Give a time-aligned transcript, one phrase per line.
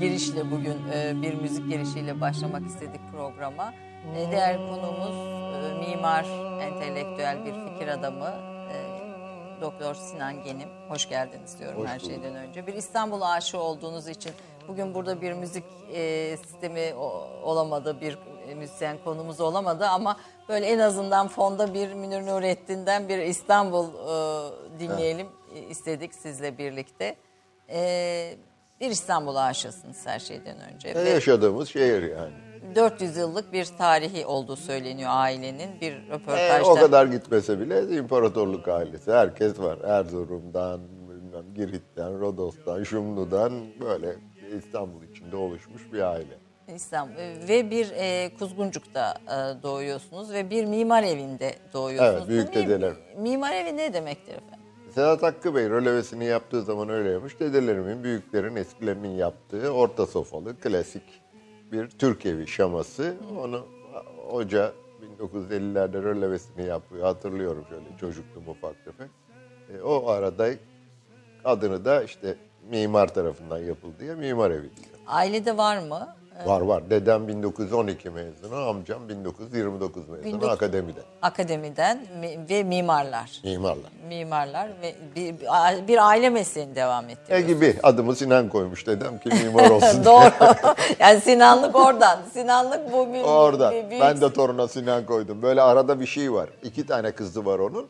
[0.00, 3.72] girişle bugün e, bir müzik girişiyle başlamak istedik programa.
[4.16, 5.16] E, diğer konumuz
[5.54, 6.24] e, mimar,
[6.60, 8.34] entelektüel bir fikir adamı
[8.72, 8.76] e,
[9.60, 10.68] Doktor Sinan Genim.
[10.88, 12.10] Hoş geldiniz diyorum Hoş her bulduk.
[12.10, 12.66] şeyden önce.
[12.66, 14.32] Bir İstanbul aşığı olduğunuz için
[14.68, 15.64] bugün burada bir müzik
[15.94, 18.18] e, sistemi o- olamadı, bir
[18.56, 20.16] müzisyen konumuz olamadı ama
[20.48, 27.16] böyle en azından fonda bir Münir Nurettin'den bir İstanbul e, dinleyelim e, istedik sizle birlikte.
[27.70, 28.34] E,
[28.80, 30.88] bir İstanbul aşığısınız her şeyden önce.
[30.88, 32.32] Ne Ve yaşadığımız şehir yani.
[32.74, 35.80] 400 yıllık bir tarihi olduğu söyleniyor ailenin.
[35.80, 39.12] Bir E, röportajda o kadar gitmese bile imparatorluk ailesi.
[39.12, 39.78] Herkes var.
[39.78, 44.16] Erzurum'dan, bilmem, Girit'ten, Rodos'tan, Şumlu'dan böyle
[44.58, 46.38] İstanbul içinde oluşmuş bir aile.
[46.74, 47.14] İstanbul
[47.48, 52.14] ve bir e, Kuzguncuk'ta e, doğuyorsunuz ve bir mimar evinde doğuyorsunuz.
[52.18, 52.92] Evet, büyük dedeler.
[53.16, 54.57] Mimar evi ne demektir efendim?
[54.94, 57.40] Sedat Hakkı Bey rölevesini yaptığı zaman öyle yapmış.
[57.40, 61.02] Dedelerimin, büyüklerin, eskilerinin yaptığı orta sofralı, klasik
[61.72, 63.14] bir Türk evi şaması.
[63.38, 63.66] Onu
[64.30, 64.72] hoca
[65.20, 67.02] 1950'lerde rölevesini yapıyor.
[67.02, 69.10] Hatırlıyorum şöyle çocukluğum ufak tefek.
[69.74, 70.48] E, o arada
[71.44, 72.36] adını da işte
[72.70, 74.88] mimar tarafından yapıldı diye mimar evi diyor.
[75.06, 76.08] Ailede var mı?
[76.46, 76.90] Var var.
[76.90, 81.00] Dedem 1912 mezunu, amcam 1929 mezunu 19 akademide.
[81.22, 83.40] Akademiden mi- ve mimarlar.
[83.44, 83.90] Mimarlar.
[84.08, 85.34] Mimarlar ve bir,
[85.88, 87.40] bir aile mesleğini devam E ettiriyor.
[87.48, 90.04] gibi adımı Sinan koymuş dedem ki mimar olsun.
[90.04, 90.30] Doğru.
[90.98, 92.18] yani Sinanlık oradan.
[92.32, 93.70] Sinanlık bu bir, Orada.
[93.72, 95.42] bir- büyük- Ben de toruna Sinan koydum.
[95.42, 96.48] Böyle arada bir şey var.
[96.62, 97.86] İki tane kızı var onun.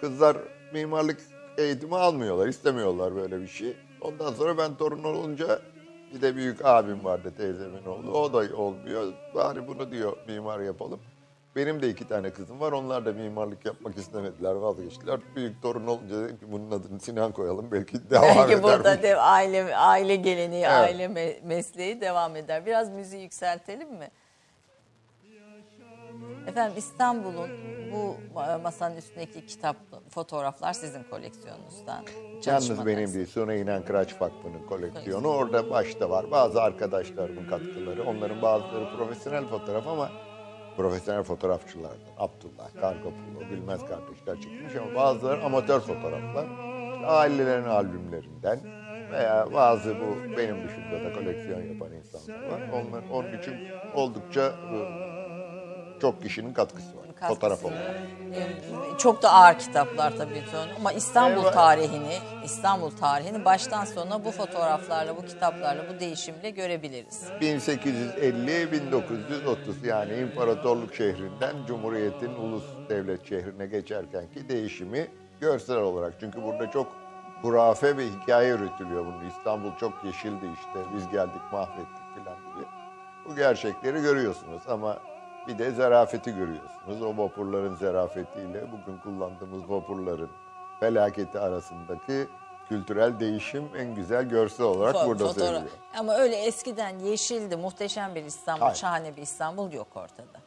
[0.00, 0.36] Kızlar
[0.72, 1.20] mimarlık
[1.58, 2.46] eğitimi almıyorlar.
[2.48, 3.76] istemiyorlar böyle bir şey.
[4.00, 5.58] Ondan sonra ben torun olunca
[6.14, 8.12] bir de büyük abim vardı teyzemin oğlu.
[8.18, 9.12] O da olmuyor.
[9.34, 11.00] Bari bunu diyor mimar yapalım.
[11.56, 12.72] Benim de iki tane kızım var.
[12.72, 14.52] Onlar da mimarlık yapmak istemediler.
[14.54, 15.20] Vazgeçtiler.
[15.36, 17.68] Büyük torun olunca dedim ki bunun adını Sinan koyalım.
[17.72, 18.62] Belki devam Belki eder.
[18.62, 20.72] burada dev, aile aile geleneği, Evet.
[20.72, 22.66] aile me- mesleği devam eder.
[22.66, 24.10] Biraz müziği yükseltelim mi?
[26.46, 27.50] Efendim İstanbul'un
[27.92, 28.16] bu
[28.62, 29.76] masanın üstündeki kitap,
[30.10, 32.04] fotoğraflar sizin koleksiyonunuzdan.
[32.46, 35.28] Yalnız benim değil, Suna İnan Kıraç Vakfı'nın koleksiyonu.
[35.28, 36.30] Orada başta var.
[36.30, 38.04] Bazı arkadaşlarımın katkıları.
[38.04, 40.10] Onların bazıları profesyonel fotoğraf ama
[40.76, 41.98] profesyonel fotoğrafçılardan.
[42.18, 46.44] Abdullah, Kargopulo, Bilmez kardeşler çekmiş ama bazıları amatör fotoğraflar.
[46.94, 48.60] İşte ailelerin albümlerinden
[49.12, 52.60] veya bazı bu benim dışında da koleksiyon yapan insanlar var.
[52.72, 53.54] Onlar, onun için
[53.94, 55.03] oldukça e,
[56.04, 57.06] çok kişinin katkısı var.
[57.06, 57.96] Katkısı Fotoğraf olarak.
[58.98, 65.16] Çok da ağır kitaplar tabii ki ama İstanbul tarihini, İstanbul tarihini baştan sona bu fotoğraflarla,
[65.16, 67.24] bu kitaplarla, bu değişimle görebiliriz.
[67.40, 75.06] 1850-1930 yani imparatorluk şehrinden Cumhuriyet'in ulus devlet şehrine geçerkenki değişimi
[75.40, 76.14] görsel olarak.
[76.20, 76.86] Çünkü burada çok
[77.42, 79.24] hurafe bir hikaye üretiliyor bunu.
[79.28, 82.64] İstanbul çok yeşildi işte biz geldik mahvettik filan gibi.
[83.28, 84.98] Bu gerçekleri görüyorsunuz ama
[85.48, 87.02] bir de zarafeti görüyorsunuz.
[87.02, 90.30] O vapurların zarafetiyle bugün kullandığımız vapurların
[90.80, 92.26] felaketi arasındaki
[92.68, 95.70] kültürel değişim en güzel görsel olarak Fo- burada fotoğraf- seriliyor.
[95.98, 98.76] Ama öyle eskiden yeşildi, muhteşem bir İstanbul, Hayır.
[98.76, 100.38] şahane bir İstanbul yok ortada.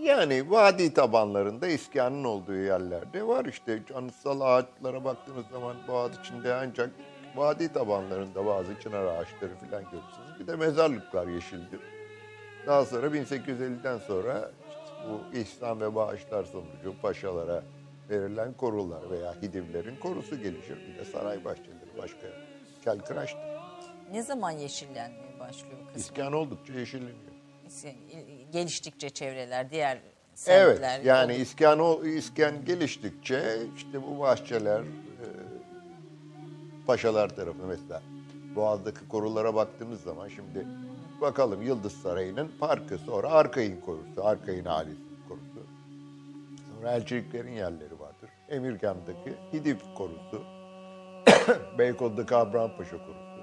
[0.00, 6.90] Yani vadi tabanlarında iskanın olduğu yerlerde var işte anıtsal ağaçlara baktığınız zaman boğaz içinde ancak
[7.36, 10.40] vadi tabanlarında bazı çınar ağaçları falan görürsünüz.
[10.40, 11.80] Bir de mezarlıklar yeşildir.
[12.66, 14.50] Daha sonra 1850'den sonra
[15.10, 17.62] bu ihsan ve bağışlar sonucu paşalara
[18.10, 20.76] verilen korular veya hidivlerin korusu gelişir.
[20.88, 22.26] Bir de saray bahçeleri başka
[22.84, 23.40] kelkıraştır.
[24.12, 26.00] Ne zaman yeşillenmeye başlıyor kısmı?
[26.00, 27.34] İskan oldukça yeşilleniyor.
[28.52, 29.98] Geliştikçe çevreler, diğer
[30.46, 31.00] Evet semtler.
[31.00, 31.40] yani oldu.
[31.42, 35.26] iskan, o, iskan geliştikçe işte bu bahçeler e,
[36.86, 38.02] paşalar tarafı mesela
[38.56, 40.66] Boğaz'daki korulara baktığımız zaman şimdi
[41.20, 45.66] bakalım Yıldız Sarayı'nın parkı sonra Arkayın korusu, Arkayın ailesinin korusu.
[46.74, 48.30] Sonra elçiliklerin yerleri vardır.
[48.48, 50.42] Emirgan'daki Hidiv korusu,
[51.78, 53.40] Beykoz'daki Abrampaşa korusu,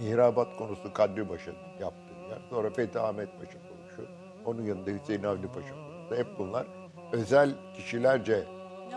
[0.00, 1.50] Mihrabat konusu Kadri Paşa
[1.80, 2.38] yaptığı yer.
[2.50, 4.10] Sonra Fethi Ahmet Paşa korusu.
[4.46, 6.16] Onun yanında Hüseyin Avni Paşa korusu.
[6.16, 6.66] Hep bunlar
[7.12, 8.46] özel kişilerce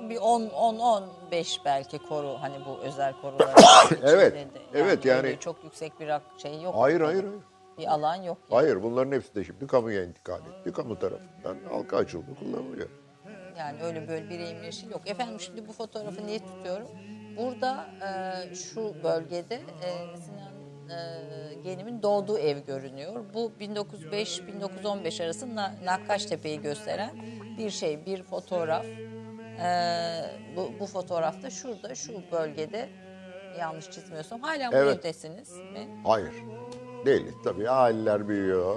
[0.09, 3.49] bir 10 10 15 belki koru hani bu özel korular.
[4.03, 4.47] Evet, de.
[4.73, 6.75] evet, yani- çok yüksek bir şey yok.
[6.77, 7.39] Hayır, hayır, hayır.
[7.77, 8.37] Bir alan yok.
[8.51, 8.61] yani.
[8.61, 10.71] Hayır bunların hepsi de şimdi kamuya intikal etti.
[10.71, 12.89] Kamu tarafından halka açıldı, kullanılıyor.
[13.57, 15.01] Yani öyle böyle bir yeşil yok.
[15.09, 16.87] Efendim şimdi bu fotoğrafı niye tutuyorum?
[17.37, 17.85] Burada
[18.51, 20.53] e, şu bölgede e, Sinan
[20.89, 23.25] e, Genim'in doğduğu ev görünüyor.
[23.33, 27.09] Bu 1905-1915 arası Na- Nakkaştepe'yi gösteren
[27.57, 28.85] bir şey, bir fotoğraf.
[28.85, 29.69] E,
[30.55, 32.89] bu, bu fotoğrafta şurada, şu bölgede
[33.59, 34.95] yanlış çizmiyorsam hala Evet.
[34.97, 36.01] buradasınız mi?
[36.05, 36.33] Hayır.
[37.05, 37.33] Değiliz.
[37.43, 38.75] Tabii aileler büyüyor.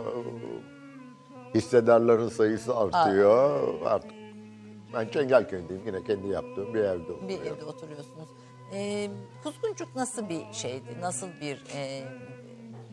[1.55, 3.61] Hissedarların sayısı artıyor.
[3.85, 4.11] Artık
[4.95, 5.83] ben Çengelköy'deyim.
[5.87, 7.47] Yine kendi yaptığım bir evde Bir oturuyorum.
[7.57, 8.29] evde oturuyorsunuz.
[8.75, 9.11] Ee,
[9.43, 11.01] Kuzguncuk nasıl bir şeydi?
[11.01, 12.03] Nasıl bir e,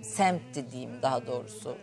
[0.03, 1.75] semtti diyeyim daha doğrusu?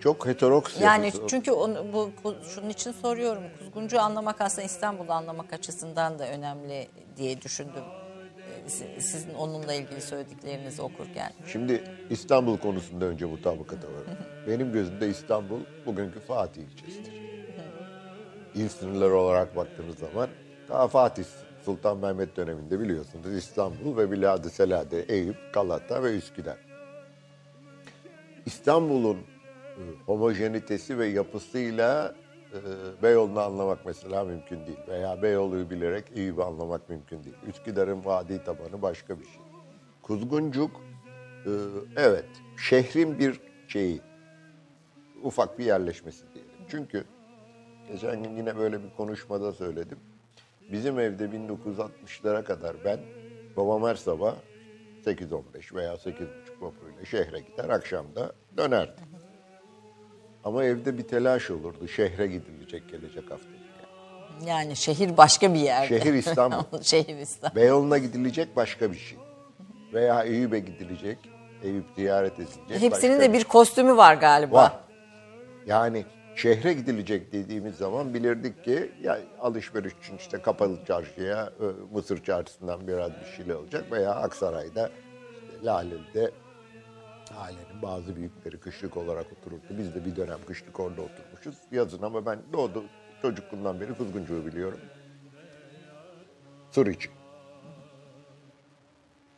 [0.00, 1.26] Çok heteroks Yani yapısı.
[1.26, 2.10] çünkü onu, bu
[2.54, 3.42] şunun için soruyorum.
[3.58, 7.84] Kuzguncu anlamak aslında İstanbul'u anlamak açısından da önemli diye düşündüm.
[8.66, 11.32] Si- Sizin onunla ilgili söylediklerinizi okurken.
[11.46, 14.02] Şimdi İstanbul konusunda önce mutabakata var.
[14.46, 17.12] Benim gözümde İstanbul bugünkü Fatih ilçesidir.
[18.54, 20.28] İl sınırları olarak baktığınız zaman
[20.68, 21.24] daha Fatih
[21.64, 26.56] Sultan Mehmet döneminde biliyorsunuz İstanbul ve Bilad-ı Selade, Eyüp, Galata ve Üsküdar.
[28.46, 32.14] İstanbul'un e, homojenitesi ve yapısıyla
[33.02, 34.78] Beyoğlu'nu anlamak mesela mümkün değil.
[34.88, 37.36] Veya Beyoğlu'yu bilerek Eyüp'ü anlamak mümkün değil.
[37.48, 39.42] Üsküdar'ın vadi tabanı başka bir şey.
[40.02, 40.70] Kuzguncuk,
[41.46, 41.50] e,
[41.96, 44.00] evet, şehrin bir şeyi,
[45.22, 46.52] ufak bir yerleşmesi diyelim.
[46.68, 47.04] Çünkü
[47.92, 49.98] geçen gün yine böyle bir konuşmada söyledim.
[50.72, 53.00] Bizim evde 1960'lara kadar ben,
[53.56, 54.34] babam her sabah
[55.06, 56.26] 8.15 veya 8.30
[56.60, 59.13] vapuruyla şehre gider, akşam da dönerdi.
[60.44, 63.48] Ama evde bir telaş olurdu, şehre gidilecek gelecek hafta.
[64.46, 66.00] Yani şehir başka bir yerde.
[66.00, 66.64] Şehir İstanbul.
[66.82, 67.56] şehir İstanbul.
[67.56, 69.18] Beyoğlu'na gidilecek başka bir şey.
[69.92, 71.18] Veya Eyüp'e gidilecek,
[71.62, 74.56] Eyüp ziyaret edilecek Hepsinin de bir kostümü var galiba.
[74.56, 74.72] Var.
[75.66, 76.04] Yani
[76.36, 82.88] şehre gidilecek dediğimiz zaman bilirdik ki ya alışveriş için işte kapalı çarşıya e, Mısır çarşısından
[82.88, 84.90] biraz bir şeyler olacak veya Aksaray'da
[85.42, 86.30] işte Laleli'de
[87.38, 89.64] ailenin bazı büyükleri kışlık olarak otururdu.
[89.70, 92.84] Biz de bir dönem kışlık orada oturmuşuz yazın ama ben doğdu
[93.22, 94.80] çocukluğumdan beri Kuzguncuğu biliyorum.
[96.70, 97.12] Sur için.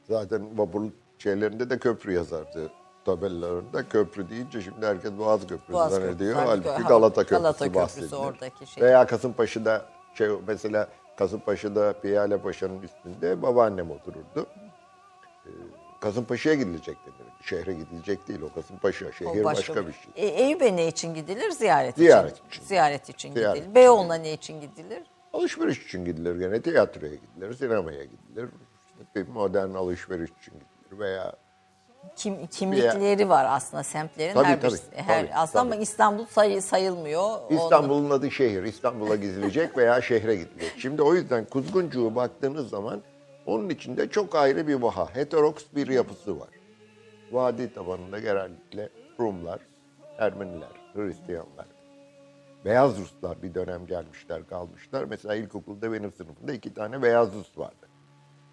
[0.09, 2.71] Zaten vapur şeylerinde de köprü yazardı
[3.05, 3.89] tabelalarında.
[3.89, 6.35] Köprü deyince şimdi herkes Boğaz Köprüsü Boğaz zannediyor.
[6.35, 8.83] Köprüsü, Halbuki halbuki Galata Köprüsü Galata Köprüsü oradaki şey.
[8.83, 14.47] Veya Kasımpaşa'da şey mesela Kasımpaşa'da Piyale Paşa'nın üstünde babaannem otururdu.
[16.01, 17.33] Kasımpaşa'ya gidilecek denir.
[17.43, 19.07] Şehre gidilecek değil o Kasımpaşa.
[19.07, 20.13] O Şehir başka, bir şey.
[20.17, 21.51] E, Eyüp'e ne için gidilir?
[21.51, 22.47] Ziyaret, Ziyaret için.
[22.47, 22.63] için.
[22.63, 23.75] Ziyaret için Ziyaret gidilir.
[23.75, 25.03] Beyoğlu'na ne için gidilir?
[25.33, 26.63] Alışveriş için gidilir gene.
[26.63, 28.49] Tiyatroya gidilir, sinemaya gidilir.
[28.91, 31.33] İşte bir modern alışveriş için gidilir veya
[32.17, 35.73] Kim, kimlikleri var aslında semtlerin Tabii, her bir tabii, her tabii, aslında tabii.
[35.75, 37.39] ama İstanbul say, sayılmıyor.
[37.51, 38.63] İstanbul'un adı şehir.
[38.63, 40.73] İstanbul'a gidilecek veya şehre gidilecek.
[40.79, 43.03] Şimdi o yüzden Kuzguncuğu baktığınız zaman
[43.47, 46.49] onun içinde çok ayrı bir vaha, heteroks bir yapısı var.
[47.33, 48.89] Vadi tabanında genellikle
[49.21, 49.61] Rumlar,
[50.19, 51.67] Ermeniler, Hristiyanlar,
[52.65, 55.05] Beyaz Ruslar bir dönem gelmişler, kalmışlar.
[55.05, 57.87] Mesela ilkokulda benim sınıfımda iki tane Beyaz Rus vardı.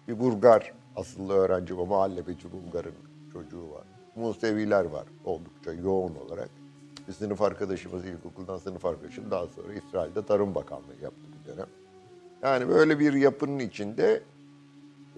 [0.08, 2.94] Bir Bulgar asıllı öğrenci var, mahallebeci Bulgar'ın
[3.32, 3.84] çocuğu var.
[4.16, 6.50] Museviler var oldukça yoğun olarak.
[7.08, 11.66] Bir sınıf arkadaşımız ilkokuldan sınıf arkadaşım daha sonra İsrail'de Tarım Bakanlığı yaptı bir dönem.
[12.42, 14.22] Yani böyle bir yapının içinde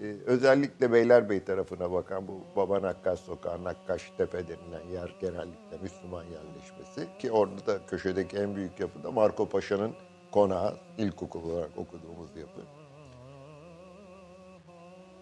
[0.01, 6.23] e, özellikle Beylerbeyi tarafına bakan bu Baba Nakkaş Sokağı, Nakkaş Tepe denilen yer genellikle Müslüman
[6.23, 7.17] yerleşmesi.
[7.19, 9.93] Ki orada da köşedeki en büyük yapı da Marco Paşa'nın
[10.31, 12.61] konağı, ilkokul olarak okuduğumuz yapı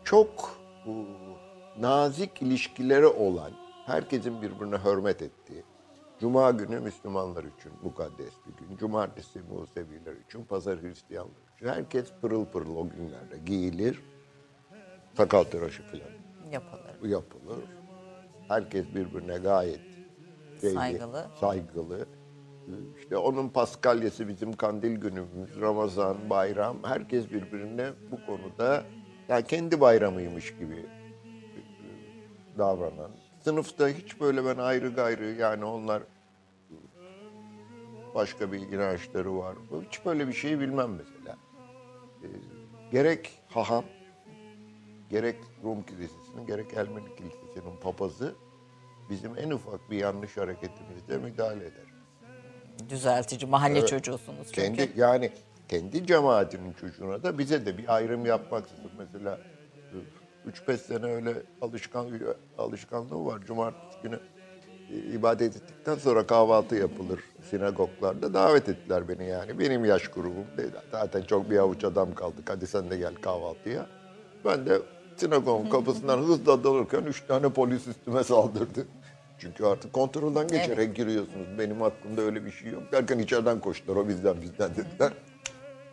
[0.05, 0.91] çok e,
[1.81, 3.51] nazik ilişkileri olan,
[3.85, 5.63] herkesin birbirine hürmet ettiği,
[6.19, 11.67] Cuma günü Müslümanlar için mukaddes bir gün, Cumartesi Museviler için, Pazar Hristiyanlar için.
[11.67, 14.01] Herkes pırıl pırıl o günlerde giyilir,
[15.17, 16.01] sakal tıraşı falan
[16.51, 17.09] yapılır.
[17.09, 17.63] yapılır.
[18.47, 19.79] Herkes birbirine gayet
[20.61, 21.25] şeyli, Saygılı.
[21.39, 22.07] saygılı.
[22.99, 26.77] İşte onun Paskalyası bizim kandil günümüz, Ramazan, bayram.
[26.83, 28.83] Herkes birbirine bu konuda
[29.29, 30.85] yani kendi bayramıymış gibi
[32.57, 33.11] davranan.
[33.43, 36.03] Sınıfta hiç böyle ben ayrı gayrı yani onlar
[38.15, 39.55] başka bir inançları var.
[39.87, 41.37] Hiç böyle bir şeyi bilmem mesela.
[42.23, 42.27] Ee,
[42.91, 43.83] gerek haham,
[45.15, 48.35] gerek Rum Kilisesi'nin, gerek Ermeni Kilisesi'nin papazı
[49.09, 51.85] bizim en ufak bir yanlış hareketimizde müdahale eder.
[52.89, 54.75] Düzeltici mahalle çocuğusunuz çünkü.
[54.75, 55.31] Kendi yani
[55.69, 59.39] kendi cemaatinin çocuğuna da bize de bir ayrım yapmaksızın mesela
[60.67, 62.07] 3-5 sene öyle alışkan
[62.57, 63.41] alışkanlığı var.
[63.47, 64.19] Cumartesi günü
[64.91, 67.19] e, ibadet ettikten sonra kahvaltı yapılır
[67.49, 68.33] sinagoglarda.
[68.33, 69.59] Davet ettiler beni yani.
[69.59, 70.71] Benim yaş grubum değil.
[70.91, 72.49] Zaten çok bir avuç adam kaldık.
[72.49, 73.87] Hadi sen de gel kahvaltıya.
[74.45, 74.81] Ben de
[75.17, 78.87] sinagogun kapısından hızla dalırken üç tane polis üstüme saldırdı.
[79.39, 81.47] Çünkü artık kontrolden geçerek giriyorsunuz.
[81.59, 82.83] Benim hakkımda öyle bir şey yok.
[82.91, 83.95] Derken içeriden koştular.
[83.97, 85.13] O bizden bizden dediler.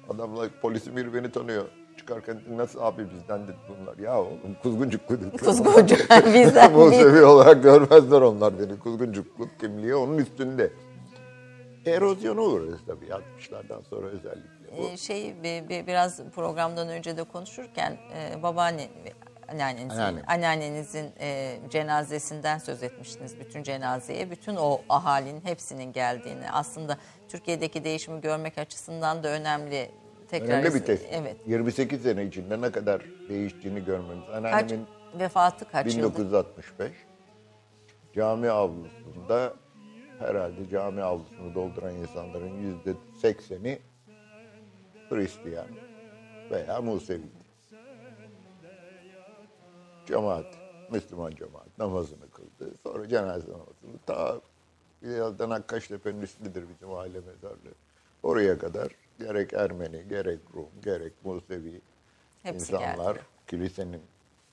[0.09, 1.65] Adamlar polisin biri beni tanıyor.
[1.97, 3.99] çıkarken nasıl abi bizden dedi bunlar.
[3.99, 5.37] Ya oğlum kuzguncuklu dedi.
[5.37, 5.97] Kuzguncu
[6.35, 8.79] bizden bir Musevi olarak görmezler onlar beni.
[8.79, 10.73] Kuzguncukluk kimliği onun üstünde.
[11.87, 14.52] Erozyona uğrarız tabii 60'lardan sonra özellikle.
[14.77, 18.89] Ee, şey bi- bi- biraz programdan önce de konuşurken e, babaanne
[19.49, 20.25] anneannenizin, Anneannem.
[20.27, 24.31] anneannenizin e, cenazesinden söz etmiştiniz bütün cenazeye.
[24.31, 26.97] Bütün o ahalinin hepsinin geldiğini aslında
[27.29, 29.91] Türkiye'deki değişimi görmek açısından da önemli.
[30.29, 31.09] Tekrar önemli bir tespit.
[31.13, 31.37] Evet.
[31.47, 34.25] 28 sene içinde ne kadar değiştiğini görmemiz.
[34.27, 34.87] Kaç, Anneannemin
[35.19, 35.97] vefatı kaç yıldı?
[36.19, 36.93] 1965
[38.15, 39.55] cami avlusunda
[40.19, 43.79] herhalde cami avlusunu dolduran insanların yüzde sekseni
[45.13, 45.67] Hristiyan
[46.51, 47.23] veya Musevi.
[50.07, 50.47] Cemaat,
[50.91, 52.75] Müslüman cemaat namazını kıldı.
[52.83, 54.41] Sonra cenaze namazını ta
[55.03, 57.75] birazdan Hakkaştepe'nin üstündedir bizim aile mezarlığı.
[58.23, 61.81] Oraya kadar gerek Ermeni, gerek Rum, gerek Musevi
[62.43, 63.27] Hepsi insanlar geldi.
[63.47, 64.03] kilisenin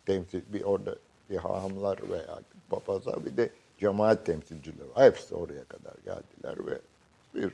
[0.06, 0.96] temsil bir orada
[1.30, 2.40] bir hahamlar veya
[2.70, 4.90] papazlar bir de cemaat temsilcileri.
[4.96, 6.80] Hepsi oraya kadar geldiler ve
[7.36, 7.54] bir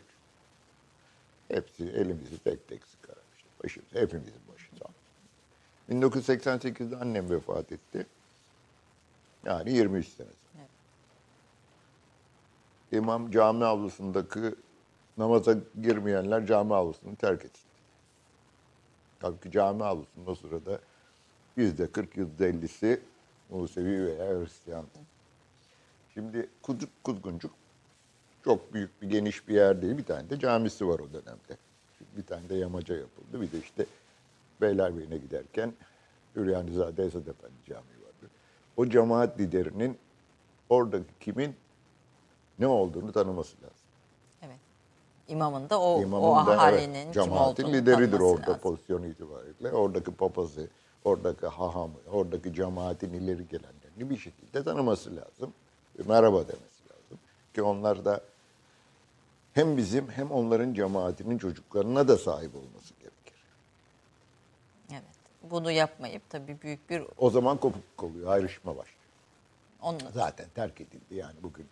[1.47, 2.83] hepsi elimizi tek tek
[3.65, 6.11] sıkarak işte başı, hepimizin başı sağ olsun.
[6.11, 8.05] 1988'de annem vefat etti.
[9.45, 10.65] Yani 23 sene sonra.
[12.91, 14.55] İmam cami avlusundaki
[15.17, 17.65] namaza girmeyenler cami avlusunu terk etsin.
[19.21, 20.79] Halbuki cami avlusunun o sırada
[21.55, 22.99] yüzde 40, yüzde 50'si
[23.49, 24.85] Musevi veya Hristiyan.
[26.13, 26.49] Şimdi
[27.03, 27.51] Kuzguncuk
[28.43, 29.97] çok büyük bir geniş bir yer değil.
[29.97, 31.57] Bir tane de camisi var o dönemde.
[32.17, 33.41] Bir tane de yamaca yapıldı.
[33.41, 33.85] Bir de işte
[34.61, 35.73] Beylerbeyi'ne giderken
[36.35, 38.31] Üryanizade Esad Efendi Camii vardı.
[38.77, 39.97] O cemaat liderinin
[40.69, 41.55] oradaki kimin
[42.59, 43.87] ne olduğunu tanıması lazım.
[44.41, 44.59] Evet.
[45.27, 48.61] İmamın da o, İmamın o da ahalinin evet, kim cemaatin olduğunu lideridir orada lazım.
[48.61, 49.71] pozisyonu itibariyle.
[49.71, 50.69] Oradaki papazı,
[51.03, 55.53] oradaki hahamı, oradaki cemaatin ileri gelenlerini bir şekilde tanıması lazım.
[55.99, 57.19] Ve merhaba demesi lazım.
[57.53, 58.21] Ki onlar da
[59.55, 63.43] hem bizim hem onların cemaatinin çocuklarına da sahip olması gerekir.
[64.91, 65.03] Evet.
[65.43, 68.99] Bunu yapmayıp tabii büyük bir O zaman kopukluk oluyor, ayrışma başlıyor.
[69.81, 71.67] onunla Zaten terk edildi yani bugün.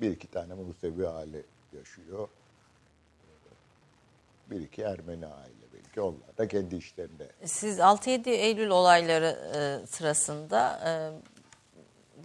[0.00, 1.42] Bir iki tane Musevi aile
[1.76, 2.28] yaşıyor.
[4.50, 6.00] Bir iki Ermeni aile belki.
[6.00, 10.90] Onlar da kendi işlerinde Siz 6-7 Eylül olayları e, sırasında e,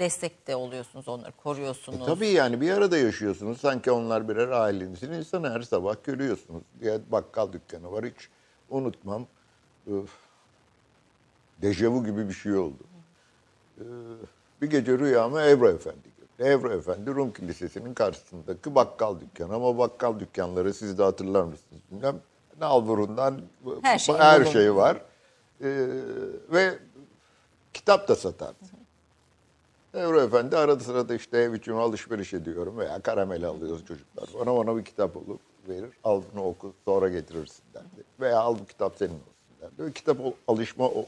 [0.01, 2.01] destekte oluyorsunuz onları, koruyorsunuz.
[2.01, 3.61] E tabii yani bir arada yaşıyorsunuz.
[3.61, 6.63] Sanki onlar birer ailenizin insanı her sabah görüyorsunuz.
[6.81, 8.29] Ya bakkal dükkanı var hiç
[8.69, 9.27] unutmam.
[9.87, 10.09] Öf.
[11.61, 12.83] Dejavu gibi bir şey oldu.
[13.77, 13.83] Ee,
[14.61, 16.49] bir gece rüyama Ebru Efendi girdi.
[16.51, 19.53] Ebru Efendi Rum Kilisesi'nin karşısındaki bakkal dükkanı.
[19.55, 22.19] Ama bakkal dükkanları siz de hatırlar mısınız bilmem.
[22.59, 23.41] Nalburundan
[23.81, 24.97] Her şey her şey var.
[25.63, 25.87] Ee,
[26.51, 26.79] ve
[27.73, 28.80] kitap da satardı.
[29.95, 34.29] Ebru Efendi arada sırada işte ev için alışveriş ediyorum veya karamel alıyoruz çocuklar.
[34.39, 35.89] Bana bana bir kitap olup verir.
[36.03, 38.03] Al bunu oku sonra getirirsin derdi.
[38.19, 39.85] Veya al bu kitap senin olsun derdi.
[39.85, 40.17] Ve kitap
[40.47, 41.05] alışma o,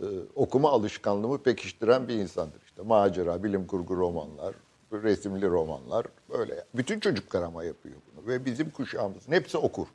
[0.00, 2.62] e, okuma alışkanlığımı pekiştiren bir insandır.
[2.66, 4.54] İşte macera, bilim kurgu romanlar,
[4.92, 6.64] resimli romanlar böyle.
[6.74, 8.26] Bütün çocuklar ama yapıyor bunu.
[8.26, 9.86] Ve bizim kuşağımızın hepsi okur.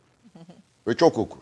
[0.88, 1.42] Ve çok okur.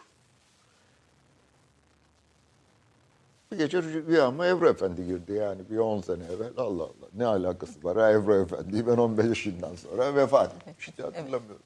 [3.53, 6.49] Bir gece rüyama Evro Efendi girdi yani bir 10 sene evvel.
[6.57, 10.87] Allah Allah ne alakası var ha Evro Efendi ben 15 yaşından sonra vefat etmiş.
[10.87, 11.61] Hiç hatırlamıyorum.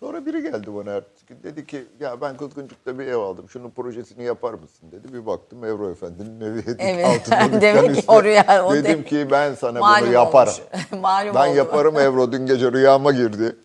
[0.00, 1.38] Sonra biri geldi bana ertesi gün.
[1.42, 3.48] Dedi ki ya ben Kuzguncuk'ta bir ev aldım.
[3.48, 5.12] Şunun projesini yapar mısın dedi.
[5.14, 7.32] Bir baktım Evro Efendi'nin evi Evet.
[7.32, 10.52] altında Demek ki o rüya- o Dedim de- ki ben sana Malum bunu yaparım.
[11.00, 11.56] Malum ben oldu.
[11.56, 13.56] yaparım Evro dün gece rüyama girdi.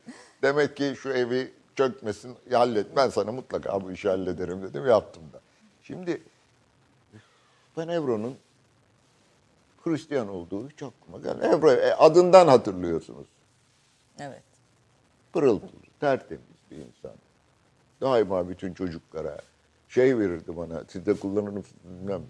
[0.43, 2.95] Demek ki şu evi çökmesin hallet.
[2.95, 5.39] Ben sana mutlaka bu işi hallederim dedim yaptım da.
[5.83, 6.21] Şimdi
[7.77, 8.37] ben Evro'nun
[9.83, 11.45] Hristiyan olduğu hiç aklıma gelmedi.
[11.45, 13.27] Evro e, adından hatırlıyorsunuz.
[14.19, 14.43] Evet.
[15.33, 17.11] Pırıl pırıl, tertemiz bir insan.
[18.01, 19.37] Daima bütün çocuklara
[19.89, 20.83] şey verirdi bana.
[20.87, 22.21] Siz de kullanır mısınız bilmem.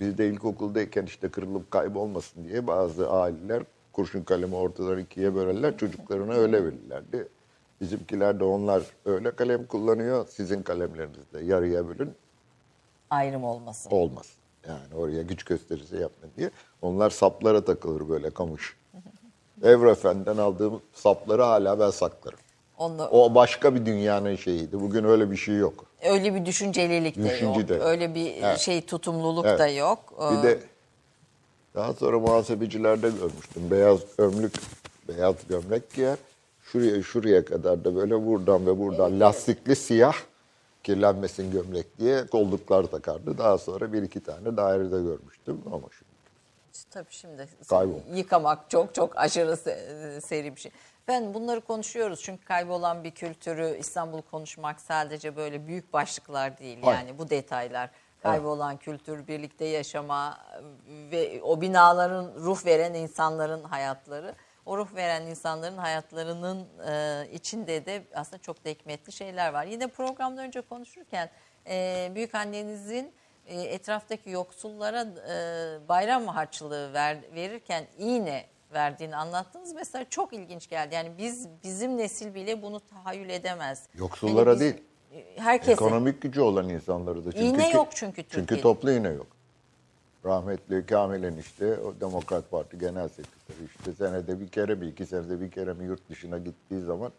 [0.00, 5.78] Biz de ilkokuldayken işte kırılıp kaybolmasın diye bazı aileler kurşun kalemi ortadan ikiye bölerler.
[5.78, 7.28] Çocuklarına öyle verirlerdi.
[7.80, 10.26] Bizimkiler de onlar öyle kalem kullanıyor.
[10.28, 12.14] Sizin kalemlerinizi de yarıya bölün.
[13.10, 13.90] Ayrım olmasın.
[13.90, 14.26] Olmaz.
[14.68, 16.50] Yani oraya güç gösterisi yapma diye.
[16.82, 18.76] Onlar saplara takılır böyle kamış.
[19.62, 22.38] Evro Efendi'den aldığım sapları hala ben saklarım.
[22.78, 24.80] Onu, O başka bir dünyanın şeyiydi.
[24.80, 25.84] Bugün öyle bir şey yok.
[26.02, 27.68] öyle bir düşüncelilik de Düşünce yok.
[27.68, 27.80] de.
[27.80, 28.58] Öyle bir Evet.
[28.58, 29.58] şey tutumluluk Evet.
[29.58, 29.98] da yok.
[30.32, 30.58] Bir Ee, de
[31.74, 33.62] daha sonra muhasebecilerde görmüştüm.
[33.70, 34.52] Beyaz önlük,
[35.08, 36.16] beyaz gömlek giyer.
[36.62, 40.14] Şuraya şuraya kadar da böyle buradan ve buradan lastikli siyah
[40.84, 43.38] kirlenmesin gömlek diye kolluklar takardı.
[43.38, 46.14] Daha sonra bir iki tane dairede görmüştüm ama şimdi
[46.90, 47.98] Tabii şimdi Kaybol.
[48.14, 50.72] yıkamak çok çok aşırı se- seri bir şey.
[51.08, 56.78] Ben bunları konuşuyoruz çünkü kaybolan bir kültürü İstanbul'u konuşmak sadece böyle büyük başlıklar değil.
[56.82, 56.98] Hayır.
[56.98, 57.90] Yani bu detaylar
[58.22, 60.38] kaybolan kültür, birlikte yaşama
[61.10, 64.34] ve o binaların ruh veren insanların hayatları.
[64.66, 69.64] O ruh veren insanların hayatlarının e, içinde de aslında çok da hikmetli şeyler var.
[69.64, 71.30] Yine programdan önce konuşurken
[71.68, 73.12] e, büyük annenizin
[73.46, 79.74] e, etraftaki yoksullara e, bayram harçlığı ver, verirken iğne verdiğini anlattınız.
[79.74, 80.94] Mesela çok ilginç geldi.
[80.94, 83.88] Yani biz bizim nesil bile bunu tahayyül edemez.
[83.94, 84.82] Yoksullara Hani biz- değil.
[85.36, 85.72] Herkese.
[85.72, 87.32] ekonomik gücü olan insanları da.
[87.32, 88.62] Çünkü İğne yok çünkü Çünkü Türkiye'de.
[88.62, 89.26] toplu iğne yok.
[90.24, 95.40] Rahmetli Kamil Enişte, o Demokrat Parti Genel Sekreteri işte senede bir kere mi, iki senede
[95.40, 97.12] bir kere mi yurt dışına gittiği zaman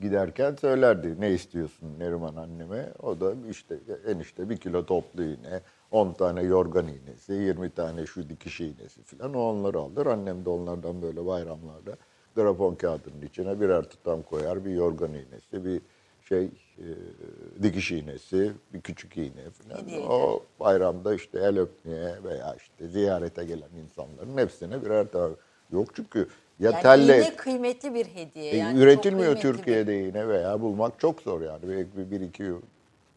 [0.00, 2.92] giderken söylerdi ne istiyorsun Neriman anneme.
[3.02, 5.60] O da işte enişte bir kilo toplu iğne,
[5.90, 10.06] 10 tane yorgan iğnesi, 20 tane şu dikiş iğnesi falan o onları alır.
[10.06, 11.96] Annem de onlardan böyle bayramlarda
[12.36, 14.64] grafon kağıdının içine birer tutam koyar.
[14.64, 15.80] Bir yorgan iğnesi, bir
[16.30, 16.44] şey
[16.78, 16.86] e,
[17.62, 20.02] dikiş iğnesi, bir küçük iğne falan.
[20.08, 25.34] O bayramda işte el öpmeye veya işte ziyarete gelen insanların hepsine birer tane.
[25.72, 26.18] Yok çünkü
[26.60, 28.52] ya yani telle iğne kıymetli bir hediye.
[28.52, 31.62] e, Yani üretilmiyor kıymetli bir- Türkiye'de iğne veya bulmak çok zor yani.
[31.62, 32.52] Bir, bir, bir iki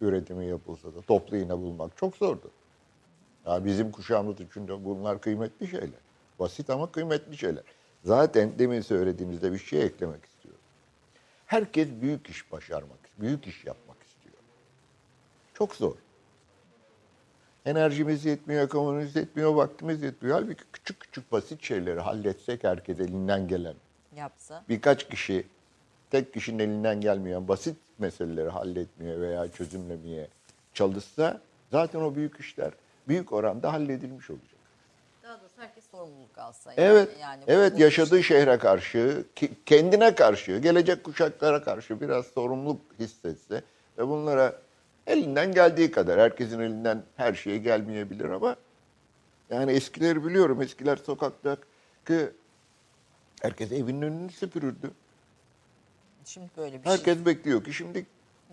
[0.01, 2.51] üretimi yapılsa da toplu iğne bulmak çok zordu.
[3.45, 5.99] Ya bizim kuşağımız için de bunlar kıymetli şeyler.
[6.39, 7.63] Basit ama kıymetli şeyler.
[8.03, 10.61] Zaten demin söylediğinizde bir şey eklemek istiyorum.
[11.45, 14.35] Herkes büyük iş başarmak, büyük iş yapmak istiyor.
[15.53, 15.95] Çok zor.
[17.65, 20.35] Enerjimiz yetmiyor, ekonomimiz yetmiyor, vaktimiz yetmiyor.
[20.41, 23.75] Halbuki küçük küçük basit şeyleri halletsek herkes elinden gelen
[24.15, 24.63] yapsa.
[24.69, 25.47] birkaç kişi
[26.11, 30.27] tek kişinin elinden gelmeyen basit meseleleri halletmeye veya çözümlemeye
[30.73, 32.71] çalışsa zaten o büyük işler
[33.07, 34.52] büyük oranda halledilmiş olacak.
[35.23, 36.73] Daha doğrusu herkes sorumluluk alsa.
[36.73, 39.23] Yani, Evet, yani bu- evet bu- yaşadığı şehre karşı,
[39.65, 43.63] kendine karşı, gelecek kuşaklara karşı biraz sorumluluk hissetse
[43.97, 44.61] ve bunlara
[45.07, 48.55] elinden geldiği kadar, herkesin elinden her şey gelmeyebilir ama
[49.49, 51.57] yani eskileri biliyorum, eskiler sokakta
[52.07, 52.29] ki
[53.41, 54.91] herkes evinin önünü süpürürdü.
[56.25, 56.91] Şimdi böyle bir şey.
[56.93, 58.05] Herkes bekliyor ki şimdi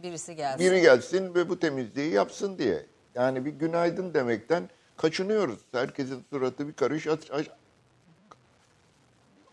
[0.03, 0.67] Birisi gelsin.
[0.67, 2.87] biri gelsin ve bu temizliği yapsın diye.
[3.15, 4.69] Yani bir günaydın demekten
[5.01, 5.59] kaçınıyoruz.
[5.73, 7.51] Herkesin suratı bir karış aç- aç-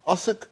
[0.05, 0.49] asık.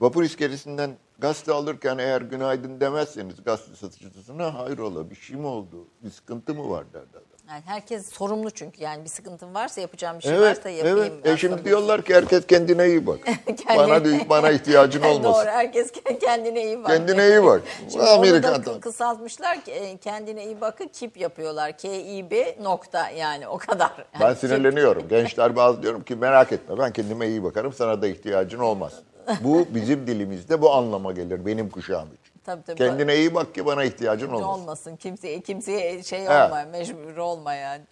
[0.00, 6.10] Vapur iskelesinden gazete alırken eğer günaydın demezseniz gazete satıcısına hayrola bir şey mi oldu, bir
[6.10, 7.35] sıkıntı mı var derdi adam.
[7.50, 8.82] Yani herkes sorumlu çünkü.
[8.82, 10.98] Yani bir sıkıntın varsa yapacağım bir şey Evet, varsa yapayım.
[10.98, 11.26] evet.
[11.26, 13.18] E şimdi diyorlar ki herkes kendine iyi bak.
[13.76, 15.24] bana bana ihtiyacın olmasın.
[15.42, 16.86] Doğru herkes kendine iyi bak.
[16.86, 17.62] Kendine iyi bak.
[17.90, 18.80] Şimdi onu da Amerika'dan.
[18.80, 21.78] kısaltmışlar ki e, kendine iyi bakı KİP yapıyorlar.
[21.78, 23.90] K-İ-B nokta yani o kadar.
[24.20, 25.08] Ben Yani sinirleniyorum.
[25.08, 28.92] Gençler bazı diyorum ki merak etme ben kendime iyi bakarım sana da ihtiyacın olmaz.
[29.40, 32.25] Bu bizim dilimizde bu anlama gelir benim kuşağım için.
[32.46, 32.78] Tabii, tabii.
[32.78, 34.44] Kendine iyi bak ki bana ihtiyacın Olmasın.
[34.48, 34.96] olmasın.
[34.96, 36.30] Kimseye kimseye şey Evet.
[36.46, 37.84] olma, mecbur olma yani.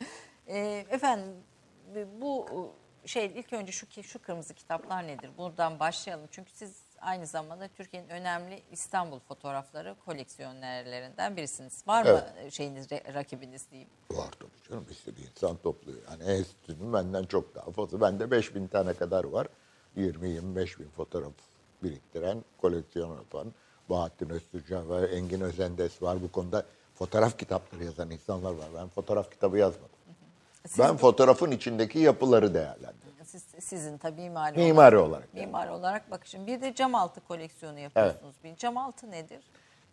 [0.48, 1.26] Ee, efendim
[2.20, 2.46] bu
[3.06, 5.30] şey ilk önce şu ki şu kırmızı kitaplar nedir?
[5.38, 6.26] Buradan başlayalım.
[6.30, 11.82] Çünkü siz aynı zamanda Türkiye'nin önemli İstanbul fotoğrafları koleksiyonerlerinden birisiniz.
[11.86, 13.90] Var mı şeyiniz rakibiniz diyeyim?
[14.10, 15.98] Var tabii canım bir sürü insan topluyor.
[16.10, 18.00] Yani enstitünün benden çok daha fazla.
[18.00, 19.46] Bende 5000 tane kadar var.
[19.96, 21.32] 20-25 bin fotoğraf
[21.82, 23.52] biriktiren, koleksiyon yapan
[23.90, 26.22] Bahattin Öztürkcan ve Engin Özendes var.
[26.22, 28.66] Bu konuda fotoğraf kitapları yazan insanlar var.
[28.76, 29.88] Ben fotoğraf kitabı yazmadım.
[30.78, 33.04] ben fotoğrafın içindeki yapıları değerlendiriyorum.
[33.24, 35.28] Siz, sizin tabii mimari, Mimari olarak.
[35.34, 35.46] yani.
[35.46, 36.46] Mimari olarak bakışın.
[36.46, 38.34] Bir de cam altı koleksiyonu yapıyorsunuz.
[38.44, 39.40] Bir cam altı nedir?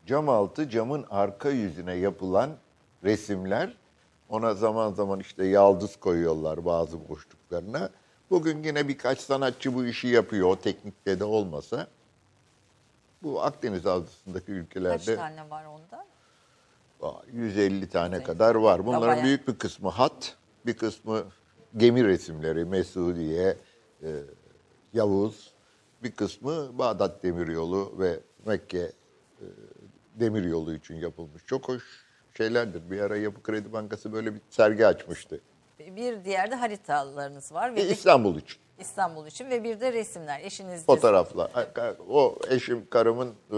[0.06, 2.50] Cam altı camın arka yüzüne yapılan
[3.04, 3.78] resimler.
[4.30, 7.90] Ona zaman zaman işte yaldız koyuyorlar bazı boşluklarına.
[8.30, 10.48] Bugün yine birkaç sanatçı bu işi yapıyor.
[10.50, 11.88] O teknikte de olmasa.
[13.24, 16.06] Bu Akdeniz Havzası'ndaki Kaç ülkelerde tane var onda?
[17.02, 18.86] Aa, 150 tane kadar var.
[18.86, 19.24] Bunların bayağı.
[19.26, 21.24] büyük bir kısmı hat, bir kısmı
[21.78, 23.58] gemi resimleri, Mesudiye,
[24.04, 24.10] e,
[24.94, 25.54] Yavuz,
[26.04, 29.46] bir kısmı Bağdat Demiryolu ve Mekke e,
[30.16, 31.46] Demiryolu için yapılmış.
[31.46, 31.84] Çok hoş
[32.38, 32.92] şeylerdir.
[32.92, 35.42] Bir ara Yapı Kredi Bankası böyle bir sergi açmıştı.
[35.80, 40.40] Bir diğer de haritalarınız var ve E, İstanbul için İstanbul için ve bir de resimler.
[40.40, 41.50] Eşiniz de fotoğrafla.
[42.10, 43.58] O eşim, karımın e,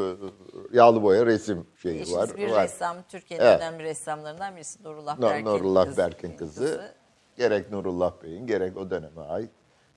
[0.74, 2.38] yağlı boya resim şeyi eşiniz var.
[2.38, 2.64] bir var.
[2.64, 3.62] ressam, Türkiye'nin Evet.
[3.62, 6.92] önemli ressamlarından birisi Nurullah Nur- Berk'in Nurullah kız- Berk'in kızı.
[7.38, 9.50] Gerek Nurullah Bey'in gerek o döneme ait.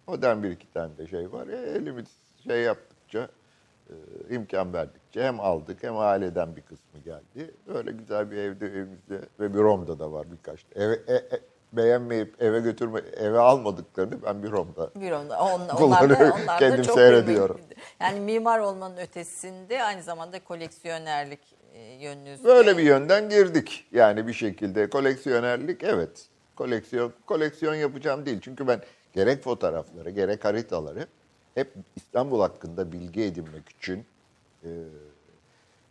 [0.06, 1.46] Odan bir iki tane de şey var.
[1.48, 2.06] E, elimiz
[2.44, 3.28] şey yaptıkça
[3.90, 3.94] e,
[4.34, 7.54] imkan verdikçe hem aldık hem aileden bir kısmı geldi.
[7.74, 10.66] Öyle güzel bir evde evimizde ve bir Rom'da da var birkaç.
[10.74, 11.40] Eve, e, e,
[11.76, 16.56] beğenmeyip eve götürme eve almadıklarını ben bir Rom'da Bir onda, on, onlar da, onlar da
[16.58, 17.56] kendim çok seyrediyorum.
[17.56, 17.82] kıymetli.
[18.00, 21.40] Yani mimar olmanın ötesinde aynı zamanda koleksiyonerlik
[21.74, 22.44] e, yönünüz.
[22.44, 23.86] Böyle bir yönden girdik.
[23.92, 26.26] Yani bir şekilde koleksiyonerlik evet.
[26.56, 28.40] Koleksiyon koleksiyon yapacağım değil.
[28.40, 28.80] Çünkü ben
[29.12, 31.06] gerek fotoğrafları gerek haritaları
[31.54, 34.04] hep İstanbul hakkında bilgi edinmek için
[34.64, 34.70] e,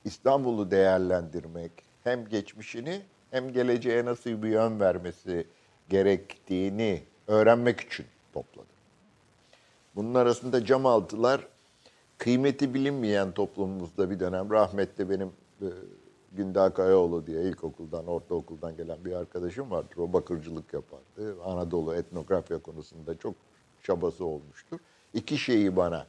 [0.06, 1.72] İstanbul'u değerlendirmek
[2.04, 5.48] hem geçmişini hem geleceğe nasıl bir yön vermesi
[5.90, 8.70] gerektiğini öğrenmek için topladım.
[9.96, 11.48] Bunun arasında cam altılar
[12.18, 15.68] kıymeti bilinmeyen toplumumuzda bir dönem rahmetli benim e,
[16.32, 19.98] Günday Kayaoğlu diye ilkokuldan, ortaokuldan gelen bir arkadaşım vardır.
[19.98, 21.44] O bakırcılık yapardı.
[21.44, 23.36] Anadolu etnografya konusunda çok
[23.84, 24.80] çabası olmuştur.
[25.14, 26.08] İki şeyi bana.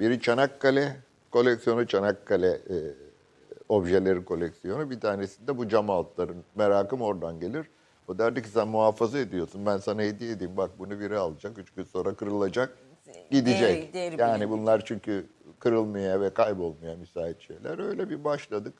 [0.00, 0.96] Biri Çanakkale
[1.30, 2.76] koleksiyonu, Çanakkale e,
[3.68, 4.90] objeleri koleksiyonu.
[4.90, 6.44] Bir tanesi de bu cam altların.
[6.54, 7.66] Merakım oradan gelir.
[8.08, 9.66] O derdi ki sen muhafaza ediyorsun.
[9.66, 10.56] Ben sana hediye edeyim.
[10.56, 11.58] Bak bunu biri alacak.
[11.58, 12.78] Üç gün sonra kırılacak.
[13.30, 13.60] Gidecek.
[13.60, 15.26] Değeri- değeri yani bunlar çünkü
[15.58, 17.78] kırılmaya ve kaybolmaya müsait şeyler.
[17.78, 18.74] Öyle bir başladık.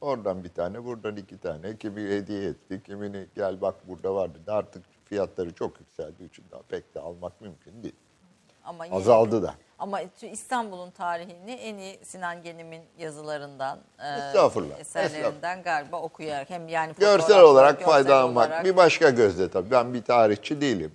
[0.00, 1.76] Oradan bir tane, buradan iki tane.
[1.76, 4.50] Kimi hediye etti, kimini gel bak burada var dedi.
[4.52, 7.94] Artık fiyatları çok yükseldiği için daha pek de almak mümkün değil.
[8.64, 9.54] Ama Azaldı da.
[9.82, 10.00] Ama
[10.32, 17.40] İstanbul'un tarihini en iyi Sinan Genim'in yazılarından, e, Estağfurullah, eserlerinden galiba okuyarak hem yani Görsel
[17.40, 19.70] olarak görsel faydalanmak olarak- bir başka gözle tabii.
[19.70, 20.92] Ben bir tarihçi değilim.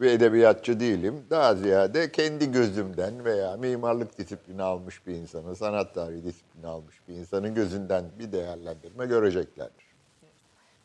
[0.00, 1.26] Bir edebiyatçı değilim.
[1.30, 7.14] Daha ziyade kendi gözümden veya mimarlık disiplini almış bir insanın, sanat tarihi disiplini almış bir
[7.14, 9.87] insanın gözünden bir değerlendirme göreceklerdir.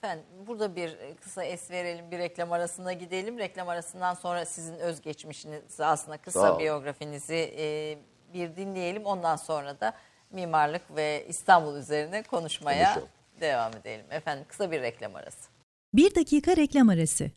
[0.03, 3.37] Efendim burada bir e, kısa es verelim, bir reklam arasına gidelim.
[3.37, 7.97] Reklam arasından sonra sizin özgeçmişinizi aslında kısa biyografinizi e,
[8.33, 9.05] bir dinleyelim.
[9.05, 9.93] Ondan sonra da
[10.31, 13.07] mimarlık ve İstanbul üzerine konuşmaya Konuşalım.
[13.41, 14.05] devam edelim.
[14.11, 15.49] Efendim kısa bir reklam arası.
[15.93, 17.31] Bir dakika reklam arası.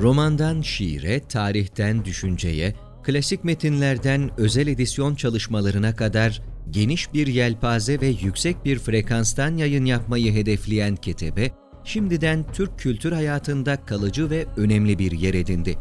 [0.00, 8.64] Romandan şiire, tarihten düşünceye, klasik metinlerden özel edisyon çalışmalarına kadar geniş bir yelpaze ve yüksek
[8.64, 11.50] bir frekanstan yayın yapmayı hedefleyen Ketebe,
[11.84, 15.78] şimdiden Türk kültür hayatında kalıcı ve önemli bir yer edindi.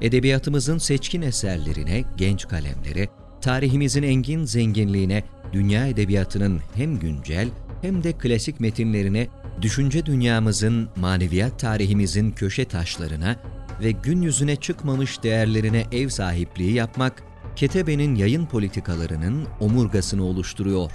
[0.00, 3.08] Edebiyatımızın seçkin eserlerine, genç kalemlere,
[3.40, 7.48] tarihimizin engin zenginliğine, dünya edebiyatının hem güncel
[7.82, 9.28] hem de klasik metinlerine,
[9.62, 13.36] düşünce dünyamızın, maneviyat tarihimizin köşe taşlarına
[13.80, 17.22] ve gün yüzüne çıkmamış değerlerine ev sahipliği yapmak,
[17.56, 20.90] Ketebe'nin yayın politikalarının omurgasını oluşturuyor.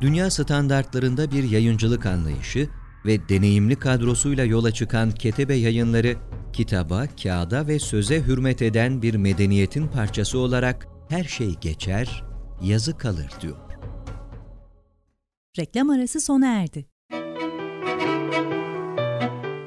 [0.00, 2.68] Dünya standartlarında bir yayıncılık anlayışı
[3.06, 6.16] ve deneyimli kadrosuyla yola çıkan Ketebe Yayınları,
[6.52, 12.24] kitaba, kağıda ve söze hürmet eden bir medeniyetin parçası olarak her şey geçer,
[12.62, 13.56] yazı kalır diyor.
[15.58, 16.86] Reklam arası sona erdi.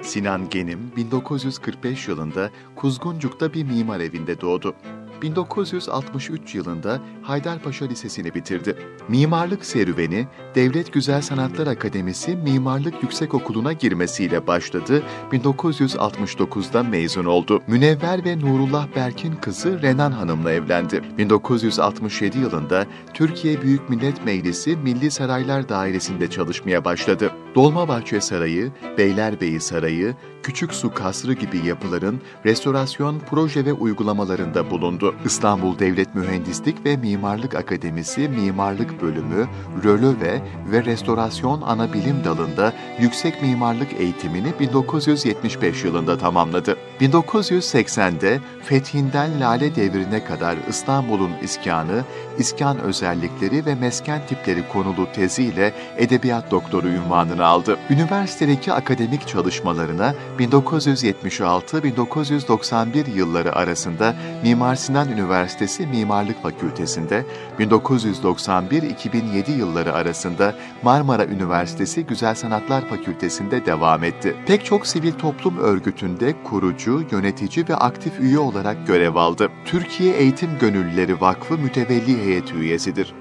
[0.01, 4.75] Sinan Genim 1945 yılında Kuzguncuk'ta bir mimar evinde doğdu.
[5.21, 8.75] 1963 yılında Haydarpaşa Lisesi'ni bitirdi.
[9.07, 15.03] Mimarlık serüveni Devlet Güzel Sanatlar Akademisi Mimarlık Yüksekokulu'na girmesiyle başladı.
[15.31, 17.61] 1969'da mezun oldu.
[17.67, 21.01] Münevver ve Nurullah Berk'in kızı Renan Hanım'la evlendi.
[21.17, 27.31] 1967 yılında Türkiye Büyük Millet Meclisi Milli Saraylar Dairesi'nde çalışmaya başladı.
[27.55, 30.15] Dolmabahçe Sarayı, Beylerbeyi Sarayı,
[30.47, 35.15] Küçük Su Kasrı gibi yapıların restorasyon proje ve uygulamalarında bulundu.
[35.25, 39.47] İstanbul Devlet Mühendislik ve Mimarlık Akademisi Mimarlık Bölümü,
[39.83, 46.77] Rölöve ve Restorasyon Ana Bilim Dalı'nda yüksek mimarlık eğitimini 1975 yılında tamamladı.
[47.01, 52.03] 1980'de Fethinden Lale Devri'ne kadar İstanbul'un iskanı,
[52.37, 57.77] iskan özellikleri ve mesken tipleri konulu teziyle edebiyat doktoru ünvanını aldı.
[57.89, 67.25] Üniversitedeki akademik çalışmalarına 1976-1991 yılları arasında Mimar Sinan Üniversitesi Mimarlık Fakültesi'nde,
[67.59, 74.35] 1991-2007 yılları arasında Marmara Üniversitesi Güzel Sanatlar Fakültesi'nde devam etti.
[74.45, 79.49] Pek çok sivil toplum örgütünde kurucu, yönetici ve aktif üye olarak görev aldı.
[79.65, 83.13] Türkiye Eğitim Gönüllüleri Vakfı mütevelli heyet üyesidir.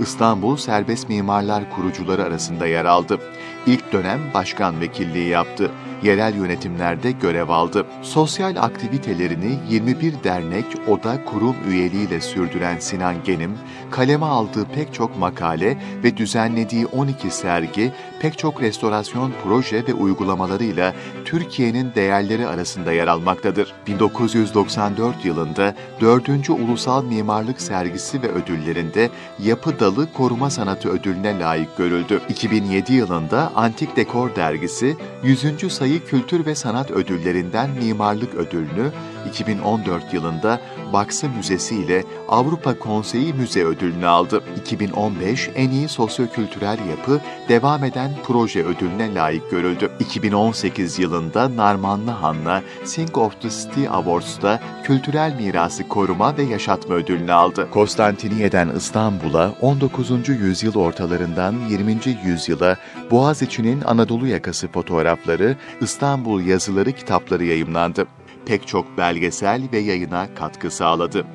[0.00, 3.18] İstanbul Serbest Mimarlar kurucuları arasında yer aldı.
[3.66, 5.70] İlk dönem başkan vekilliği yaptı.
[6.04, 7.86] Yerel yönetimlerde görev aldı.
[8.02, 13.58] Sosyal aktivitelerini 21 dernek, oda, kurum üyeliğiyle sürdüren Sinan Genim,
[13.90, 20.94] kaleme aldığı pek çok makale ve düzenlediği 12 sergi, pek çok restorasyon proje ve uygulamalarıyla
[21.24, 23.74] Türkiye'nin değerleri arasında yer almaktadır.
[23.86, 26.50] 1994 yılında 4.
[26.50, 32.20] Ulusal Mimarlık Sergisi ve ödüllerinde Yapı Dalı Koruma Sanatı ödülüne layık görüldü.
[32.28, 35.72] 2007 yılında Antik Dekor Dergisi 100.
[35.72, 38.92] sayı Kültür ve Sanat Ödüllerinden Mimarlık Ödülünü,
[39.28, 40.60] 2014 yılında
[40.94, 44.42] Baksı Müzesi ile Avrupa Konseyi Müze Ödülünü aldı.
[44.60, 49.90] 2015 En iyi Sosyokültürel Yapı Devam Eden Proje Ödülüne layık görüldü.
[50.00, 57.32] 2018 yılında Narmanlı Han'la Think of the City Awards'ta Kültürel Mirası Koruma ve Yaşatma Ödülünü
[57.32, 57.68] aldı.
[57.70, 60.28] Konstantiniyye'den İstanbul'a 19.
[60.28, 61.98] yüzyıl ortalarından 20.
[62.24, 62.76] yüzyıla
[63.10, 68.06] Boğaziçi'nin Anadolu yakası fotoğrafları, İstanbul yazıları kitapları yayımlandı
[68.46, 71.26] pek çok belgesel ve yayına katkı sağladı.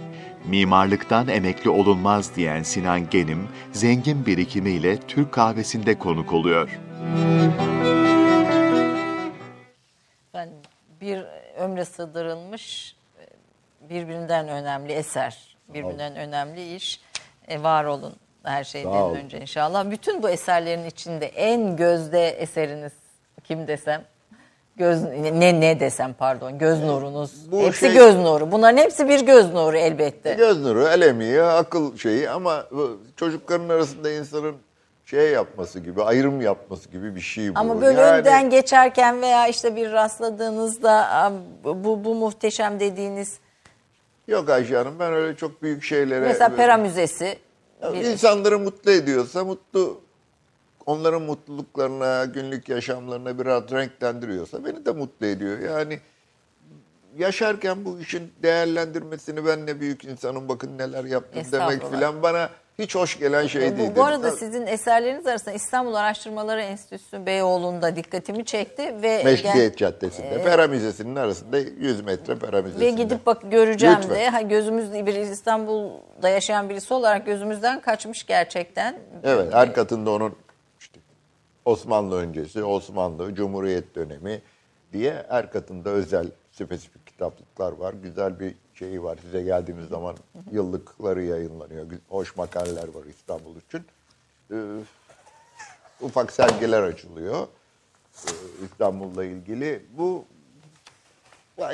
[0.45, 6.79] Mimarlıktan emekli olunmaz diyen Sinan Genim, zengin birikimiyle Türk kahvesinde konuk oluyor.
[10.33, 10.49] Ben
[11.01, 11.25] bir
[11.57, 12.95] ömre sığdırılmış
[13.89, 17.01] birbirinden önemli eser, birbirinden önemli iş.
[17.47, 19.91] E, var olun her şeyden Sağ önce inşallah.
[19.91, 22.93] Bütün bu eserlerin içinde en gözde eseriniz
[23.43, 24.05] kim desem?
[24.79, 27.51] Göz ne ne desem pardon göz nurunuz.
[27.51, 28.51] bu hepsi şey- göz nuru.
[28.51, 30.33] Bunların hepsi bir göz nuru elbette.
[30.33, 32.65] Göz nuru, el emeği, akıl şeyi ama
[33.15, 34.55] çocukların arasında insanın
[35.05, 37.59] şey yapması gibi, ayrım yapması gibi bir şey bu.
[37.59, 41.31] Ama böyle Yani- önden geçerken veya işte bir rastladığınızda "Aa,
[41.63, 43.37] bu bu muhteşem dediğiniz
[44.27, 46.19] Yok Ayşe Hanım ben öyle çok büyük şeylere...
[46.27, 47.37] mesela Pera Müzesi
[47.93, 50.01] bir- İnsanları mutlu ediyorsa mutlu,
[50.89, 55.59] onların mutluluklarına, günlük yaşamlarına biraz renklendiriyorsa beni de mutlu ediyor.
[55.59, 55.99] Yani
[57.17, 62.49] yaşarken bu işin değerlendirmesini ben ne büyük insanım bakın neler yaptım demek filan bana
[62.79, 63.89] hiç hoş gelen şey E, değil.
[63.91, 70.43] Bu, bu arada sizin eserleriniz arasında İstanbul Araştırmaları Enstitüsü Beyoğlu'nda dikkatimi çekti ve Meşrutiyet Caddesi'nde,
[70.43, 72.85] Pera Müzesi'nin arasında 100 metre Pera Müzesi'nde.
[72.85, 74.15] ve gidip bak göreceğim Lütfen.
[74.15, 78.99] de ha, gözümüz bir İstanbul'da yaşayan birisi olarak gözümüzden kaçmış gerçekten.
[79.23, 80.35] Evet, her katında onun
[81.69, 84.41] Osmanlı öncesi, Osmanlı, Cumhuriyet dönemi
[84.93, 87.93] diye her katında özel spesifik kitaplıklar var.
[87.93, 89.17] Güzel bir şeyi var.
[89.21, 90.15] Size geldiğiniz zaman
[90.51, 91.85] yıllıkları yayınlanıyor.
[92.09, 93.85] Hoş makaleler var İstanbul için.
[94.51, 94.55] Ee,
[96.01, 97.47] ufak sergiler açılıyor.
[98.27, 98.31] Ee,
[98.65, 99.85] İstanbul'la ilgili.
[99.97, 100.25] Bu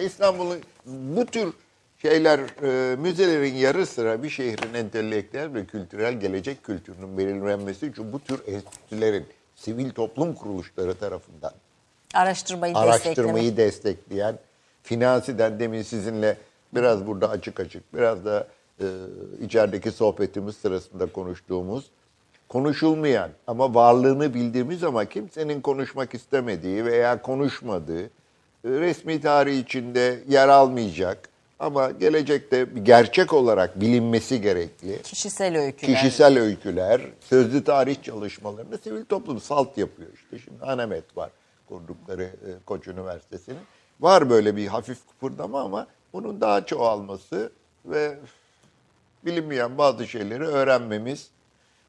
[0.01, 1.53] İstanbul'un bu tür
[1.97, 8.19] şeyler, e, müzelerin yarı sıra bir şehrin entelektüel ve kültürel gelecek kültürünün belirlenmesi için bu
[8.19, 11.51] tür enstitülerin sivil toplum kuruluşları tarafından
[12.13, 14.39] Araştırmayı, araştırmayı destekleyen,
[14.83, 16.37] finansiden demin sizinle
[16.75, 18.47] biraz burada açık açık, biraz da
[18.81, 18.85] e,
[19.41, 21.85] içerideki sohbetimiz sırasında konuştuğumuz,
[22.49, 28.09] konuşulmayan ama varlığını bildiğimiz ama kimsenin konuşmak istemediği veya konuşmadığı, e,
[28.63, 35.95] resmi tarih içinde yer almayacak ama gelecekte gerçek olarak bilinmesi gerekli Kişisel öyküler.
[35.95, 40.39] kişisel öyküler, sözlü tarih çalışmalarını sivil toplum salt yapıyor işte.
[40.39, 41.29] Şimdi Anemet var
[41.69, 43.59] kurdukları e, Koç Üniversitesi'nin.
[43.99, 47.51] Var böyle bir hafif kıpırdama ama bunun daha çoğalması
[47.85, 48.17] ve
[49.25, 51.29] bilinmeyen bazı şeyleri öğrenmemiz,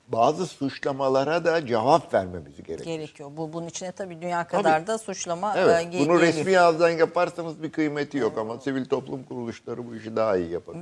[0.09, 2.97] bazı suçlamalara da cevap vermemiz gerekiyor.
[2.97, 3.31] gerekiyor.
[3.37, 7.63] Bu bunun içine tabii dünya kadar da suçlama Evet, e, ge- bunu resmi ağızdan yaparsanız
[7.63, 10.77] bir kıymeti yok ama sivil toplum kuruluşları bu işi daha iyi yapar.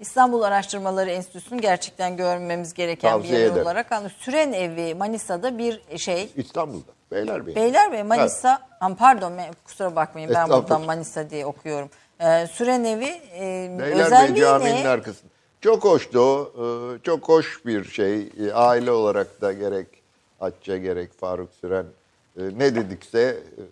[0.00, 3.62] İstanbul Araştırmaları Enstitüsü'nün gerçekten görmemiz gereken Tavsiye bir yer ederim.
[3.62, 4.12] olarak anlıyor.
[4.18, 6.30] Süren Evi Manisa'da bir şey.
[6.36, 7.56] İstanbul'da, Beylerbeyi.
[7.56, 9.32] Beylerbeyi Manisa, Am, pardon
[9.64, 11.90] kusura bakmayın ben buradan Manisa diye okuyorum.
[12.20, 13.40] Ee, Süren Evi e,
[13.78, 14.88] Beylerbeyi özelliği ne?
[14.88, 15.29] arkasında.
[15.60, 16.52] Çok hoştu o.
[16.58, 18.32] Ee, Çok hoş bir şey.
[18.38, 19.86] Ee, Aile olarak da gerek
[20.40, 21.86] Atça gerek Faruk Süren
[22.36, 23.62] e, ne dedikse e,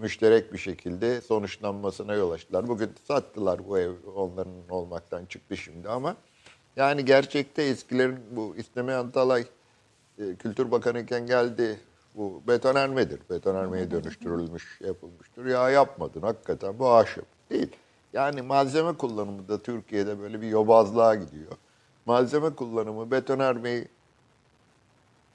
[0.00, 2.68] müşterek bir şekilde sonuçlanmasına yol açtılar.
[2.68, 6.16] Bugün sattılar bu ev onların olmaktan çıktı şimdi ama
[6.76, 9.44] yani gerçekte eskilerin bu İslami Antalay
[10.18, 11.80] e, Kültür Bakanı iken geldi.
[12.14, 13.20] Bu betonermedir.
[13.30, 15.46] Betonermeye dönüştürülmüş, yapılmıştır.
[15.46, 17.76] Ya yapmadın hakikaten bu ahşap değil.
[18.18, 21.52] Yani malzeme kullanımı da Türkiye'de böyle bir yobazlığa gidiyor.
[22.06, 23.88] Malzeme kullanımı betonermeyi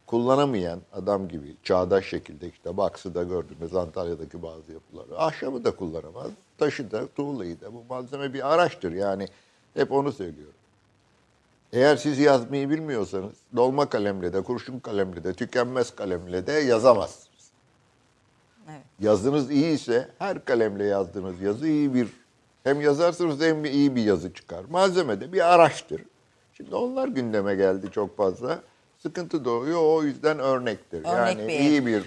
[0.05, 5.19] kullanamayan adam gibi çağdaş şekilde işte Baksı'da gördüğümüz Antalya'daki bazı yapıları.
[5.19, 6.31] Ahşabı da kullanamaz.
[6.57, 7.73] Taşı da, tuğlayı da.
[7.73, 9.27] Bu malzeme bir araçtır yani.
[9.73, 10.55] Hep onu söylüyorum.
[11.73, 17.51] Eğer siz yazmayı bilmiyorsanız dolma kalemle de, kurşun kalemle de, tükenmez kalemle de yazamazsınız.
[18.69, 18.81] Evet.
[18.99, 22.22] Yazınız iyi ise her kalemle yazdığınız yazı iyi bir
[22.63, 24.65] hem yazarsınız hem iyi bir yazı çıkar.
[24.69, 26.01] Malzeme de bir araçtır.
[26.53, 28.59] Şimdi onlar gündeme geldi çok fazla.
[28.97, 30.99] Sıkıntı doğuyor o yüzden örnektir.
[30.99, 32.03] Örnek yani bir- iyi bir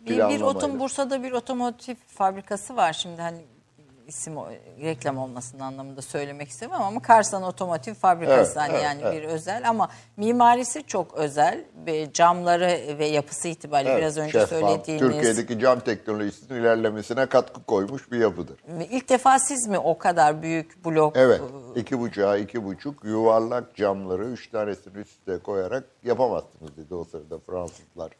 [0.00, 3.38] Bir, bir otom Bursa'da bir otomotiv fabrikası var şimdi hani
[4.10, 4.34] isim
[4.82, 9.22] reklam olmasının anlamında söylemek istemem ama Karsan Otomotiv Fabrikası Evet, hani evet, yani evet.
[9.22, 14.48] bir özel ama mimarisi çok özel ve camları ve yapısı itibariyle Evet, biraz önce şeffaf,
[14.48, 18.56] söylediğiniz Türkiye'deki cam teknolojisinin ilerlemesine katkı koymuş bir yapıdır.
[18.90, 21.40] ilk defa siz mi o kadar büyük blok Evet.
[21.76, 27.04] e, iki buçuğa iki buçuk yuvarlak camları üç tanesini üst üste koyarak yapamazsınız dedi o
[27.04, 28.10] sırada Fransızlar.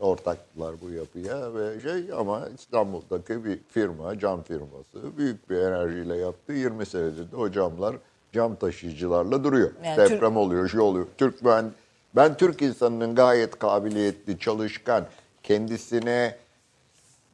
[0.00, 6.52] Ortaktılar bu yapıya ve şey ama İstanbul'daki bir firma, cam firması büyük bir enerjiyle yaptı.
[6.52, 7.96] 20 senedir de o camlar
[8.32, 9.70] cam taşıyıcılarla duruyor.
[9.84, 11.06] Yani Deprem oluyor, şey oluyor.
[11.18, 11.72] Türk ben
[12.16, 15.06] ben Türk insanının gayet kabiliyetli, çalışkan,
[15.42, 16.36] kendisine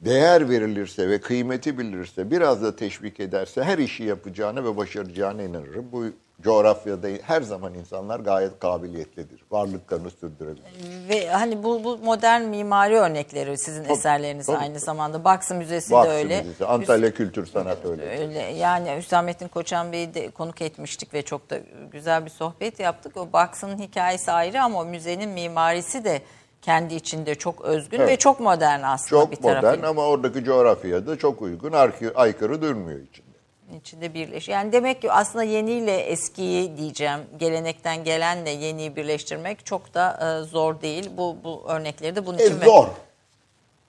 [0.01, 5.85] değer verilirse ve kıymeti bilirse, biraz da teşvik ederse her işi yapacağına ve başaracağına inanırım.
[5.91, 6.05] Bu
[6.43, 9.43] coğrafyada her zaman insanlar gayet kabiliyetlidir.
[9.51, 10.63] Varlıklarını sürdürebilir.
[11.09, 14.85] ve hani bu, bu modern mimari örnekleri sizin eserleriniz tabii, aynı tabii.
[14.85, 16.41] zamanda Baksı Müzesi Baksı de öyle.
[16.41, 18.19] Müzesi, Antalya Kültür Sanat öyle.
[18.19, 21.57] Öyle yani Hüsamettin Koçan Bey'i de konuk etmiştik ve çok da
[21.91, 23.17] güzel bir sohbet yaptık.
[23.17, 26.21] O Baksı'nın hikayesi ayrı ama müzenin mimarisi de
[26.61, 28.09] kendi içinde çok özgün Evet.
[28.09, 29.89] ve çok modern aslında bir Çok modern tarafıyla.
[29.89, 31.73] ama oradaki coğrafyaya da çok uygun,
[32.15, 33.30] aykırı durmuyor içinde.
[33.79, 34.47] İçinde birleş.
[34.49, 40.81] Yani demek ki aslında yeniyle eskiyi diyeceğim, gelenekten gelenle yeniyi birleştirmek çok da e, zor
[40.81, 41.09] değil.
[41.17, 42.87] Bu bu örnekleri de bunun E, için ver- zor.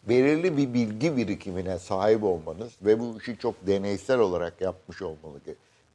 [0.09, 5.39] Belirli bir bilgi birikimine sahip olmanız ve bu işi çok deneysel olarak yapmış olmalı.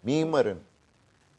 [0.03, 0.57] Mimarın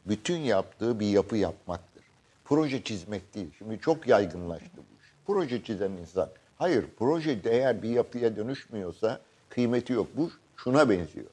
[0.06, 2.02] bütün yaptığı bir yapı yapmaktır.
[2.44, 3.50] Proje çizmek değil.
[3.58, 5.08] Şimdi çok yaygınlaştı bu iş.
[5.26, 6.28] Proje çizen insan.
[6.58, 10.06] Hayır, proje eğer bir yapıya dönüşmüyorsa kıymeti yok.
[10.16, 11.26] Bu şuna benziyor.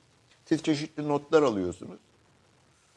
[0.46, 1.98] Siz çeşitli notlar alıyorsunuz.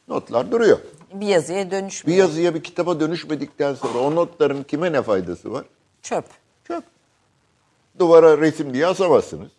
[0.09, 0.79] Notlar duruyor.
[1.15, 2.19] bir yazıya Bir dönüşmüyor.
[2.19, 5.65] yazıya bir kitaba dönüşmedikten sonra o notların kime ne faydası var?
[6.03, 6.25] Çöp.
[6.65, 6.85] Çöp.
[7.99, 9.51] Duvara resim diye asamazsınız.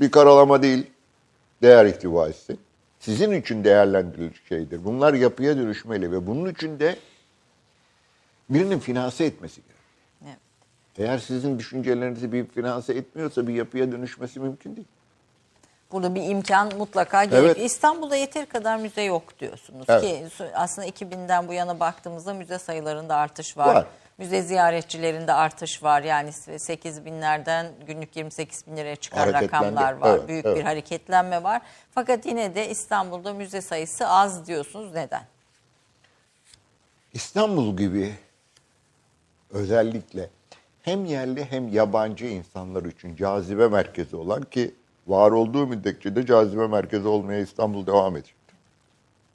[0.00, 0.90] Bir karalama değil,
[1.62, 2.58] değer ihtiva etsin.
[3.00, 4.84] Sizin için değerlendirilir şeydir.
[4.84, 6.96] Bunlar yapıya dönüşmeli ve bunun için de
[8.50, 9.76] birinin finanse etmesi gerekir.
[10.24, 10.38] Evet.
[10.98, 14.88] Eğer sizin düşüncelerinizi bir finanse etmiyorsa bir yapıya dönüşmesi mümkün değil.
[15.92, 17.56] Burada bir imkan mutlaka gerekiyor.
[17.56, 17.70] Evet.
[17.70, 20.02] İstanbul'da yeteri kadar müze yok diyorsunuz Evet.
[20.02, 23.74] ki aslında 2000'den bu yana baktığımızda müze sayılarında artış var.
[23.74, 23.86] Var.
[24.18, 26.02] Müze ziyaretçilerinde artış var.
[26.02, 30.16] Yani 8 binlerden günlük 28 bin liraya çıkan rakamlar var.
[30.18, 30.56] Evet, Büyük evet.
[30.56, 31.62] bir hareketlenme var.
[31.90, 34.94] Fakat yine de İstanbul'da müze sayısı az diyorsunuz.
[34.94, 35.22] Neden?
[37.12, 38.14] İstanbul gibi
[39.50, 40.30] özellikle
[40.82, 44.74] hem yerli hem yabancı insanlar için cazibe merkezi olan ki
[45.06, 48.56] var olduğu müddetçe de cazibe merkezi olmaya İstanbul devam edecektir.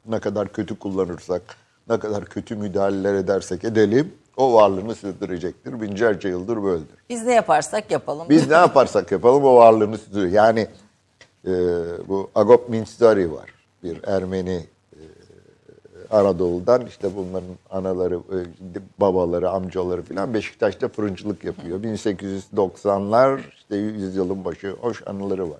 [0.06, 1.42] Ne kadar kötü kullanırsak,
[1.90, 5.82] ne kadar kötü müdahaleler edersek edelim o varlığını sürdürecektir.
[5.82, 6.96] Binlerce yıldır böyledir.
[7.10, 8.30] Biz ne yaparsak yapalım.
[8.30, 10.32] Biz ne yaparsak yapalım o varlığını sürdürüyor.
[10.32, 10.68] Yani
[11.48, 11.52] e,
[12.08, 13.50] bu Agop Minstari var.
[13.84, 14.66] Bir Ermeni
[16.12, 18.38] Anadolu'dan işte bunların anaları, e,
[19.00, 21.84] babaları, amcaları falan Beşiktaş'ta fırıncılık yapıyor.
[21.84, 25.60] 1890'lar işte yüzyılın başı hoş anıları var.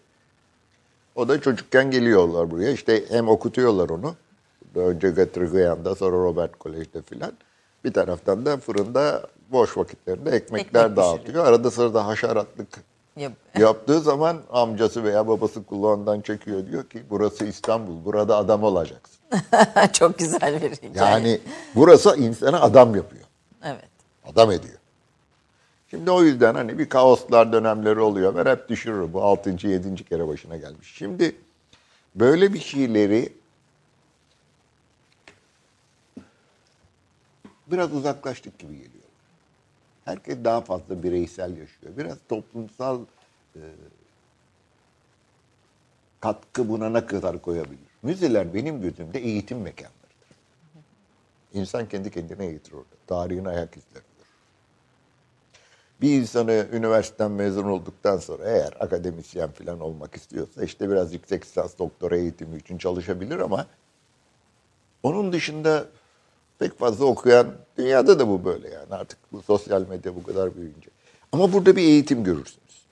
[1.16, 2.72] O da çocukken geliyorlar buraya.
[2.72, 4.16] İşte hem okutuyorlar onu.
[4.76, 7.32] Önce Göttingen sonra Robert Kolej'de filan.
[7.84, 11.46] Bir taraftan da fırında boş vakitlerinde ekmekler Ekmek dağıtıyor.
[11.46, 12.68] Arada sırada haşeratlık
[13.18, 16.68] Yap- yaptığı zaman amcası veya babası kulağından çekiyor.
[16.68, 19.17] Diyor ki burası İstanbul, burada adam olacaksın.
[19.94, 21.12] Çok güzel bir hikaye.
[21.12, 21.40] Yani
[21.76, 23.24] burası insana adam yapıyor.
[23.64, 23.90] Evet.
[24.26, 24.78] Adam ediyor.
[25.90, 28.36] Şimdi o yüzden hani bir kaoslar dönemleri oluyor.
[28.36, 29.14] Ben hep düşürürüm.
[29.14, 29.68] Bu 6.
[29.68, 30.06] 7.
[30.06, 30.94] kere başına gelmiş.
[30.96, 31.36] Şimdi
[32.16, 33.34] böyle bir şeyleri
[37.68, 38.92] biraz uzaklaştık gibi geliyor.
[40.06, 41.98] Herkes daha fazla bireysel yaşıyor.
[41.98, 43.02] Biraz toplumsal
[43.56, 43.62] e,
[46.20, 47.87] katkı buna ne kadar koyabilir?
[48.04, 50.08] Müzeler benim gözümde eğitim mekanlarıdır.
[51.54, 52.96] İnsan kendi kendine eğitir orada.
[53.08, 54.04] Tarihine ayak izler.
[56.02, 61.78] Bir insanı üniversiteden mezun olduktan sonra eğer akademisyen falan olmak istiyorsa işte biraz yüksek lisans
[61.80, 63.68] doktora eğitimi için çalışabilir ama
[65.04, 65.86] onun dışında
[66.60, 70.90] pek fazla okuyan dünyada da bu böyle yani artık bu sosyal medya bu kadar büyüyünce.
[71.32, 72.86] Ama burada bir eğitim görürsünüz.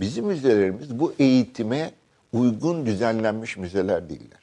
[0.00, 1.92] Bizim müzelerimiz bu eğitime
[2.32, 4.41] uygun düzenlenmiş müzeler değiller.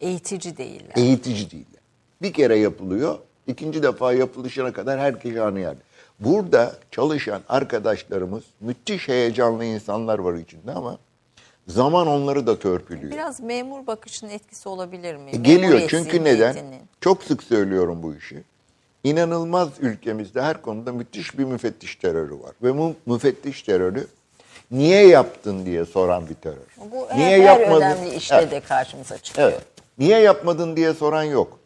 [0.00, 0.92] Eğitici değiller.
[0.96, 1.80] Eğitici değiller.
[2.22, 5.80] Bir kere yapılıyor, ikinci defa yapılışına kadar herkes aynı yerde.
[6.20, 10.98] Burada çalışan arkadaşlarımız müthiş heyecanlı insanlar var içinde ama
[11.68, 13.12] zaman onları da törpülüyor.
[13.12, 15.30] Biraz memur bakışının etkisi olabilir mi?
[15.32, 16.56] E, Geliyor çünkü neden?
[17.00, 18.42] Çok sık söylüyorum bu işi.
[19.04, 22.52] İnanılmaz ülkemizde her konuda müthiş bir müfettiş terörü var.
[22.62, 24.06] Ve bu müfettiş terörü
[24.70, 26.90] niye yaptın diye soran bir terör.
[26.92, 27.82] Bu niye her yapmadın?
[27.82, 28.50] önemli işte Evet.
[28.50, 29.50] de karşımıza çıkıyor.
[29.52, 29.62] Evet.
[29.98, 31.58] Niye yapmadın diye soran yok.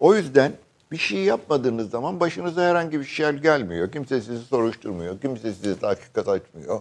[0.00, 0.52] O yüzden
[0.92, 3.92] bir şey yapmadığınız zaman başınıza herhangi bir şey gelmiyor.
[3.92, 5.20] Kimse sizi soruşturmuyor.
[5.20, 6.80] Kimse size tahkikat açmıyor.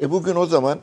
[0.00, 0.78] E bugün o zaman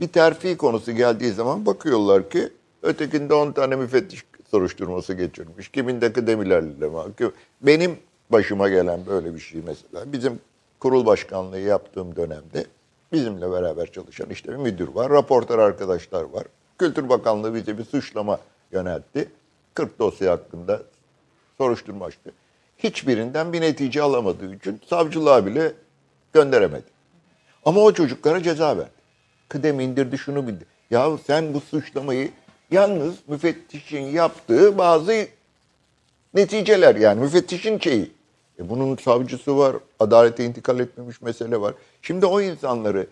[0.00, 5.68] bir terfi konusu geldiği zaman bakıyorlar ki ötekinde 10 tane müfettiş soruşturması geçirmiş.
[5.68, 7.06] Kiminde kıdemilerle var.
[7.18, 7.32] Kim-
[7.62, 7.96] Benim
[8.30, 10.12] başıma gelen böyle bir şey mesela.
[10.12, 10.40] Bizim
[10.80, 12.66] kurul başkanlığı yaptığım dönemde
[13.12, 16.44] bizimle beraber çalışan işte bir müdür var, raporter arkadaşlar var.
[16.78, 18.40] Kültür Bakanlığı bize bir suçlama
[18.72, 19.28] yöneltti.
[19.74, 20.82] 40 dosya hakkında
[21.58, 22.32] soruşturma açtı.
[22.78, 25.72] Hiçbirinden bir netice alamadığı için savcılığa bile
[26.32, 26.84] gönderemedi.
[27.64, 28.90] Ama o çocuklara ceza verdi.
[29.48, 30.66] Kıdem indirdi şunu bildi.
[30.90, 32.30] Ya sen bu suçlamayı
[32.70, 35.26] yalnız müfettişin yaptığı bazı
[36.34, 38.12] neticeler yani müfettişin şeyi.
[38.58, 41.74] E bunun savcısı var, adalete intikal etmemiş mesele var.
[42.02, 43.06] Şimdi o insanları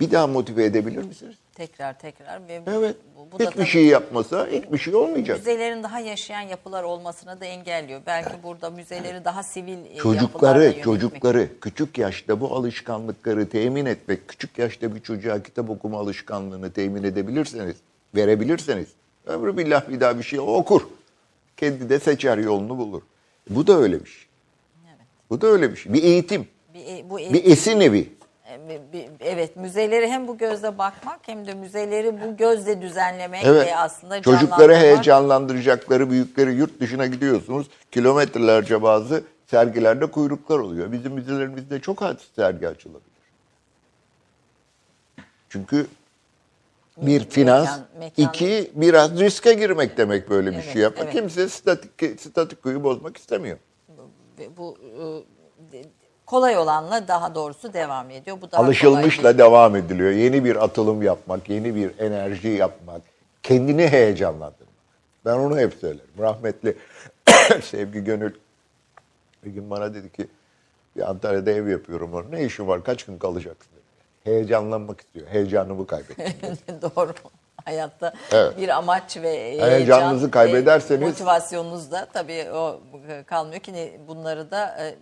[0.00, 1.36] bir daha motive edebilir misiniz?
[1.60, 2.96] Tekrar tekrar ve Evet.
[3.16, 5.38] bu, bu da Hiçbir şey yapmasa hiçbir şey olmayacak.
[5.38, 8.00] müzelerin daha yaşayan yapılar olmasına da engelliyor.
[8.06, 14.58] Belki burada müzeleri daha sivil e, Çocukları, çocukları küçük yaşta bu alışkanlıkları temin etmek, küçük
[14.58, 17.76] yaşta bir çocuğa kitap okuma alışkanlığını temin edebilirseniz,
[18.14, 18.88] verebilirseniz,
[19.26, 20.82] ömrü billah bir daha bir şey okur.
[21.56, 23.02] Kendi de seçer yolunu bulur.
[23.50, 24.24] Bu da öyle bir şey.
[25.30, 25.92] Bu da öyle bir şey.
[25.92, 28.19] Bir eğitim, bir, e, bu bir esin evi.
[28.70, 33.66] E, evet müzeleri hem bu gözle bakmak hem de müzeleri bu gözle düzenlemek Evet.
[33.66, 37.66] ve aslında Çocukları heyecanlandıracakları büyükleri yurt dışına gidiyorsunuz.
[37.90, 40.92] Kilometrelerce bazı sergilerde kuyruklar oluyor.
[40.92, 43.10] Bizim müzelerimizde çok az sergi açılabilir.
[45.48, 45.86] Çünkü
[46.96, 51.04] bir finans, mekan- iki biraz riske girmek demek böyle bir Evet, şey yapmak.
[51.04, 51.14] evet.
[51.14, 53.58] Kimse statik, statikoyu bozmak istemiyor.
[54.38, 54.76] Ve bu
[55.72, 55.82] e,
[56.30, 58.40] kolay olanla daha doğrusu devam ediyor.
[58.40, 60.10] Bu daha Alışılmışla devam ediliyor.
[60.10, 63.02] Yeni bir atılım yapmak, yeni bir enerji yapmak,
[63.42, 64.74] kendini heyecanlandırmak.
[65.24, 66.10] Ben onu hep söylerim.
[66.18, 66.76] Rahmetli
[67.62, 68.34] Sevgi Gönül
[69.44, 70.26] bir gün bana dedi ki
[70.96, 72.14] bir Antalya'da ev yapıyorum.
[72.14, 72.28] Ona.
[72.28, 72.84] Ne işin var?
[72.84, 73.72] Kaç gün kalacaksın?
[73.72, 73.80] dedi.
[74.24, 75.26] Heyecanlanmak istiyor.
[75.26, 76.58] Heyecanımı kaybettim.
[76.82, 77.12] Doğru.
[77.64, 78.58] Hayatta Evet.
[78.58, 82.80] bir amaç ve Heyecanınızı heyecan, kaybederseniz- motivasyonunuz da tabii o
[83.26, 84.94] kalmıyor ki bunları da e,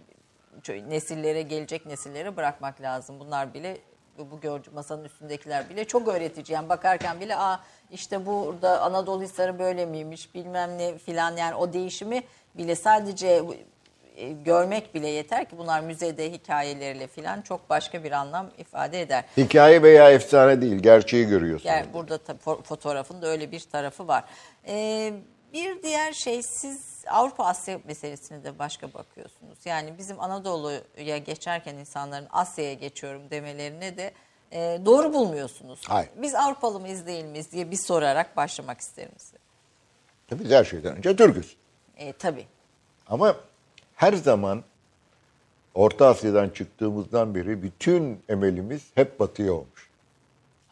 [0.88, 3.20] nesillere gelecek nesillere bırakmak lazım.
[3.20, 3.78] Bunlar bile
[4.18, 6.54] bu görücü masanın üstündekiler bile çok öğretici.
[6.54, 11.72] Yani bakarken bile aa işte burada Anadolu Hisarı böyle miymiş bilmem ne filan yani o
[11.72, 12.22] değişimi
[12.54, 13.42] bile sadece
[14.16, 19.24] e, görmek bile yeter ki bunlar müzede hikayeleriyle filan çok başka bir anlam ifade eder.
[19.36, 20.78] Hikaye veya efsane değil.
[20.78, 21.64] Gerçeği görüyorsunuz.
[21.64, 22.18] Yani burada
[22.62, 24.24] fotoğrafın da öyle bir tarafı var.
[24.66, 25.12] Ee,
[25.52, 29.58] bir diğer şey siz Avrupa Asya meselesine de başka bakıyorsunuz.
[29.64, 34.12] Yani bizim Anadolu'ya geçerken insanların Asya'ya geçiyorum demelerine de
[34.52, 35.80] e, doğru bulmuyorsunuz.
[35.88, 36.10] Hayır.
[36.16, 39.38] Biz Avrupalı mıyız değil miyiz diye bir sorarak başlamak isterim size.
[40.32, 41.56] Biz her şeyden önce Türk'üz.
[41.96, 42.46] E, tabii.
[43.06, 43.36] Ama
[43.94, 44.64] her zaman
[45.74, 49.90] Orta Asya'dan çıktığımızdan beri bütün emelimiz hep batıya olmuş.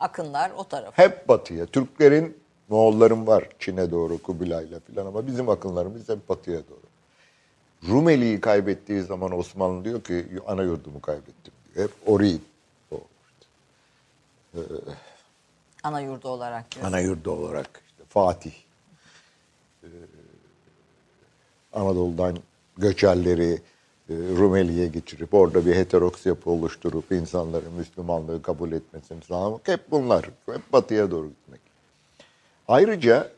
[0.00, 0.98] Akınlar o taraf.
[0.98, 1.66] Hep batıya.
[1.66, 6.86] Türklerin, Moğolların var Çin'e doğru Kubilay'la falan ama bizim akınlarımız hep batıya doğru.
[7.92, 11.88] Rumeli'yi kaybettiği zaman Osmanlı diyor ki ana yurdumu kaybettim diyor.
[11.88, 12.38] Hep orayı
[12.90, 12.96] o
[15.82, 16.94] Ana yurdu olarak diyorsunuz.
[16.94, 18.52] ana yurdu olarak işte Fatih
[19.82, 19.88] e,
[21.72, 22.36] Anadolu'dan
[22.76, 23.52] göçerleri
[24.10, 30.30] e, Rumeli'ye geçirip orada bir heteroks yapı oluşturup insanların Müslümanlığı kabul etmesini sağlamak hep bunlar.
[30.46, 31.60] Hep batıya doğru gitmek.
[32.68, 33.30] Ayrıca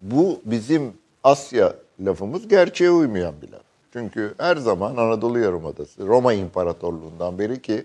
[0.00, 0.92] bu bizim
[1.24, 3.62] Asya lafımız gerçeğe uymayan bir laf.
[3.92, 7.84] Çünkü her zaman Anadolu Yarımadası Roma İmparatorluğundan beri ki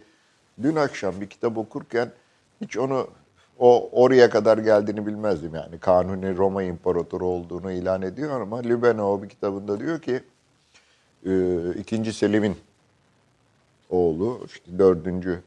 [0.63, 2.11] dün akşam bir kitap okurken
[2.61, 3.07] hiç onu
[3.59, 5.79] o oraya kadar geldiğini bilmezdim yani.
[5.79, 10.23] Kanuni Roma İmparatoru olduğunu ilan ediyor ama Lübeno bir kitabında diyor ki
[11.25, 11.31] e,
[11.79, 12.57] ikinci Selim'in
[13.89, 15.41] oğlu işte dördüncü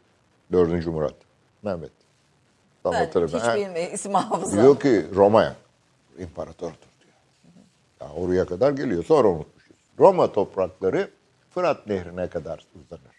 [0.53, 1.15] dördüncü Murat
[1.63, 2.02] Mehmet.
[2.83, 3.35] Tam Ben hiç.
[3.35, 4.63] Ha, bilmiyorum isim hafızam.
[4.63, 5.55] Diyor ki Roma
[6.19, 7.15] imparatordur diyor.
[8.01, 9.77] Ya oraya kadar geliyor sonra unutmuşuz.
[9.99, 11.11] Roma toprakları
[11.51, 13.13] Fırat Nehri'ne kadar uzanır.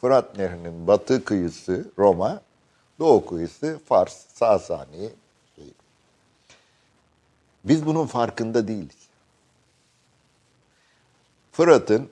[0.00, 2.40] Fırat Nehri'nin batı kıyısı Roma,
[2.98, 5.10] doğu kıyısı Fars, Sasani.
[5.56, 5.64] şey.
[7.64, 9.08] Biz bunun farkında değiliz.
[11.52, 12.08] Fırat'ın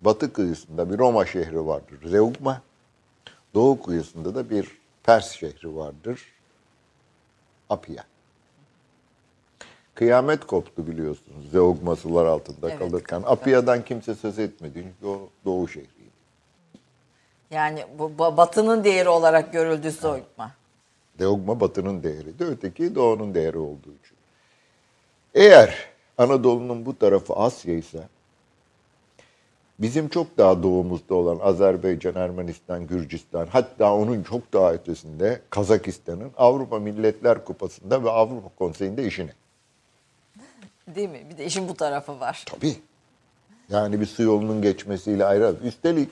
[0.00, 2.08] batı kıyısında bir Roma şehri vardır.
[2.08, 2.62] Zeugma.
[3.54, 6.35] Doğu kıyısında da bir Pers şehri vardır.
[7.70, 8.04] Apia.
[9.94, 13.16] Kıyamet koptu biliyorsunuz Zeugma sular altında Evet, kalırken.
[13.18, 13.28] evet.
[13.30, 15.90] Apia'dan kimse söz etmedi çünkü o doğu şehriydi.
[17.50, 19.92] Yani bu ba- batının değeri olarak görüldü.
[21.18, 24.16] Zeugma batının değeri de öteki doğunun değeri olduğu için.
[25.34, 25.86] Eğer
[26.18, 28.08] Anadolu'nun bu tarafı Asya ise
[29.78, 36.78] bizim çok daha doğumuzda olan Azerbaycan, Ermenistan, Gürcistan hatta onun çok daha ötesinde Kazakistan'ın Avrupa
[36.78, 39.30] Milletler Kupası'nda ve Avrupa Konseyi'nde işini.
[40.94, 41.26] Değil mi?
[41.30, 42.44] Bir de işin bu tarafı var.
[42.46, 42.76] Tabii.
[43.68, 45.54] Yani bir su yolunun geçmesiyle ayrı.
[45.64, 46.08] Üstelik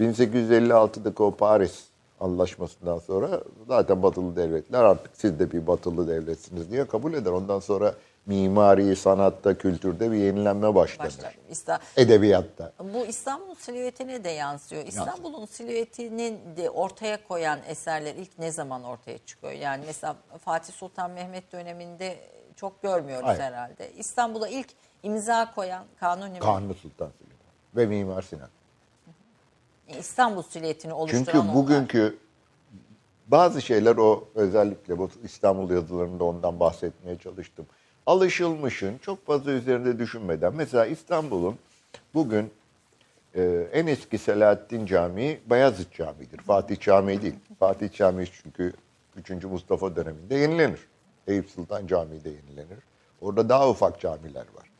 [0.00, 1.84] 1856'daki o Paris
[2.20, 7.30] anlaşmasından sonra zaten batılı devletler artık siz de bir batılı devletsiniz diye kabul eder.
[7.30, 7.94] Ondan sonra
[8.26, 11.08] mimari, sanatta, kültürde bir yenilenme başlanır.
[11.08, 11.34] Başlar.
[11.50, 12.72] İsta- Edebiyatta.
[12.94, 14.86] Bu İstanbul silüetine de yansıyor.
[14.86, 19.52] İstanbul'un silüetini de ortaya koyan eserler ilk ne zaman ortaya çıkıyor?
[19.52, 22.16] Yani mesela Fatih Sultan Mehmet döneminde
[22.56, 23.40] çok görmüyoruz Hayır.
[23.40, 23.92] herhalde.
[23.92, 24.68] İstanbul'a ilk
[25.02, 26.38] imza koyan Kanuni?
[26.38, 27.44] Kanuni Sultan Süleyman
[27.76, 28.48] ve Mimar Sinan.
[29.98, 31.54] İstanbul silüetini oluşturan Çünkü onlar.
[31.54, 32.18] bugünkü
[33.26, 37.66] bazı şeyler o özellikle bu İstanbul yazılarında ondan bahsetmeye çalıştım.
[38.06, 41.58] Alışılmışın çok fazla üzerinde düşünmeden mesela İstanbul'un
[42.14, 42.52] bugün
[43.34, 46.38] e, en eski Selahattin Camii Bayezid Camii'dir.
[46.38, 47.34] Fatih Camii değil.
[47.58, 48.72] Fatih Camii çünkü
[49.16, 49.44] 3.
[49.44, 50.80] Mustafa döneminde yenilenir.
[51.26, 52.78] Eyüp Sultan Camii de yenilenir.
[53.20, 54.70] Orada daha ufak camiler var.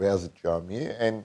[0.00, 1.24] Beyazıt Camii en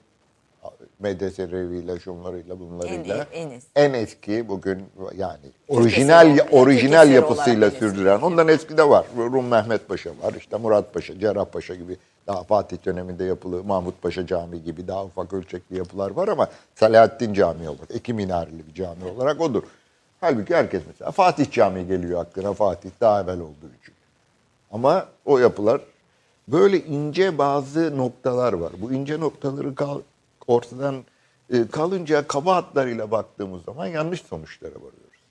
[0.99, 3.69] medreseleriyle, şunlarıyla, bunlarıyla En- en eski.
[3.75, 4.83] en eski bugün
[5.17, 8.19] yani orijinal eseri- orijinal Türk yapısıyla sürdüren.
[8.21, 9.05] Ondan eski de var.
[9.17, 10.33] Rum Mehmet Paşa var.
[10.37, 11.97] işte Murat Paşa, Cerrah Paşa gibi
[12.27, 17.33] daha Fatih döneminde yapılı Mahmut Paşa Camii gibi daha ufak ölçekli yapılar var ama Selahattin
[17.33, 19.63] Camii olarak, iki minareli bir cami olarak odur.
[20.21, 23.93] Halbuki herkes mesela Fatih Camii geliyor aklına Fatih daha evvel olduğu için.
[24.71, 25.81] Ama o yapılar
[26.47, 28.71] böyle ince bazı noktalar var.
[28.81, 29.99] Bu ince noktaları kal,
[30.55, 31.03] ortadan
[31.53, 35.21] e, kalınca kaba hatlarıyla baktığımız zaman yanlış sonuçlara varıyoruz.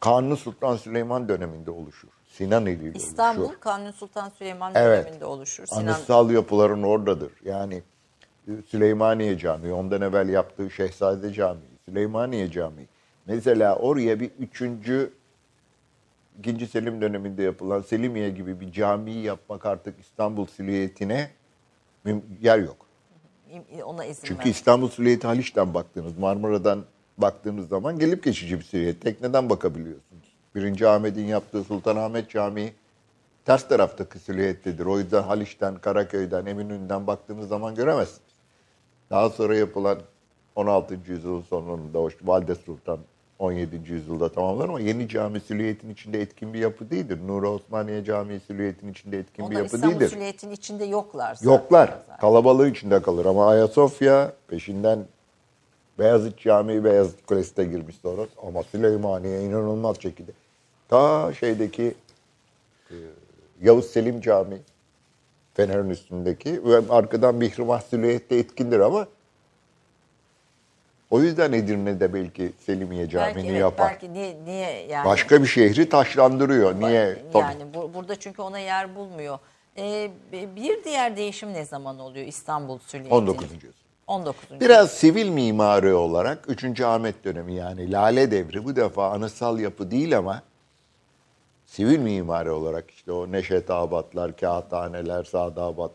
[0.00, 2.08] Kanuni Sultan Süleyman döneminde oluşur.
[2.28, 3.60] Sinan eliyle İstanbul oluşur.
[3.60, 5.04] Kanuni Sultan Süleyman Evet.
[5.06, 5.66] döneminde oluşur.
[5.66, 7.32] Sinan Anıtsal yapıların oradadır.
[7.44, 7.82] Yani
[8.48, 12.86] e, Süleymaniye Camii, ondan evvel yaptığı Şehzade Camii, Süleymaniye Camii.
[13.26, 15.12] Mesela oraya bir üçüncü,
[16.38, 21.30] ikinci Selim döneminde yapılan Selimiye gibi bir camiyi yapmak artık İstanbul silüetine
[22.40, 22.83] yer yok.
[23.84, 24.50] Ona izin Çünkü ver.
[24.50, 26.84] İstanbul silüeti Haliç'ten baktığınız, Marmara'dan
[27.18, 29.00] baktığınız zaman gelip geçici bir silüet.
[29.00, 30.34] Tekneden bakabiliyorsunuz.
[30.54, 32.72] Birinci Ahmet'in yaptığı Sultanahmet Camii
[33.44, 34.86] ters taraftaki silüettedir.
[34.86, 38.34] O yüzden Haliç'ten, Karaköy'den, Eminönü'nden baktığınız zaman göremezsiniz.
[39.10, 39.98] Daha sonra yapılan
[40.56, 40.98] 16.
[41.06, 42.98] yüzyılın sonlarında o işte Valide Sultan
[43.44, 43.80] 17.
[43.92, 47.18] yüzyılda tamamlar ama yeni cami silüetin içinde etkin bir yapı değildir.
[47.26, 50.08] Nuri Osmaniye Camii silüetin içinde etkin bir Onlar yapı İstanbul değildir.
[50.14, 51.34] silüetinin içinde yoklar.
[51.34, 51.50] zaten.
[51.52, 51.86] Yoklar.
[51.86, 52.16] Zaten.
[52.20, 54.98] Kalabalığı içinde kalır ama Ayasofya peşinden
[55.98, 60.30] Beyazıt Camii Beyazıt Kulesi de girmiş sonra ama Süleymaniye inanılmaz şekilde.
[60.88, 61.94] Ta şeydeki
[62.90, 62.94] e,
[63.62, 64.60] Yavuz Selim Camii
[65.54, 69.06] Fener'in üstündeki ve arkadan Mihrimah silüette etkindir ama
[71.14, 73.90] o yüzden Edirne'de belki Selimiye Camii'ni Belki, evet, yapar.
[73.90, 75.04] belki niye, niye yani?
[75.04, 76.80] Başka bir şehri taşlandırıyor.
[76.80, 77.16] Niye?
[77.32, 77.42] Tabii.
[77.42, 79.38] Yani bu, burada çünkü ona yer bulmuyor.
[79.78, 83.14] Ee, bir diğer değişim ne zaman oluyor İstanbul silüetinin?
[83.14, 83.52] 19.
[83.52, 83.72] yüzyıl.
[84.06, 84.60] 19.
[84.60, 86.80] Biraz sivil mimari olarak 3.
[86.80, 90.42] Ahmet dönemi yani Lale Devri bu defa anıtsal yapı değil ama
[91.66, 95.92] sivil mimari olarak işte o Neşetabatlar, Kağıthaneler, Sadabat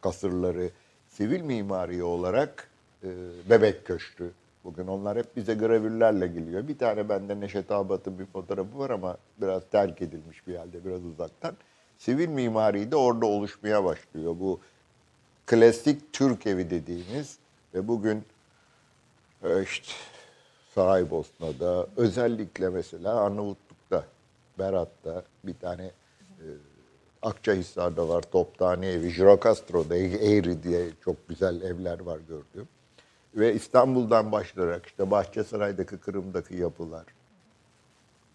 [0.00, 0.70] kasırları
[1.08, 2.68] sivil mimari olarak
[3.04, 3.08] e,
[3.50, 4.30] Bebek Köşkü.
[4.64, 6.68] Bugün onlar hep bize gravürlerle geliyor.
[6.68, 11.56] Bir tane bende Neşetabat'ın bir fotoğrafı var ama biraz terk edilmiş bir halde biraz uzaktan.
[11.98, 14.36] Sivil mimari de orada oluşmaya başlıyor.
[14.40, 14.60] Bu
[15.46, 17.38] klasik Türk evi dediğimiz
[17.74, 18.24] ve bugün
[19.42, 19.92] e, işte
[20.74, 24.04] Saraybosna'da özellikle mesela Arnavutluk'ta,
[24.58, 25.84] Berat'ta bir tane
[26.38, 26.46] e,
[27.22, 32.68] Akçahisar'da var Toptane evi, Jirokastro'da Eğri diye çok güzel evler var gördüğüm.
[33.36, 37.04] Ve İstanbul'dan başlayarak işte Bahçesaray'daki, Kırım'daki yapılar,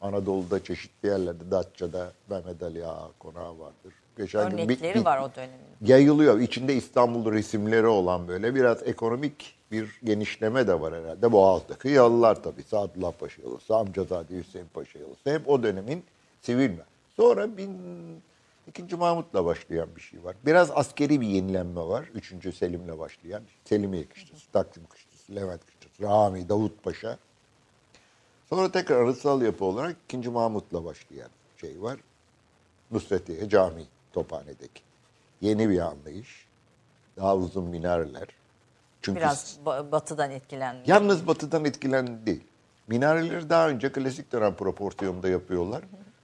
[0.01, 3.93] Anadolu'da çeşitli yerlerde, Datça'da Mehmet Ali Ağa konağı vardır.
[4.17, 5.57] Geçen gün bir- Örnekleri bir- var o dönemin.
[5.81, 6.39] yayılıyor.
[6.39, 11.31] İçinde İstanbul resimleri olan böyle biraz ekonomik bir genişleme de var herhalde.
[11.31, 12.63] Boğaz'daki yalılar tabii.
[12.63, 15.29] Sadullah Paşa yalısı, Amcazade Hüseyin Paşa yalısı.
[15.33, 16.03] Hep o dönemin
[16.41, 16.81] sivil mi?
[17.15, 17.71] Sonra bin,
[18.67, 18.95] 2.
[18.95, 20.35] Mahmut'la başlayan bir şey var.
[20.45, 22.09] Biraz askeri bir yenilenme var.
[22.13, 22.55] 3.
[22.57, 23.43] Selim'le başlayan.
[23.65, 27.17] Selimiye kışlası, Taksim kışlası, Levent kışlası, Rami, Davut Paşa.
[28.49, 30.29] Sonra tekrar arasal yapı olarak 2.
[30.29, 31.29] Mahmut'la başlayan
[31.61, 31.97] şey var.
[32.91, 34.81] Nusretiye Camii Tophane'deki.
[35.41, 36.47] Yeni bir anlayış.
[37.17, 38.27] Daha uzun minareler.
[39.01, 40.89] Çünkü Biraz ba- batıdan etkilenmiş.
[40.89, 42.43] Yalnız batıdan etkilendi değil.
[42.87, 45.83] Minareleri daha önce klasik dönem proporsiyonda yapıyorlar.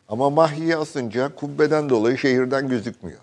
[0.10, 3.20] Ama mahyiye asınca kubbeden dolayı şehirden gözükmüyor.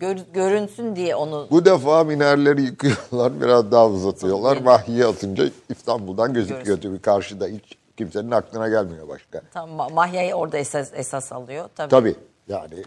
[0.00, 4.54] Gör- görünsün diye onu Bu defa minareleri yıkıyorlar, biraz daha uzatıyorlar.
[4.54, 4.64] Tabii.
[4.64, 7.46] Mahyiye asınca İstanbul'dan gözüküyor tabii karşıda.
[7.46, 9.40] Hiç kimsenin aklına gelmiyor başka.
[9.52, 11.68] tam ma- Mahya'yı orada esas, esas alıyor.
[11.76, 11.90] Tabii.
[11.90, 12.14] Tabii
[12.48, 12.84] yani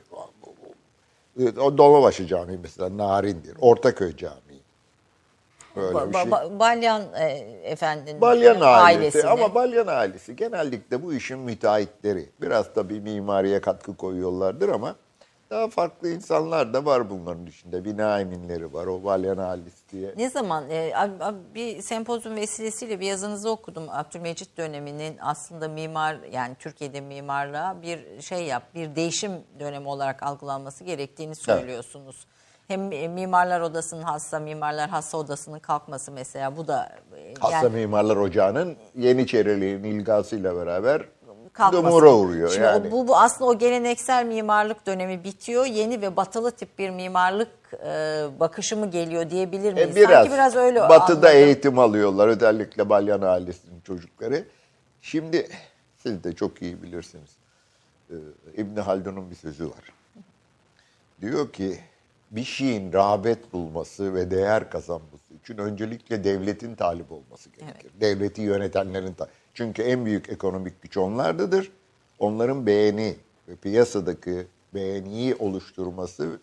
[1.62, 3.54] o Dolmabaşı Camii mesela Narin'dir.
[3.62, 4.43] Ortaköy Camii.
[5.76, 6.24] Böyle Ba- bir şey.
[6.32, 7.26] ba- Balyan e,
[7.64, 12.30] efendinin Balyan ailesi ama Balyan ailesi genellikle bu işin müteahhitleri.
[12.42, 14.96] Biraz tabii mimariye katkı koyuyorlardır ama
[15.50, 17.86] daha farklı insanlar da var bunların içinde.
[17.86, 20.14] Bina eminleri var o Balyan ailesi diye.
[20.18, 23.84] Ne zaman e, ab- ab- bir sempozyum vesilesiyle bir yazınızı okudum.
[23.90, 30.84] Abdülmecit döneminin aslında mimar yani Türkiye'de mimarlığa bir şey yap, bir değişim dönemi olarak algılanması
[30.84, 32.28] gerektiğini söylüyorsunuz.
[32.68, 37.70] Hem e, mimarlar odasının hassa, mimarlar hassa odasının kalkması mesela bu da e, Hassa yani
[37.76, 41.02] Mimarlar Ocağı'nın Yeniçeriliğin ilgasıyla beraber
[41.54, 41.84] kalkması.
[41.86, 42.88] dumura uğruyor Şimdi yani.
[42.88, 45.66] o- bu, bu aslında o geleneksel mimarlık dönemi bitiyor.
[45.66, 47.50] Yeni ve batılı tip bir mimarlık
[47.86, 49.90] e, bakışı mı geliyor diyebilir miyiz?
[49.90, 51.30] E, biraz, Sanki biraz öyle Batı'da anladım.
[51.46, 54.44] eğitim alıyorlar özellikle Balyan ailesinin çocukları.
[55.02, 55.48] Şimdi
[55.98, 57.30] siz de çok iyi bilirsiniz.
[58.10, 58.14] Ee,
[58.58, 59.94] İbni Haldun'un bir sözü var.
[61.22, 61.80] Diyor ki
[62.36, 67.92] bir şeyin rağbet bulması ve değer kazanması için öncelikle devletin talip olması gerekir.
[68.02, 71.72] Devleti yönetenlerin ta- Çünkü en büyük ekonomik güç onlardadır.
[72.20, 73.16] Onların beğeni
[73.48, 76.40] ve piyasadaki beğeniyi oluşturması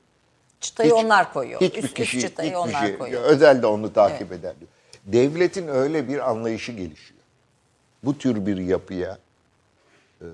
[0.61, 1.61] Çıtayı hiç- onlar koyuyor.
[1.61, 3.22] Hiçbir üst, üst kişi, çıtayı hiçbir onlar şey, koyuyor.
[3.22, 4.70] özel de onu takip eder diyor.
[5.07, 7.20] Devletin öyle bir anlayışı gelişiyor.
[8.05, 9.18] Bu tür bir yapıya,
[10.20, 10.26] e,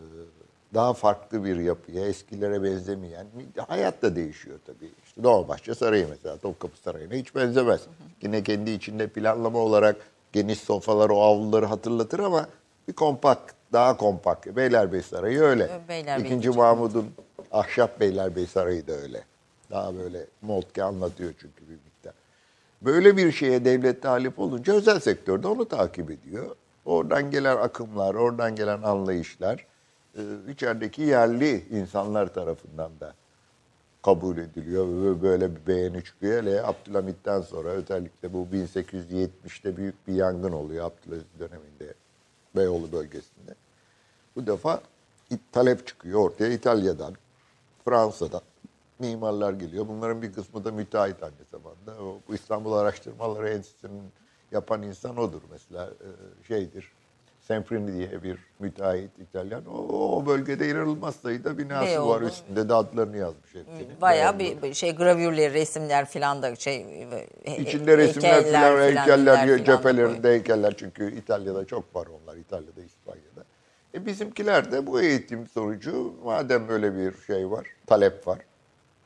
[0.74, 3.26] daha farklı bir yapıya, eskilere benzemeyen,
[3.68, 4.90] hayat da değişiyor tabii.
[5.22, 7.80] Dolmabahçe Sarayı mesela, Topkapı Sarayı'na hiç benzemez.
[8.22, 9.96] Yine kendi içinde planlama olarak
[10.32, 12.48] geniş sofalar, o avluları hatırlatır ama
[12.88, 14.46] bir kompakt, daha kompakt.
[14.46, 15.70] Beylerbeyi Sarayı öyle.
[15.88, 17.06] Beylerbeyi İkinci Mahmud'un
[17.52, 19.24] Ahşap Beylerbeyi Sarayı da öyle.
[19.70, 22.12] Daha böyle Moltke anlatıyor çünkü bir miktar.
[22.82, 26.56] Böyle bir şeye devlet talip olunca özel sektörde onu takip ediyor.
[26.84, 29.66] Oradan gelen akımlar, oradan gelen anlayışlar
[30.14, 30.20] e,
[30.52, 33.14] içerideki yerli insanlar tarafından da
[34.06, 36.42] kabul ediliyor ve böyle bir beğeni çıkıyor.
[36.42, 41.94] Hele Abdülhamit'ten sonra özellikle bu 1870'te büyük bir yangın oluyor Abdülaziz döneminde
[42.56, 43.54] Beyoğlu bölgesinde.
[44.36, 44.80] Bu defa
[45.52, 47.14] talep çıkıyor ortaya İtalya'dan,
[47.84, 48.40] Fransa'dan
[48.98, 49.88] mimarlar geliyor.
[49.88, 52.04] Bunların bir kısmı da müteahhit aynı zamanda.
[52.04, 54.12] O, bu İstanbul Araştırmaları Enstitüsü'nün
[54.52, 56.08] yapan insan odur mesela e,
[56.46, 56.92] şeydir.
[57.46, 59.66] Semprini diye bir müteahhit İtalyan.
[59.66, 62.10] O, o bölgede inanılmaz sayıda binası Beyoğlu.
[62.10, 62.20] var.
[62.20, 64.00] Üstünde de adlarını yazmış hepsinin.
[64.00, 64.62] Bayağı Beyoğlu.
[64.62, 67.06] bir bir şey gravürleri, resimler filan da şey
[67.58, 70.74] İçinde resimler heykeller filan, filan, heykeller, da cephelerinde heykeller.
[70.76, 72.36] Çünkü İtalya'da çok var onlar.
[72.36, 73.44] İtalya'da, İspanya'da.
[73.94, 78.38] E bizimkiler de bu eğitim sonucu madem böyle bir şey var, talep var.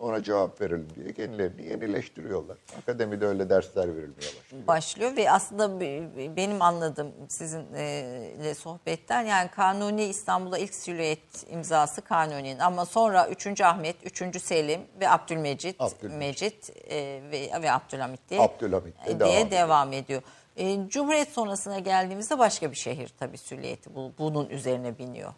[0.00, 2.56] Ona cevap verelim diye kendilerini yenileştiriyorlar.
[2.82, 4.66] Akademide öyle dersler verilmeye başlıyor.
[4.66, 12.58] başlıyor ve aslında be- benim anladığım sizinle sohbetten yani Kanuni İstanbul'a ilk silüet imzası Kanuni'nin
[12.58, 13.60] ama sonra 3.
[13.60, 14.42] Ahmet, 3.
[14.42, 16.18] Selim ve Abdülmecit, Abdülmecit.
[16.18, 16.96] Mecit e,
[17.32, 19.50] ve, ve Abdülhamit diye, Abdülhamit de diye devam ediyor.
[19.50, 20.22] devam ediyor.
[20.56, 25.32] E, Cumhuriyet sonrasına geldiğimizde başka bir şehir tabii silüeti bu, bunun üzerine biniyor.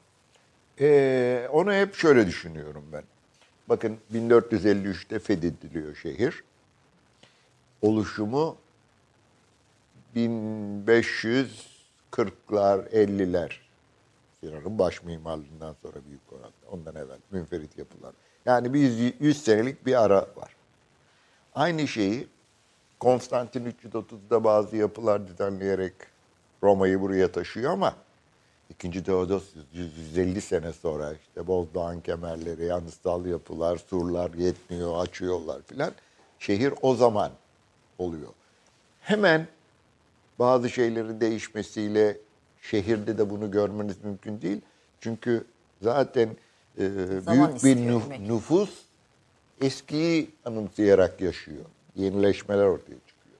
[0.80, 3.02] Ee, onu hep şöyle düşünüyorum ben.
[3.72, 6.44] Bakın 1453'te fethediliyor şehir.
[7.82, 8.56] Oluşumu
[10.16, 13.52] 1540'lar, 50'ler.
[14.40, 16.52] Sinan'ın baş mimarlığından sonra büyük oranda.
[16.70, 18.12] Ondan evvel münferit yapılar.
[18.46, 20.56] Yani bir 100, 100 senelik bir ara var.
[21.54, 22.28] Aynı şeyi
[23.00, 25.94] Konstantin 330'da bazı yapılar düzenleyerek
[26.62, 27.94] Roma'yı buraya taşıyor ama
[28.72, 35.92] İkinci Teodosius 150 sene sonra işte Bozdoğan kemerleri, yanısal yapılar, surlar yetmiyor, açıyorlar filan.
[36.38, 37.32] Şehir o zaman
[37.98, 38.28] oluyor.
[39.00, 39.46] Hemen
[40.38, 42.16] bazı şeylerin değişmesiyle
[42.62, 44.60] şehirde de bunu görmeniz mümkün değil.
[45.00, 45.44] Çünkü
[45.82, 46.36] zaten
[46.78, 46.88] e,
[47.24, 48.70] Zaman büyük bir nüf- nüfus
[49.60, 51.64] eskiyi anımsayarak yaşıyor.
[51.96, 53.36] Yenileşmeler ortaya çıkıyor.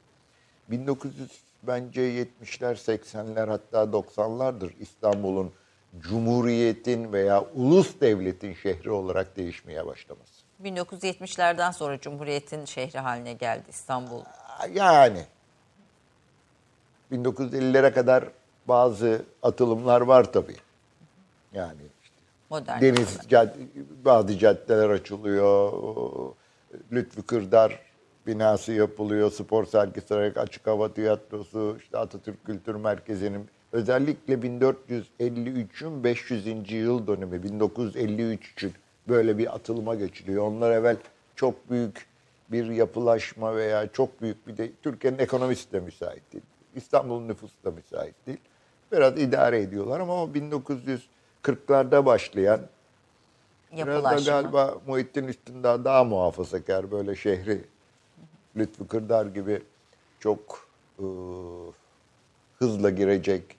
[0.70, 1.30] 1900
[1.62, 5.52] bence 70'ler 80'ler hatta 90'lardır İstanbul'un
[6.00, 10.32] cumhuriyetin veya ulus devletin şehri olarak değişmeye başlaması.
[10.64, 14.20] 1970'lerden sonra Cumhuriyet'in şehri haline geldi İstanbul.
[14.74, 15.22] Yani
[17.12, 18.24] 1950'lere kadar
[18.68, 20.56] bazı atılımlar var tabii.
[21.52, 22.14] Yani işte
[22.50, 22.80] Modern.
[22.80, 23.56] deniz cad-
[24.04, 25.72] bazı caddeler açılıyor.
[26.92, 27.78] Lütfü Kırdar
[28.26, 29.30] binası yapılıyor.
[29.30, 36.72] Spor sergisi olarak açık hava tiyatrosu, işte Atatürk Kültür Merkezi'nin özellikle 1453'ün 500.
[36.72, 38.72] yıl dönümü 1953 için
[39.08, 40.46] böyle bir atılıma geçiliyor.
[40.46, 40.96] Onlar evvel
[41.36, 42.06] çok büyük
[42.48, 46.44] bir yapılaşma veya çok büyük bir de Türkiye'nin ekonomisi de müsait değil.
[46.74, 48.38] İstanbul'un nüfusu da müsait değil.
[48.92, 50.28] Biraz idare ediyorlar ama o
[51.44, 52.60] 1940'larda başlayan
[53.72, 54.32] Biraz da Yapılaşma.
[54.32, 57.64] galiba Muhittin Üstündağ daha muhafazakar böyle şehri
[58.57, 59.62] Lütfü Kırdar gibi
[60.20, 60.68] çok
[61.03, 61.07] ıı,
[62.59, 63.57] hızla girecek.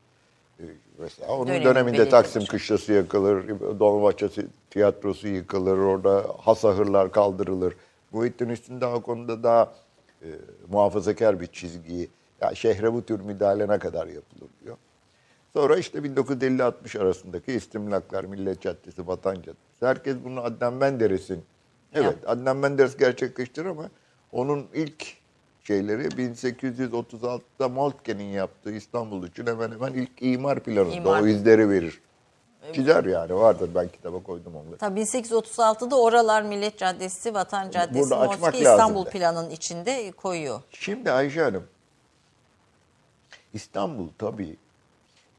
[0.60, 0.64] Ee,
[0.98, 2.46] Mesela onun Dönemin döneminde Taksim.
[2.46, 4.30] Kışlası yakılır, Dolmabahçe
[4.70, 7.74] tiyatrosu yıkılır, orada hasahırlar kaldırılır.
[8.12, 9.74] Muhittin Üstündağ o konuda daha
[10.22, 10.28] e,
[10.72, 12.10] muhafazakar bir çizgiyi,
[12.42, 14.78] ya şehre bu tür müdahale ne kadar yapılır diyor.
[15.54, 19.58] Sonra işte 1950-60 arasındaki istimlaklar, Millet Caddesi, Vatan Caddesi.
[19.80, 21.44] Herkes bunu Adnan Menderes'in,
[21.94, 23.90] evet Adnan Menderes gerçekleştirir ama
[24.34, 25.18] onun ilk
[25.64, 31.22] şeyleri 1836'da Moltke'nin yaptığı İstanbul için hemen hemen ilk imar planında İmar.
[31.22, 32.02] o izleri verir.
[32.74, 34.78] Çizer yani vardır ben kitaba koydum onları.
[34.78, 40.62] Tabii 1836'da oralar Millet Caddesi, Vatan Caddesi, Burada lazım İstanbul planının içinde koyuyor.
[40.72, 41.64] Şimdi Ayşe Hanım,
[43.54, 44.58] İstanbul tabii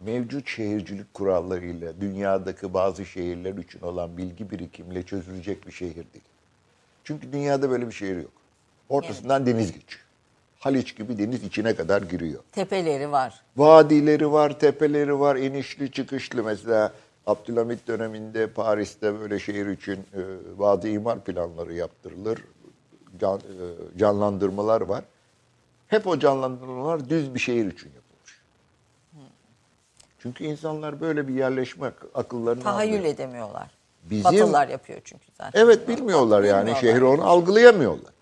[0.01, 6.25] mevcut şehircilik kurallarıyla dünyadaki bazı şehirler için olan bilgi birikimiyle çözülecek bir şehir değil.
[7.05, 8.44] Çünkü dünyada böyle bir şehir yok.
[8.89, 10.05] Ortasından deniz geçiyor.
[10.59, 12.41] Haliç gibi deniz içine kadar giriyor.
[12.53, 13.43] Tepeleri var.
[13.57, 16.43] Vadileri var, tepeleri var, inişli çıkışlı.
[16.45, 16.93] Mesela
[17.27, 20.21] Abdülhamit döneminde Paris'te böyle şehir için e,
[20.57, 22.45] vadi imar planları yaptırılır.
[23.21, 25.05] Can, e, canlandırmalar var.
[25.89, 28.41] Hep o canlandırmalar düz bir şehir için yapılmış.
[30.19, 33.15] Çünkü insanlar böyle bir yerleşme ak- akıllarına Tahayyül almıyor.
[33.15, 33.71] edemiyorlar.
[34.11, 35.61] Bizim- Batılılar yapıyor çünkü zaten.
[35.61, 36.81] Evet bilmiyorlar yani Bilmiyorlar.
[36.81, 38.13] şehri onu algılayamıyorlar.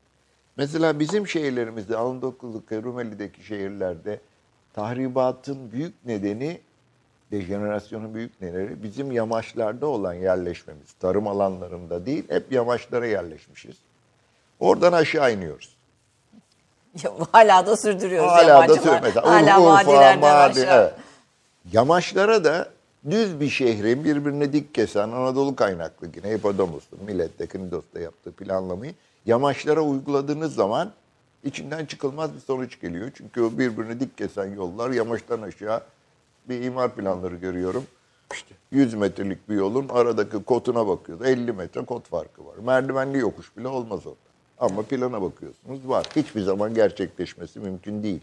[0.56, 4.20] Mesela bizim şehirlerimizde Anadolu'daki Rumeli'deki şehirlerde
[4.72, 6.60] tahribatın büyük nedeni
[7.32, 10.92] dejenerasyonun büyük nedeni bizim yamaçlarda olan yerleşmemiz.
[11.00, 13.76] Tarım alanlarında değil hep yamaçlara yerleşmişiz.
[14.60, 15.76] Oradan aşağı iniyoruz.
[17.32, 18.76] Hala da sürdürüyoruz Hala da yamaçlar.
[18.76, 19.00] söylüyor.
[19.02, 20.82] Mesela Hala Urfa, vadilerden Mardin, aşağı.
[20.82, 20.94] evet.
[21.72, 22.68] Yamaçlara da
[23.10, 28.94] düz bir şehrin birbirine dik kesen Anadolu kaynaklı yine Hipodomos'un, Millet'te, Knidos'ta yaptığı planlamayı
[29.26, 30.92] yamaçlara uyguladığınız zaman
[31.44, 33.10] içinden çıkılmaz bir sonuç geliyor.
[33.14, 35.82] Çünkü o birbirine dik kesen yollar yamaçtan aşağı
[36.48, 37.84] bir imar planları görüyorum.
[38.32, 41.26] İşte 100 metrelik bir yolun aradaki kotuna bakıyoruz.
[41.26, 42.54] 50 metre kot farkı var.
[42.64, 44.18] Merdivenli yokuş bile olmaz orada.
[44.58, 46.06] Ama plana bakıyorsunuz var.
[46.16, 48.20] Hiçbir zaman gerçekleşmesi mümkün değil.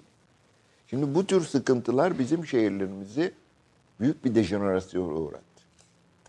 [0.88, 3.34] Şimdi bu tür sıkıntılar bizim şehirlerimizi
[4.00, 5.49] büyük bir dejenerasyona uğrattı.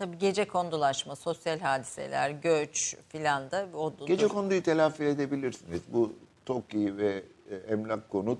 [0.01, 5.81] Tabii gece kondulaşma, sosyal hadiseler, göç filan da o Gece konduyu telafi edebilirsiniz.
[5.87, 6.13] Bu
[6.45, 8.39] TOKİ ve e, emlak konut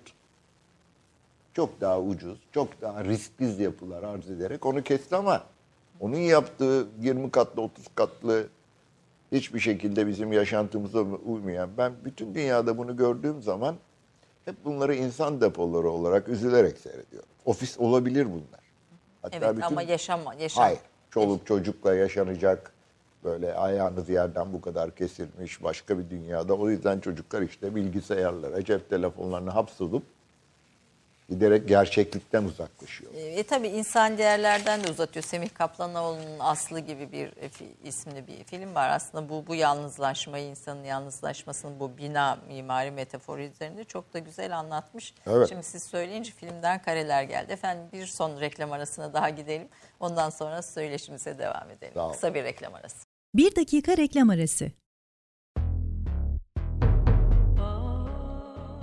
[1.53, 5.43] çok daha ucuz, çok daha risksiz yapılar arz ederek onu kesti ama
[5.99, 8.47] onun yaptığı 20 katlı, 30 katlı
[9.31, 11.69] hiçbir şekilde bizim yaşantımıza uymayan.
[11.77, 13.75] Ben bütün dünyada bunu gördüğüm zaman
[14.45, 17.29] hep bunları insan depoları olarak üzülerek seyrediyorum.
[17.45, 18.61] Ofis olabilir bunlar.
[19.21, 20.63] Hatta Evet bütün- ama yaşam yaşam.
[20.63, 20.79] Hayır.
[21.11, 22.71] Çoluk çocukla yaşanacak
[23.23, 26.53] böyle ayağınız yerden bu kadar kesilmiş başka bir dünyada.
[26.53, 30.03] O yüzden çocuklar işte bilgisayarlara, cep telefonlarına hapsolup
[31.31, 33.11] giderek gerçeklikten uzaklaşıyor.
[33.15, 35.23] E, tabii insan değerlerden de uzatıyor.
[35.23, 37.49] Semih Kaplanoğlu'nun Aslı gibi bir e,
[37.83, 38.89] isimli bir film var.
[38.89, 45.13] Aslında bu bu yalnızlaşmayı, insanın yalnızlaşmasını bu bina mimari metaforu üzerinde çok da güzel anlatmış.
[45.27, 45.49] Evet.
[45.49, 47.51] Şimdi siz söyleyince filmden kareler geldi.
[47.51, 49.67] Efendim bir son reklam arasına daha gidelim.
[50.01, 51.93] Ondan sonra söyleşimize devam edelim.
[51.93, 52.13] Sağ olun.
[52.13, 52.97] Kısa bir reklam arası.
[53.35, 54.71] Bir dakika reklam arası.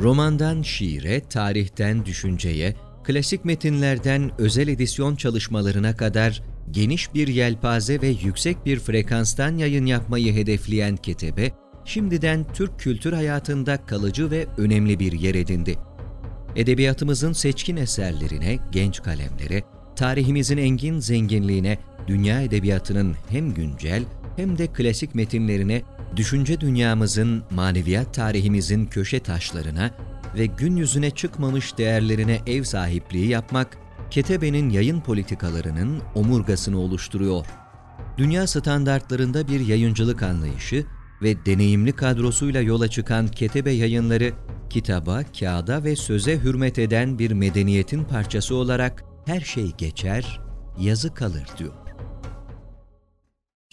[0.00, 8.66] Romandan şiire, tarihten düşünceye, klasik metinlerden özel edisyon çalışmalarına kadar geniş bir yelpaze ve yüksek
[8.66, 11.52] bir frekanstan yayın yapmayı hedefleyen Ketebe,
[11.84, 15.78] şimdiden Türk kültür hayatında kalıcı ve önemli bir yer edindi.
[16.56, 19.62] Edebiyatımızın seçkin eserlerine, genç kalemlere,
[19.98, 24.04] tarihimizin engin zenginliğine, dünya edebiyatının hem güncel
[24.36, 25.82] hem de klasik metinlerine,
[26.16, 29.90] düşünce dünyamızın, maneviyat tarihimizin köşe taşlarına
[30.34, 33.78] ve gün yüzüne çıkmamış değerlerine ev sahipliği yapmak,
[34.10, 37.46] Ketebe'nin yayın politikalarının omurgasını oluşturuyor.
[38.18, 40.84] Dünya standartlarında bir yayıncılık anlayışı
[41.22, 44.32] ve deneyimli kadrosuyla yola çıkan Ketebe yayınları,
[44.70, 50.40] kitaba, kağıda ve söze hürmet eden bir medeniyetin parçası olarak her şey geçer,
[50.78, 51.72] yazı kalır diyor.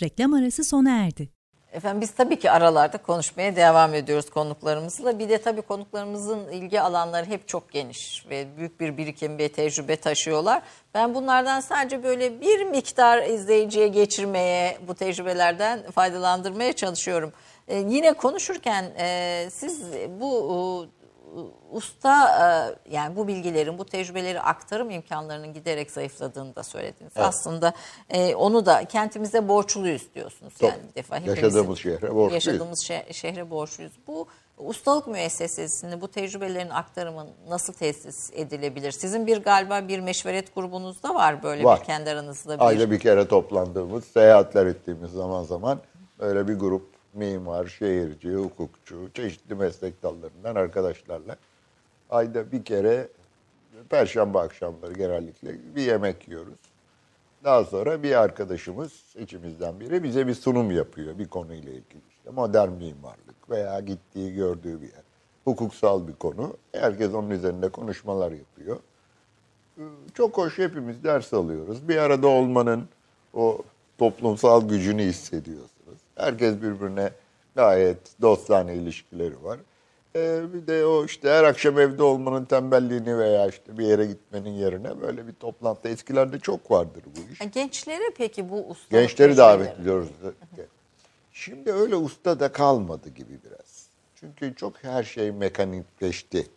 [0.01, 1.29] Reklam arası sona erdi.
[1.71, 5.19] Efendim biz tabii ki aralarda konuşmaya devam ediyoruz konuklarımızla.
[5.19, 9.95] Bir de tabii konuklarımızın ilgi alanları hep çok geniş ve büyük bir birikim ve tecrübe
[9.95, 10.61] taşıyorlar.
[10.93, 17.33] Ben bunlardan sadece böyle bir miktar izleyiciye geçirmeye, bu tecrübelerden faydalandırmaya çalışıyorum.
[17.67, 19.83] Ee, yine konuşurken e, siz
[20.19, 20.94] bu e,
[21.71, 22.27] usta
[22.87, 27.13] e, yani bu bilgilerin, bu tecrübeleri aktarım imkanlarının giderek zayıfladığını da söylediniz.
[27.15, 27.73] Aslında
[28.09, 30.53] e, onu da kentimize borçluyuz diyorsunuz.
[30.61, 32.33] Yani bir defa Yaşadığımız şehre borçluyuz.
[32.45, 33.93] Yaşadığımız şe- şehre borçluyuz.
[34.07, 34.27] Bu
[34.57, 38.91] ustalık müessesesinde bu tecrübelerin aktarımı nasıl tesis edilebilir?
[38.91, 41.79] Sizin bir galiba bir meşveret grubunuz da var böyle Var.
[41.79, 42.65] bir kendi aranızda bir.
[42.65, 45.79] Ayda bir kere toplandığımız, seyahatler ettiğimiz zaman zaman
[46.19, 51.35] böyle bir grup mimar, şehirci, hukukçu, çeşitli meslek dallarından arkadaşlarla
[52.09, 53.07] ayda bir kere
[53.89, 56.59] perşembe akşamları genellikle bir yemek yiyoruz.
[57.43, 62.01] Daha sonra bir arkadaşımız içimizden biri bize bir sunum yapıyor bir konuyla ilgili.
[62.09, 65.03] İşte modern mimarlık veya gittiği gördüğü bir yer.
[65.43, 66.57] Hukuksal bir konu.
[66.71, 68.79] Herkes onun üzerinde konuşmalar yapıyor.
[70.13, 71.87] Çok hoş hepimiz ders alıyoruz.
[71.87, 72.89] Bir arada olmanın
[73.33, 73.61] o
[73.97, 75.74] toplumsal gücünü hissediyorsunuz.
[76.15, 77.09] Herkes birbirine
[77.55, 79.59] gayet dostane ilişkileri var.
[80.15, 84.49] Ee, bir de o işte her akşam evde olmanın tembelliğini veya işte bir yere gitmenin
[84.49, 87.51] yerine böyle bir toplantı eskilerde çok vardır bu iş.
[87.53, 90.09] Gençlere peki bu ustalık Gençleri davet ediyoruz.
[91.33, 93.85] Şimdi öyle usta da kalmadı gibi biraz.
[94.15, 96.47] Çünkü çok her şey mekanikleşti.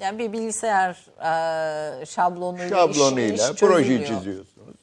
[0.00, 1.06] Yani bir bilgisayar
[2.00, 4.06] e, şablonuyla, Şablonuyla iş, iş proje çözülmüyor.
[4.06, 4.76] çiziyorsunuz.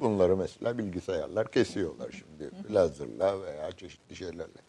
[0.00, 2.74] Bunları mesela bilgisayarlar kesiyorlar şimdi.
[2.74, 4.62] Lazerla veya çeşitli şeylerle.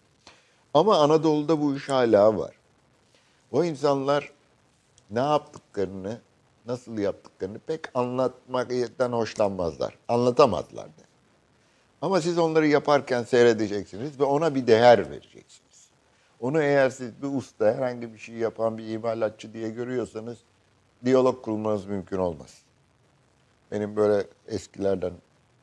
[0.74, 2.56] Ama Anadolu'da bu iş hala var.
[3.52, 4.32] O insanlar
[5.12, 6.20] ne yaptıklarını,
[6.66, 9.98] nasıl yaptıklarını pek anlatmaktan hoşlanmazlar.
[10.08, 11.06] Anlatamazlar da.
[12.02, 15.90] Ama siz onları yaparken seyredeceksiniz ve ona bir değer vereceksiniz.
[16.40, 20.38] Onu eğer siz bir usta, herhangi bir şey yapan bir imalatçı diye görüyorsanız
[21.06, 22.65] diyalog kurmanız mümkün olmaz.
[23.72, 25.14] Benim böyle eskilerden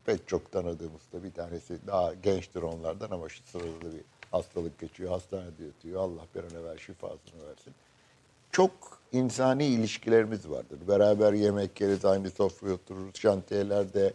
[0.07, 4.01] pek çok tanıdığım usta bir tanesi daha gençtir onlardan ama şu sırada bir
[4.31, 5.11] hastalık geçiyor.
[5.11, 6.01] Hastanede yatıyor.
[6.01, 7.75] Allah bir an evvel şifasını versin.
[8.53, 8.71] Çok
[9.13, 10.79] insani ilişkilerimiz vardır.
[10.89, 14.13] Beraber yemek yeriz, aynı sofraya otururuz, şantiyelerde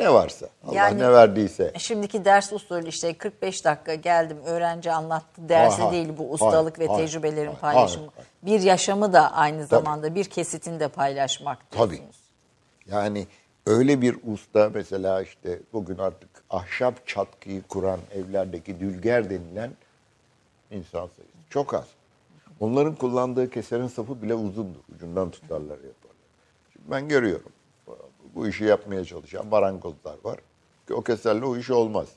[0.00, 0.48] ne varsa.
[0.66, 1.72] Allah Yani- ne verdiyse.
[1.78, 6.78] Şimdiki ders usulü işte 45 dakika geldim öğrenci anlattı dersi Hayır, değil bu hayır, ustalık
[6.78, 8.08] ve hayır, tecrübelerin hayır, paylaşımı.
[8.16, 11.90] hayır, Bir yaşamı da aynı zamanda bir kesitini de paylaşmak Tabii.
[11.90, 12.19] diyorsunuz.
[12.90, 13.26] Yani
[13.66, 19.70] öyle bir usta mesela işte bugün artık ahşap çatkıyı kuran evlerdeki dülger denilen
[20.70, 21.86] insan sayısı çok az.
[22.60, 24.80] Onların kullandığı keserin sapı bile uzundur.
[24.94, 26.16] Ucundan tutarlar yaparlar.
[26.72, 27.52] Şimdi ben görüyorum.
[28.34, 30.40] Bu işi yapmaya çalışan marangozlar var.
[30.92, 32.08] O keserle o iş olmaz.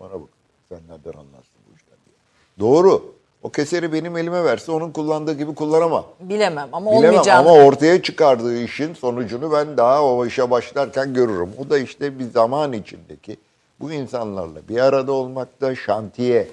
[0.00, 0.28] Bana bak
[0.68, 2.16] sen nereden anlarsın bu işten diye.
[2.58, 3.14] Doğru.
[3.42, 6.04] O keseri benim elime verse onun kullandığı gibi kullanamam.
[6.20, 7.50] Bilemem ama Bilemem olmayacağını.
[7.50, 11.50] ama ortaya çıkardığı işin sonucunu ben daha o işe başlarken görürüm.
[11.58, 13.36] O da işte bir zaman içindeki
[13.80, 16.48] bu insanlarla bir arada olmakta şantiye,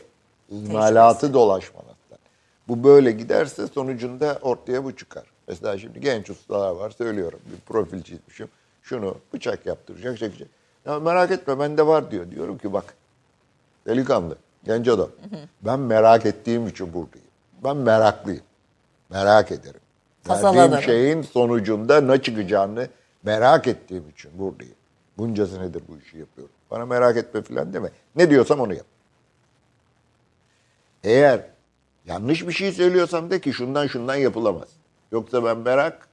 [0.49, 2.17] imalatı dolaşmamakta.
[2.67, 5.23] Bu böyle giderse sonucunda ortaya bu çıkar.
[5.47, 8.47] Mesela şimdi genç ustalar var söylüyorum bir profil çizmişim.
[8.83, 10.47] Şunu bıçak yaptıracak, çekecek.
[10.85, 12.31] Ya merak etme bende var diyor.
[12.31, 12.95] Diyorum ki bak
[13.87, 15.09] delikanlı, genç adam.
[15.61, 17.27] Ben merak ettiğim için buradayım.
[17.63, 18.43] Ben meraklıyım.
[19.09, 19.79] Merak ederim.
[20.29, 22.87] Verdiğim şeyin sonucunda ne çıkacağını
[23.23, 24.75] merak ettiğim için buradayım.
[25.17, 26.53] Bunca senedir bu işi yapıyorum.
[26.71, 27.89] Bana merak etme falan deme.
[28.15, 28.85] Ne diyorsam onu yap.
[31.03, 31.41] Eğer
[32.05, 34.67] yanlış bir şey söylüyorsam de ki şundan şundan yapılamaz.
[35.11, 36.07] Yoksa ben merak,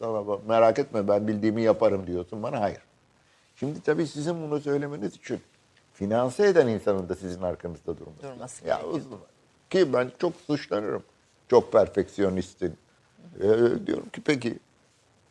[0.00, 2.80] bak, merak etme ben bildiğimi yaparım diyorsun bana hayır.
[3.56, 5.40] Şimdi tabii sizin bunu söylemeniz için
[6.02, 8.22] finanse eden insanın da sizin arkanızda durması.
[8.22, 9.18] Durması Ya gerekiyor.
[9.70, 11.02] Ki ben çok suçlanırım.
[11.50, 12.76] Çok perfeksiyonistin.
[13.40, 13.46] Ee,
[13.86, 14.58] diyorum ki peki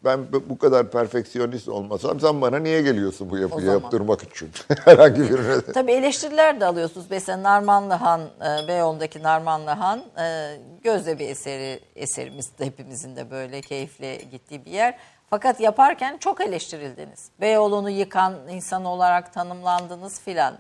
[0.04, 4.50] ben bu- kadar perfeksiyonist olmasam sen bana niye geliyorsun bu yapıyı yaptırmak için?
[4.86, 5.62] Herhangi birine.
[5.74, 7.08] Tabii eleştiriler de alıyorsunuz.
[7.10, 13.32] Mesela Narmanlı Han, e, Beyoğlu'ndaki Narmanlı Han e, gözde bir eseri, eserimiz de hepimizin de
[13.32, 14.98] böyle keyifle gittiği bir yer.
[15.30, 17.30] Fakat yaparken çok eleştirildiniz.
[17.42, 20.58] Beyoğlu'nu yıkan insan olarak tanımlandınız filan.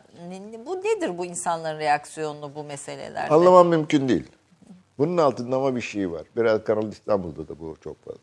[0.65, 3.33] Bu nedir bu insanların reaksiyonu bu meselelerde?
[3.33, 4.27] Anlamam mümkün değil.
[4.97, 6.23] Bunun altında ama bir şey var.
[6.35, 8.19] Biraz Kanal İstanbul'da da bu çok fazla.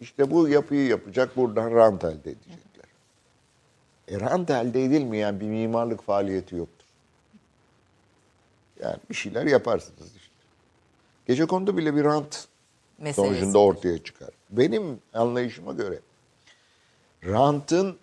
[0.00, 2.84] İşte bu yapıyı yapacak, buradan rant elde edecekler.
[4.08, 6.86] E rant elde edilmeyen bir mimarlık faaliyeti yoktur.
[8.82, 10.34] Yani bir şeyler yaparsınız işte.
[11.26, 12.48] Gece kondu bile bir rant
[12.98, 13.34] Meselesi.
[13.34, 14.37] sonucunda ortaya çıkar.
[14.50, 16.00] Benim anlayışıma göre
[17.24, 17.96] rantın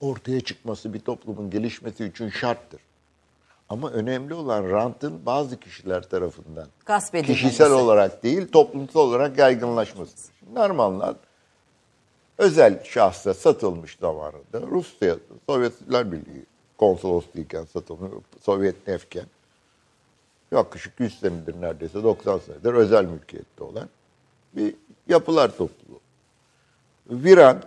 [0.00, 2.80] ortaya çıkması bir toplumun gelişmesi için şarttır.
[3.68, 7.42] Ama önemli olan rantın bazı kişiler tarafından Gasp edilmesi.
[7.42, 10.32] kişisel olarak değil toplumsal olarak yaygınlaşması.
[10.52, 11.16] Narmanlar
[12.38, 15.16] özel şahsa satılmış zamanında Rusya,
[15.46, 16.46] Sovyetler Birliği
[16.78, 18.12] konsolosluğuyken satılmış,
[18.42, 19.26] Sovyet nefken
[20.52, 23.88] yaklaşık 100 senedir neredeyse 90 senedir özel mülkiyette olan
[24.58, 24.74] bir
[25.08, 26.00] yapılar topluluğu.
[27.10, 27.62] Viran,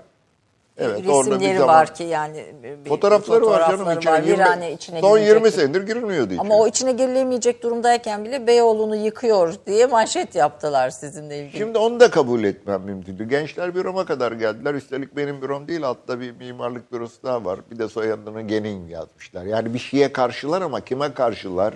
[0.78, 2.46] evet orada bir Resimleri zaman var ki yani.
[2.64, 4.12] bir- fotoğrafları var canım fotoğrafları içine.
[4.14, 4.20] var.
[4.24, 5.36] 20 Virane içine son girecek.
[5.36, 6.42] 20 senedir girilmiyordu içine.
[6.42, 11.58] Ama o içine girilemeyecek durumdayken bile Beyoğlu'nu yıkıyor diye manşet yaptılar sizinle ilgili.
[11.58, 13.30] Şimdi onu da kabul etmem mümkün değil.
[13.30, 14.74] Gençler büroma kadar geldiler.
[14.74, 17.60] Üstelik benim bürom değil altta bir mimarlık bürosu daha var.
[17.72, 19.44] Bir de soyadını Genin yazmışlar.
[19.46, 21.74] Yani bir şeye karşılar ama kime karşılar,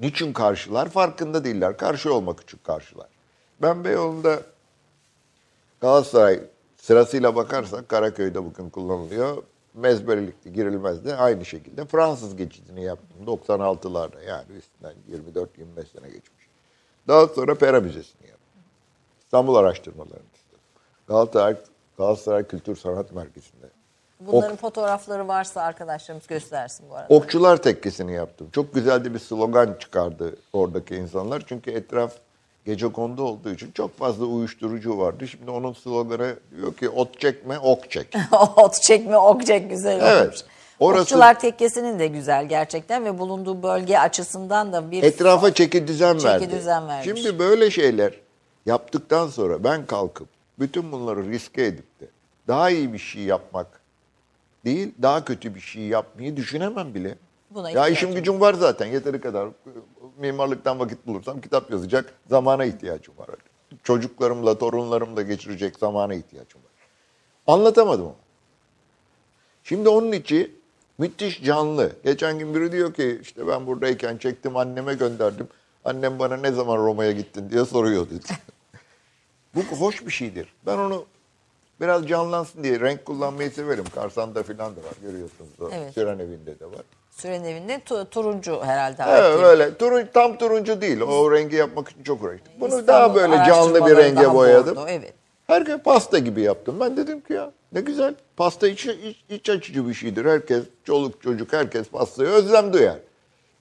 [0.00, 1.76] niçin karşılar farkında değiller.
[1.76, 3.06] Karşı olmak için karşılar.
[3.62, 4.38] Ben Beyoğlu'nda
[5.80, 6.40] Galatasaray
[6.76, 9.42] sırasıyla bakarsak Karaköy'de bugün kullanılıyor.
[9.74, 11.14] Mezberilikti, girilmezdi.
[11.14, 15.46] Aynı şekilde Fransız geçidini yaptım 96'larda yani üstünden 24-25
[15.92, 16.48] sene geçmiş.
[17.08, 18.62] Daha sonra Pera Müzesi'ni yaptım.
[19.20, 20.60] İstanbul Araştırmaları'nı istedim.
[21.06, 21.56] Galatasaray,
[21.98, 23.66] Galatasaray Kültür Sanat Merkezi'nde.
[24.20, 27.14] Bunların fotoğrafları varsa arkadaşlarımız göstersin bu arada.
[27.14, 28.48] Okçular Tekkesi'ni yaptım.
[28.52, 31.42] Çok güzel de bir slogan çıkardı oradaki insanlar.
[31.46, 32.12] Çünkü etraf
[32.64, 35.28] gece kondu olduğu için çok fazla uyuşturucu vardı.
[35.28, 38.14] Şimdi onun sloganı diyor ki ot çekme, ok çek.
[38.56, 40.44] Ot çekme, ok çek güzel Evet.
[40.80, 46.12] Orası- Okçular Tekkesi'nin de güzel gerçekten ve bulunduğu bölge açısından da bir Etrafa çeki düzen
[46.12, 46.50] Çeki verdi.
[46.50, 47.04] düzen vermiş.
[47.04, 48.12] Şimdi böyle şeyler
[48.66, 52.04] yaptıktan sonra ben kalkıp bütün bunları riske edip de
[52.48, 53.66] daha iyi bir şey yapmak
[54.64, 57.14] değil, daha kötü bir şey yapmayı düşünemem bile.
[57.54, 59.48] Buna ya işim gücüm var zaten yeteri kadar.
[60.18, 63.28] Mimarlıktan vakit bulursam kitap yazacak zamana ihtiyacım var.
[63.82, 66.70] Çocuklarımla, torunlarımla geçirecek zamana ihtiyacım var.
[67.46, 68.14] Anlatamadım ama.
[69.64, 70.54] Şimdi onun içi
[70.98, 71.92] müthiş canlı.
[72.04, 75.48] Geçen gün biri diyor ki işte ben buradayken çektim anneme gönderdim.
[75.84, 78.24] Annem bana ne zaman Roma'ya gittin diye soruyor dedi.
[79.54, 80.54] Bu hoş bir şeydir.
[80.66, 81.04] Ben onu
[81.80, 83.84] biraz canlansın diye renk kullanmayı severim.
[83.94, 85.50] Karsan'da falan da var görüyorsunuz.
[85.60, 85.94] O Evet.
[85.94, 86.82] Süren evinde de var.
[87.14, 89.02] Süren evinde tu- turuncu herhalde.
[89.08, 89.44] Evet, hakim.
[89.44, 89.76] öyle.
[89.76, 91.00] Turun, tam turuncu değil.
[91.00, 92.52] O rengi yapmak için çok uğraştım.
[92.60, 94.76] Bunu İstanbul daha böyle canlı bir renge boyadım.
[94.76, 95.14] bordo, evet.
[95.46, 96.76] Herkes pasta gibi yaptım.
[96.80, 98.14] Ben dedim ki ya ne güzel.
[98.36, 100.24] Pasta iç, iç, iç açıcı bir şeydir.
[100.24, 102.98] Herkes, çoluk çocuk herkes pastaya özlem duyar.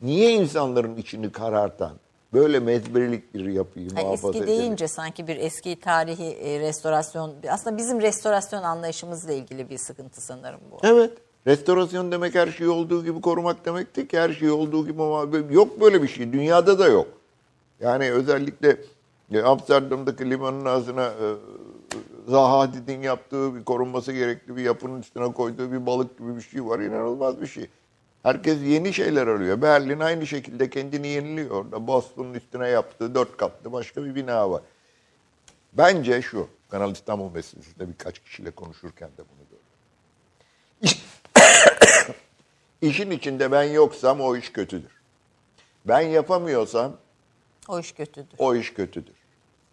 [0.01, 1.91] Niye insanların içini karartan,
[2.33, 4.59] böyle mezberilik bir yapıyı Ay, muhafaza eski edelim?
[4.59, 10.59] deyince sanki bir eski tarihi e, restorasyon, aslında bizim restorasyon anlayışımızla ilgili bir sıkıntı sanırım
[10.71, 10.79] bu.
[10.83, 11.11] Evet.
[11.47, 15.81] Restorasyon demek her şeyi olduğu gibi korumak demekti ki her şeyi olduğu gibi ama yok
[15.81, 16.33] böyle bir şey.
[16.33, 17.07] Dünyada da yok.
[17.79, 18.77] Yani özellikle
[19.31, 21.25] e, Amsterdam'daki limanın ağzına e,
[22.27, 26.65] Zaha Hadid'in yaptığı bir korunması gerekli bir yapının üstüne koyduğu bir balık gibi bir şey
[26.65, 26.79] var.
[26.79, 27.67] İnanılmaz bir şey.
[28.23, 29.61] Herkes yeni şeyler arıyor.
[29.61, 31.51] Berlin aynı şekilde kendini yeniliyor.
[31.51, 34.61] Orada Boston'un üstüne yaptığı dört katlı başka bir bina var.
[35.73, 39.42] Bence şu, Kanal İstanbul meselesinde birkaç kişiyle konuşurken de bunu.
[42.81, 44.91] İşin içinde ben yoksam o iş kötüdür.
[45.85, 46.93] Ben yapamıyorsam
[47.67, 48.35] O iş kötüdür.
[48.37, 49.13] o iş kötüdür.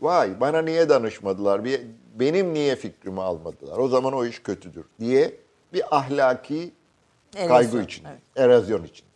[0.00, 1.80] Vay bana niye danışmadılar, bir-
[2.14, 5.34] benim niye fikrimi almadılar, o zaman o iş kötüdür diye
[5.72, 6.72] bir ahlaki
[7.34, 8.50] kaygı Erozyon, içindeyiz, evet.
[8.50, 9.10] erozyon içindeyiz.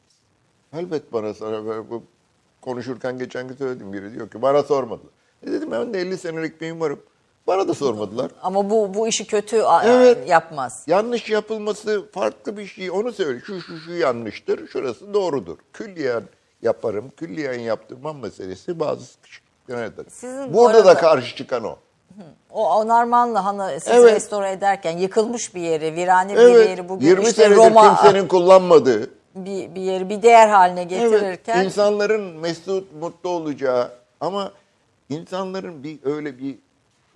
[0.72, 2.02] Elbet bana sana bu
[2.60, 5.12] konuşurken geçen gün söyledim biri diyor ki bana sormadılar.
[5.46, 7.00] E dedim ben de 50 senelik mimarım.
[7.46, 8.30] Bana da sormadılar.
[8.42, 10.28] Ama bu bu işi kötü Evet.
[10.28, 10.84] yapmaz.
[10.86, 12.90] Yanlış yapılması farklı bir şey.
[12.90, 13.40] Onu söyle.
[13.46, 14.68] Şu şu şu yanlıştır.
[14.68, 15.56] Şurası doğrudur.
[15.72, 16.22] Külliyen
[16.62, 17.12] yaparım.
[17.16, 19.90] Külliyen yaptırmam meselesi bazı sıkışıklıklar.
[20.08, 21.76] Sizin bu Burada arada- da karşı çıkan o.
[22.50, 24.14] O Onarmanlı Hanı siz Evet.
[24.14, 26.68] restore ederken yıkılmış bir yeri, virane bir Evet.
[26.68, 29.10] yeri bugün 20 işte Roma kimsenin kullanmadığı.
[29.34, 31.66] bir, bir yeri bir değer haline getirirken Evet.
[31.66, 33.90] insanların mesut, mutlu olacağı
[34.20, 34.52] ama
[35.08, 36.58] insanların bir öyle bir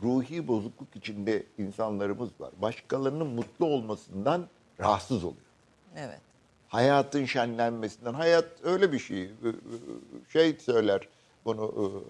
[0.02, 2.50] ruhi bozukluk içinde insanlarımız var.
[2.62, 4.46] Başkalarının mutlu olmasından
[4.80, 5.42] rahatsız oluyor.
[5.96, 6.20] evet.
[6.68, 8.14] hayatın şenlenmesinden.
[8.14, 9.30] Hayat öyle bir şey.
[10.28, 11.08] Şey söyler
[11.44, 12.04] bunu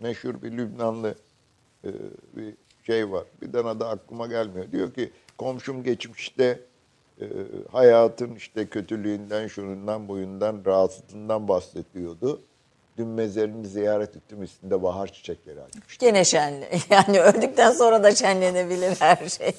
[0.00, 1.14] meşhur bir Lübnanlı
[1.84, 1.88] e,
[2.36, 2.54] bir
[2.86, 3.24] şey var.
[3.42, 4.72] Bir tane da aklıma gelmiyor.
[4.72, 6.60] Diyor ki komşum geçmişte
[7.20, 7.26] e,
[7.72, 12.40] hayatın işte kötülüğünden, şunundan, buyundan, rahatsızlığından bahsediyordu.
[12.96, 14.42] Dün mezarını ziyaret ettim.
[14.42, 15.98] Üstünde bahar çiçekleri açmış.
[15.98, 16.68] Gene şenli.
[16.90, 19.52] Yani öldükten sonra da şenlenebilir her şey.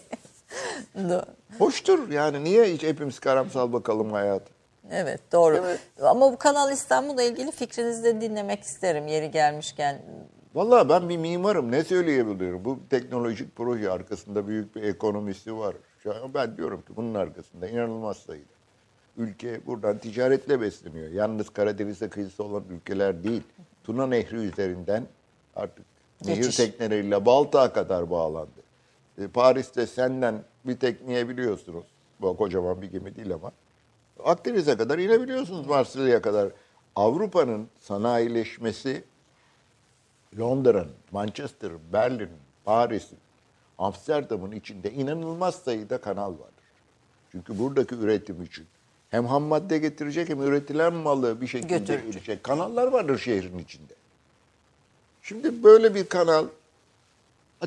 [1.60, 4.56] Hoştur yani niye hiç hepimiz karamsal bakalım hayata?
[4.92, 5.64] evet doğru.
[6.02, 10.02] Ama bu Kanal İstanbul'la ilgili fikrinizi de dinlemek isterim yeri gelmişken.
[10.56, 12.66] Vallahi ben bir mimarım ne söyleyebilirim?
[12.66, 15.76] Bu teknolojik proje arkasında büyük bir ekonomisi var.
[16.34, 18.55] Ben diyorum ki bunun arkasında inanılmaz sayıda.
[19.18, 21.12] Ülke buradan ticaretle besleniyor.
[21.12, 23.44] Yalnız Karadeniz'e kıyısı olan ülkeler değil.
[23.84, 25.08] Tuna Nehri üzerinden
[25.56, 25.86] artık
[26.26, 26.56] nehir Geçiş.
[26.56, 28.62] tekneleriyle Baltık'a kadar bağlandı.
[29.18, 31.86] E, Paris'te senden bir tekneye biliyorsunuz.
[32.22, 33.52] Bu kocaman bir gemi değil ama.
[34.24, 36.50] Akdeniz'e kadar inebiliyorsunuz Marsilya'ya kadar.
[36.96, 39.04] Avrupa'nın sanayileşmesi
[40.40, 42.30] Londra'nın, Manchester, Berlin,
[42.66, 43.20] Paris'in,
[43.78, 46.66] Amsterdam'ın içinde inanılmaz sayıda kanal vardır.
[47.32, 48.66] Çünkü buradaki üretim için
[49.16, 52.06] hem ham madde getirecek hem üretilen malı bir şekilde Götürecek.
[52.06, 52.44] götürecek.
[52.44, 53.94] Kanallar vardır şehrin içinde.
[55.22, 56.46] Şimdi böyle bir kanal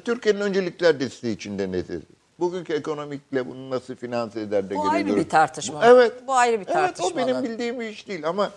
[0.05, 2.03] Türkiye'nin öncelikler desteği içinde nedir?
[2.41, 5.81] Bugünkü ekonomikle bunu nasıl finanse eder de Bu ayrı bir tartışma.
[5.81, 6.13] Bu- Evet.
[6.27, 8.51] Bu ayrı bir Evet o benim bildiğim bir iş değil ama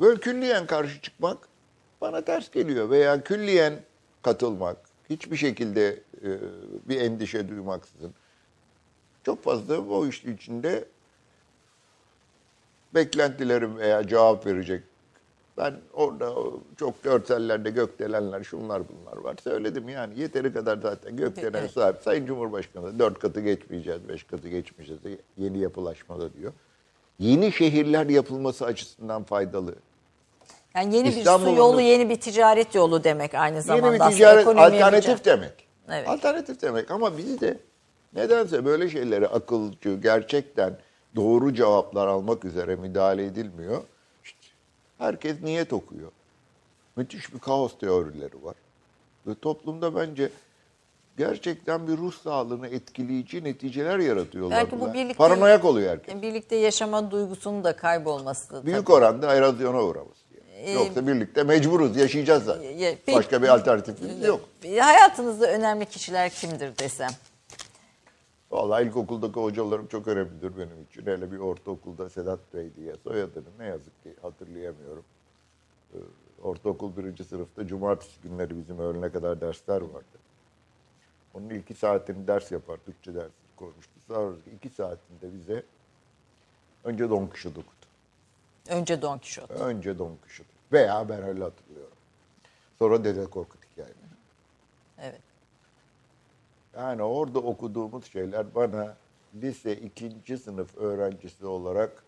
[0.00, 1.38] böyle külliyen karşı çıkmak
[2.00, 3.74] bana ters geliyor veya külliyen
[4.22, 4.76] katılmak,
[5.10, 5.88] hiçbir şekilde
[6.24, 6.28] e,
[6.88, 8.14] bir endişe duymaksızın
[9.26, 10.84] çok fazla o iş içinde
[12.94, 14.82] beklentilerim veya cevap verecek.
[15.56, 16.32] Ben orada
[16.76, 19.36] çok görsellerde gökdelenler şunlar bunlar var.
[19.44, 21.96] Söyledim yani yeteri kadar zaten gökdelen sahip.
[22.02, 25.02] Sayın Cumhurbaşkanı dört katı geçmeyeceğiz, beş katı geçmeyeceğiz.
[25.36, 26.52] Yeni yapılaşmada diyor.
[27.18, 29.74] Yeni şehirler yapılması açısından faydalı.
[30.76, 33.86] Yani yeni bir su İstanbul'un- yolu, yeni bir ticaret yolu demek aynı zamanda.
[34.04, 35.52] Yeni bir ticaret bir alternatif ca- demek.
[35.90, 36.08] Evet.
[36.08, 37.58] Alternatif demek ama biz de
[38.14, 40.78] nedense böyle şeyleri akılcı, gerçekten
[41.18, 43.82] doğru cevaplar almak üzere müdahale edilmiyor.
[44.24, 44.38] İşte
[44.98, 46.10] herkes niyet okuyor.
[46.96, 48.54] Müthiş bir kaos teorileri var.
[49.26, 50.30] Ve toplumda bence
[51.16, 54.58] gerçekten bir ruh sağlığını etkileyici neticeler yaratıyorlar.
[54.58, 56.22] Belki bu birlikte- Paranoyak oluyor herkes.
[56.22, 58.66] Birlikte yaşama duygusunun da kaybolması.
[58.66, 58.92] Büyük tabii.
[58.96, 60.20] oranda erozyona uğraması.
[60.34, 60.60] yani.
[60.60, 62.62] Ee, Yoksa birlikte mecburuz, yaşayacağız zaten.
[63.06, 64.40] Peki- Başka bir alternatifimiz yok.
[64.80, 67.10] Hayatınızda önemli kişiler kimdir desem?
[68.50, 71.06] Vallahi ilkokuldaki hocalarım çok önemlidir benim için.
[71.06, 75.04] Hele bir ortaokulda Sedat Bey diye soyadını ne yazık ki hatırlayamıyorum.
[75.94, 75.96] Ee,
[76.42, 80.18] Ortaokul birinci sınıfta cumartesi günleri bizim öğlene kadar dersler vardı.
[81.34, 83.92] Onun iki saatini ders yapar, Türkçe dersi koymuştu.
[84.08, 85.62] Sonra iki saatinde bize
[86.84, 87.86] önce Don Quixote okudu.
[88.68, 89.54] Önce Don Quixote.
[89.54, 90.48] Önce Don Quixote.
[90.72, 91.96] Veya ben öyle hatırlıyorum.
[92.78, 93.94] Sonra Dede Korkut hikayeleri.
[94.98, 95.20] Evet.
[96.78, 98.96] Yani orada okuduğumuz şeyler bana
[99.42, 102.04] lise ikinci sınıf öğrencisi olarak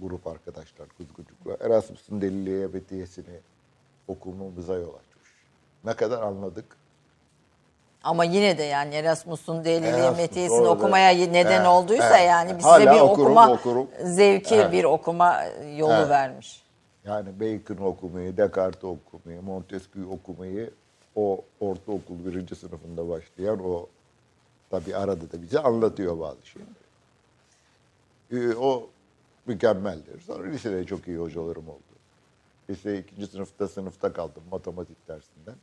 [0.00, 3.40] grup arkadaşlar Kuzgucuk'la Erasmus'un Deliliğe Ebediyesini
[4.08, 5.28] okumamıza yol açmış.
[5.84, 6.76] Ne kadar anladık?
[8.04, 12.28] Ama yine de yani Erasmus'un deliliği Erasmus, metiyesini okumaya neden Evet, olduysa evet.
[12.28, 13.88] yani Hala bir okurum, okuma okurum.
[14.04, 14.72] zevki, Evet.
[14.72, 15.42] bir okuma
[15.76, 16.08] yolu Evet.
[16.08, 16.62] vermiş.
[17.04, 20.70] Yani Bacon okumayı, Descartes okumayı, Montesquieu okumayı
[21.16, 23.86] o ortaokul birinci sınıfında başlayan o
[24.70, 26.72] tabi arada da bize anlatıyor bazı şeyleri.
[28.32, 28.88] Ee, o
[29.46, 30.20] mükemmeldir.
[30.20, 31.82] Sonra lisede çok iyi hocalarım oldu.
[32.70, 35.54] Lise ikinci sınıfta sınıfta kaldım matematik dersinden.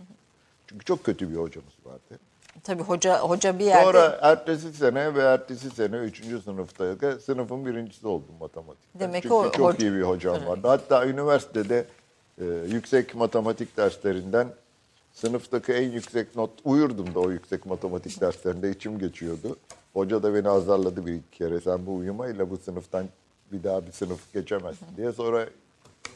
[0.67, 2.19] Çünkü çok kötü bir hocamız vardı.
[2.63, 8.07] Tabii hoca hoca bir yerde Sonra ertesi sene ve ertesi sene üçüncü sınıfta sınıfın birincisi
[8.07, 8.99] oldum matematikten.
[8.99, 10.67] Demek Çünkü o- çok hoca- iyi bir hocam vardı.
[10.67, 11.85] Hatta üniversitede
[12.41, 14.47] e, yüksek matematik derslerinden
[15.14, 19.57] sınıftaki en yüksek not uyurdum da o yüksek matematik derslerinde içim geçiyordu.
[19.93, 21.60] Hoca da beni azarladı bir iki kere.
[21.60, 23.05] Sen bu uyumayla bu sınıftan
[23.51, 25.12] bir daha bir sınıf geçemezsin diye.
[25.12, 25.45] Sonra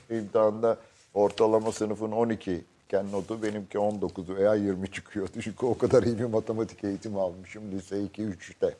[0.10, 0.78] imtihanda
[1.14, 5.32] ortalama sınıfın 12 iken notu benimki 19 veya 20 çıkıyordu.
[5.41, 8.76] Çünkü o kadar iyi bir matematik eğitimi almışım lise 2-3'te.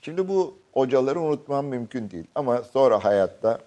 [0.00, 2.24] Şimdi bu hocaları unutmam mümkün değil.
[2.34, 3.58] Ama sonra hayatta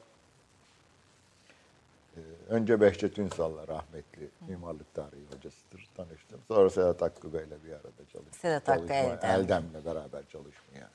[2.51, 6.39] önce Behçet Ünsal'la rahmetli mimarlık tarihi hocasıdır tanıştım.
[6.47, 8.33] Sonra Sedat Hakkı Bey'le bir arada çalıştım.
[8.41, 9.29] Sedat Hakkı Çalışma- Eldem.
[9.41, 10.89] Eldem'le beraber çalışmaya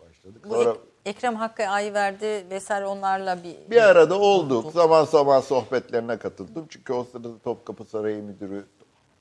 [0.00, 0.44] başladık.
[0.44, 4.72] bu Sonra Ek- Ekrem Hakkı Ayverdi vesaire onlarla bir bir arada olduk.
[4.72, 6.66] Zaman zaman sohbetlerine katıldım.
[6.68, 8.64] Çünkü o sırada Topkapı Sarayı Müdürü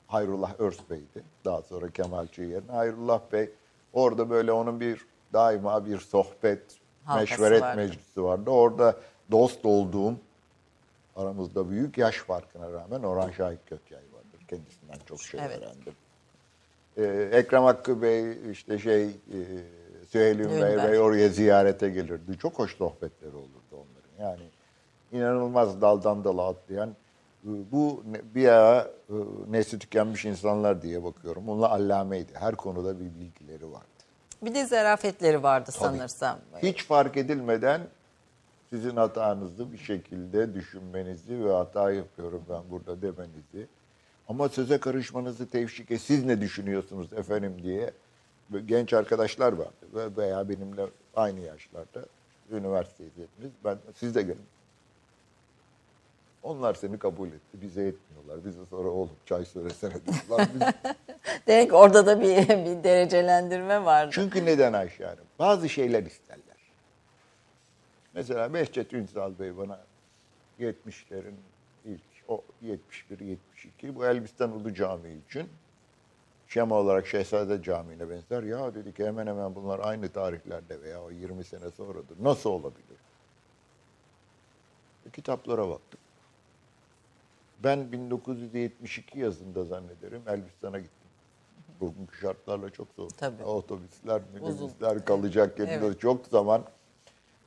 [0.07, 1.23] Hayrullah Örs Bey'di.
[1.45, 2.71] Daha sonra Kemalçı yerine.
[2.71, 3.49] Hayrullah Bey
[3.93, 6.61] orada böyle onun bir daima bir sohbet,
[7.05, 7.77] Halkası meşveret vardı.
[7.77, 8.49] meclisi vardı.
[8.49, 8.95] Orada
[9.31, 10.13] dost olduğum
[11.23, 14.47] aramızda büyük yaş farkına rağmen Orhan Şahit Gökyay vardır.
[14.47, 15.57] Kendisinden çok şey Evet.
[15.57, 15.93] öğrendim.
[16.97, 19.09] Ee, Ekrem Hakkı Bey işte şey e,
[20.09, 20.91] Süheyl Ünver.
[20.91, 22.37] Bey oraya ziyarete gelirdi.
[22.37, 24.29] Çok hoş sohbetleri olurdu onların.
[24.31, 24.49] Yani
[25.11, 26.95] inanılmaz daldan dala atlayan e,
[27.71, 28.03] bu
[28.35, 29.13] bir ara e,
[29.49, 31.49] nesli tükenmiş insanlar diye bakıyorum.
[31.49, 32.31] Onlar allameydi.
[32.33, 33.85] Her konuda bir bilgileri vardı.
[34.41, 36.37] Bir de zarafetleri vardı sanırsam.
[36.63, 37.81] Hiç fark edilmeden
[38.69, 43.67] sizin hatanızı bir şekilde düşünmenizi ve hata yapıyorum ben burada demenizi
[44.27, 46.01] ama söze karışmanızı tevşik et.
[46.01, 47.91] Siz ne düşünüyorsunuz efendim diye
[48.65, 50.85] genç arkadaşlar vardı ve veya benimle
[51.15, 52.05] aynı yaşlarda
[52.51, 53.51] üniversitedeydiniz.
[53.65, 54.45] Ben siz de gelin.
[56.43, 57.61] Onlar seni kabul etti.
[57.61, 58.45] Bize etmiyorlar.
[58.45, 60.47] Bize sonra oğlum çay söylesene diyorlar.
[60.55, 60.61] Biz
[61.47, 64.11] Demek orada da bir, bir derecelendirme vardı.
[64.13, 65.25] Çünkü neden Ayşe Hanım?
[65.39, 66.48] Bazı şeyler isterler.
[68.19, 69.79] Mesela Behçet Ünsal Bey bana
[70.59, 71.35] 70'lerin
[71.85, 73.37] ilk, o 71-72
[73.95, 75.49] bu Elbistan Ulu Camii için
[76.47, 78.43] şema olarak Şehzade Camii'ne benzer.
[78.43, 82.23] Ya dedi ki hemen hemen bunlar aynı tarihlerde veya o 20 sene sonradır.
[82.23, 82.97] Nasıl olabilir?
[85.05, 85.99] E, kitaplara baktım.
[87.63, 90.93] Ben 1972 yazında zannederim Elbistan'a gittim.
[91.79, 93.09] Bugünkü şartlarla çok zor.
[93.09, 93.43] Tabii.
[93.43, 95.99] Otobüsler, minibüsler kalacak yerinde Evet.
[95.99, 96.65] çok zaman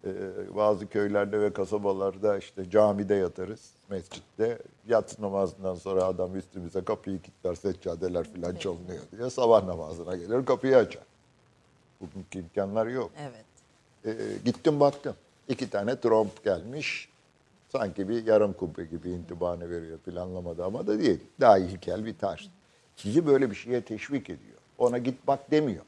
[0.05, 0.11] e,
[0.57, 4.59] bazı köylerde ve kasabalarda işte camide yatarız, mescitte.
[4.89, 9.31] Yatsı namazından sonra adam üstümüze kapıyı kilitler, seccadeler falan çalınıyor diye.
[9.31, 11.03] Sabah namazına gelir kapıyı açar.
[12.01, 13.11] Bugünkü imkanlar yok.
[13.21, 13.45] Evet.
[14.19, 15.15] E, gittim baktım.
[15.49, 17.09] İki tane tromp gelmiş.
[17.69, 21.21] Sanki bir yarım kubbe gibi intibanı veriyor planlamada ama da değil.
[21.41, 22.51] Daha ilkel bir tarz.
[22.97, 24.59] Sizi böyle bir şeye teşvik ediyor.
[24.79, 25.85] Ona git bak demiyor.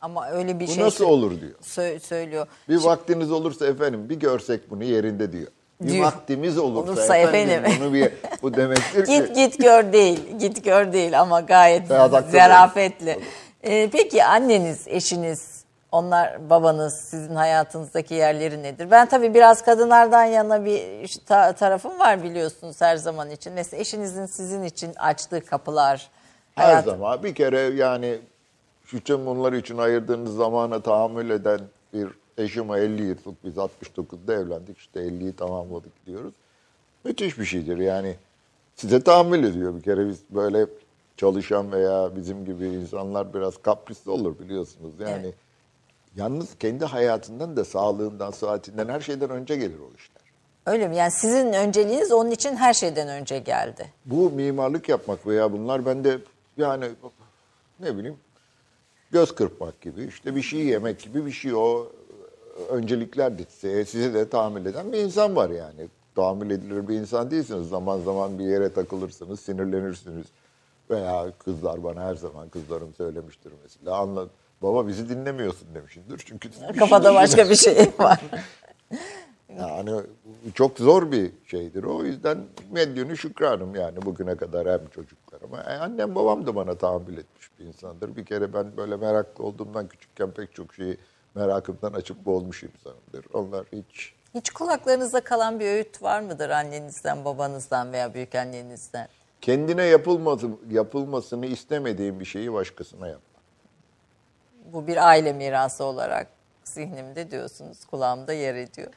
[0.00, 1.52] Ama öyle bir Bu şey nasıl olur diyor.
[1.62, 2.46] sö- söylüyor.
[2.68, 5.46] Bir vaktiniz olursa efendim bir görsek bunu yerinde diyor.
[5.80, 6.04] Bir Diyor.
[6.06, 7.78] vaktimiz olursa, Olursa efendim, efendim.
[7.80, 8.12] bunu bir
[8.42, 10.38] bu demektir ki Git git gör değil.
[10.38, 11.88] Git gör değil ama gayet
[12.32, 13.20] zarafetli.
[13.62, 18.90] Ee, peki anneniz, eşiniz, onlar babanız, sizin hayatınızdaki yerleri nedir?
[18.90, 20.82] Ben tabii biraz kadınlardan yana bir
[21.26, 23.52] ta- tarafım var biliyorsunuz her zaman için.
[23.52, 26.08] Mesela eşinizin sizin için açtığı kapılar.
[26.54, 28.18] her hayat- zaman bir kere yani
[28.98, 31.60] tüm bunlar için ayırdığınız zamana tahammül eden
[31.92, 32.08] bir
[32.38, 36.34] eşim o 50 yıllık biz 69'da evlendik işte 50'yi tamamladık diyoruz.
[37.04, 38.16] Müthiş bir şeydir yani
[38.76, 40.66] size tahammül ediyor bir kere biz böyle
[41.16, 45.24] çalışan veya bizim gibi insanlar biraz kaprisli olur biliyorsunuz yani.
[45.24, 45.34] Evet.
[46.16, 50.20] Yalnız kendi hayatından da sağlığından, saatinden her şeyden önce gelir o işler.
[50.66, 50.96] Öyle mi?
[50.96, 53.92] Yani sizin önceliğiniz onun için her şeyden önce geldi.
[54.04, 56.18] Bu mimarlık yapmak veya bunlar bende
[56.56, 56.84] yani
[57.80, 58.16] ne bileyim
[59.12, 61.86] göz kırpmak gibi işte bir şey yemek gibi bir şey o
[62.68, 65.88] öncelikler size, size de tahammül eden bir insan var yani.
[66.14, 67.68] Tahammül edilir bir insan değilsiniz.
[67.68, 70.26] Zaman zaman bir yere takılırsınız, sinirlenirsiniz.
[70.90, 73.96] Veya kızlar bana her zaman kızlarım söylemiştir mesela.
[73.96, 74.26] Anla,
[74.62, 76.22] baba bizi dinlemiyorsun demişimdir.
[76.26, 78.20] Çünkü Kafada şey başka bir şey var.
[79.58, 80.00] yani
[80.54, 81.84] çok zor bir şeydir.
[81.84, 82.38] O yüzden
[82.70, 85.58] medyunu şükranım yani bugüne kadar hem çocuklarıma.
[85.58, 88.16] E, annem babam da bana tahammül etmiş bir insandır.
[88.16, 90.98] Bir kere ben böyle meraklı olduğumdan küçükken pek çok şeyi
[91.34, 93.24] merakımdan açıp boğulmuş insanımdır.
[93.32, 99.08] Onlar hiç Hiç kulaklarınızda kalan bir öğüt var mıdır annenizden, babanızdan veya büyükannenizden?
[99.40, 103.40] kendine yapılması, yapılmasını istemediğim bir şeyi başkasına yapma.
[104.72, 106.26] Bu bir aile mirası olarak
[106.64, 108.92] zihnimde diyorsunuz, kulağımda yer ediyor.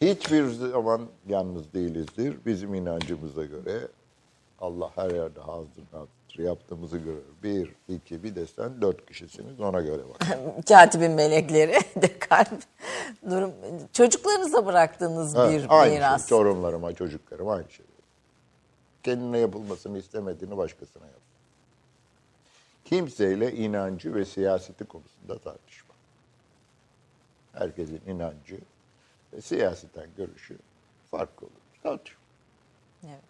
[0.00, 2.36] Hiçbir zaman yalnız değilizdir.
[2.46, 3.88] Bizim inancımıza göre
[4.60, 6.38] Allah her yerde hazır nazırdır.
[6.38, 7.22] Yaptığımızı görür.
[7.42, 10.38] Bir, iki, bir desen dört kişisiniz ona göre bak.
[10.68, 11.72] Katibin melekleri
[12.02, 12.62] de kalp
[13.30, 13.52] durum.
[13.92, 16.28] Çocuklarınıza bıraktığınız Ha, bir aynı miras.
[16.28, 16.38] şey.
[16.38, 17.86] Torunlarıma, çocuklarıma aynı şey.
[19.02, 21.20] Kendine yapılmasını istemediğini başkasına yap.
[22.84, 25.94] Kimseyle inancı ve siyaseti konusunda tartışma.
[27.52, 28.58] Herkesin inancı
[29.32, 30.58] ve siyaseten görüşü
[31.10, 31.82] farklı olur.
[31.82, 32.20] Tartışma.
[33.06, 33.22] Evet.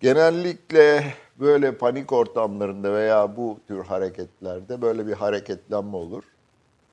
[0.00, 6.24] Genellikle böyle panik ortamlarında veya bu tür hareketlerde böyle bir hareketlenme olur.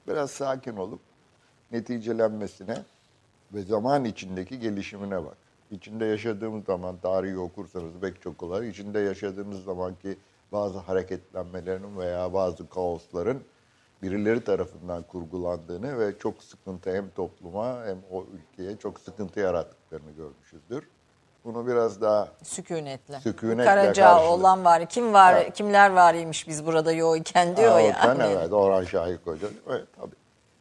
[0.08, 1.00] Biraz sakin olup
[1.72, 2.84] neticelenmesine
[3.54, 5.38] ve zaman içindeki gelişimine bak.
[5.72, 8.70] İçinde yaşadığımız zaman tarihi okursanız pek çok kolay.
[8.70, 10.18] İçinde yaşadığınız zamanki
[10.52, 13.42] bazı hareketlenmelerin veya bazı kaosların
[14.02, 20.88] birileri tarafından kurgulandığını ve çok sıkıntı hem topluma hem o ülkeye çok sıkıntı yarattıklarını görmüşüzdür.
[21.46, 23.20] Bunu biraz daha Sükunetle.
[23.20, 24.32] Sükunetle Karaca karşılık.
[24.32, 24.90] olan var.
[24.90, 25.34] Kim var?
[25.34, 25.54] Evet.
[25.54, 27.98] Kimler varıymış biz burada yokken diyor ya.
[28.00, 29.48] Okan, evet, Orhan Şahik Hoca.
[29.70, 30.16] Evet, tabii.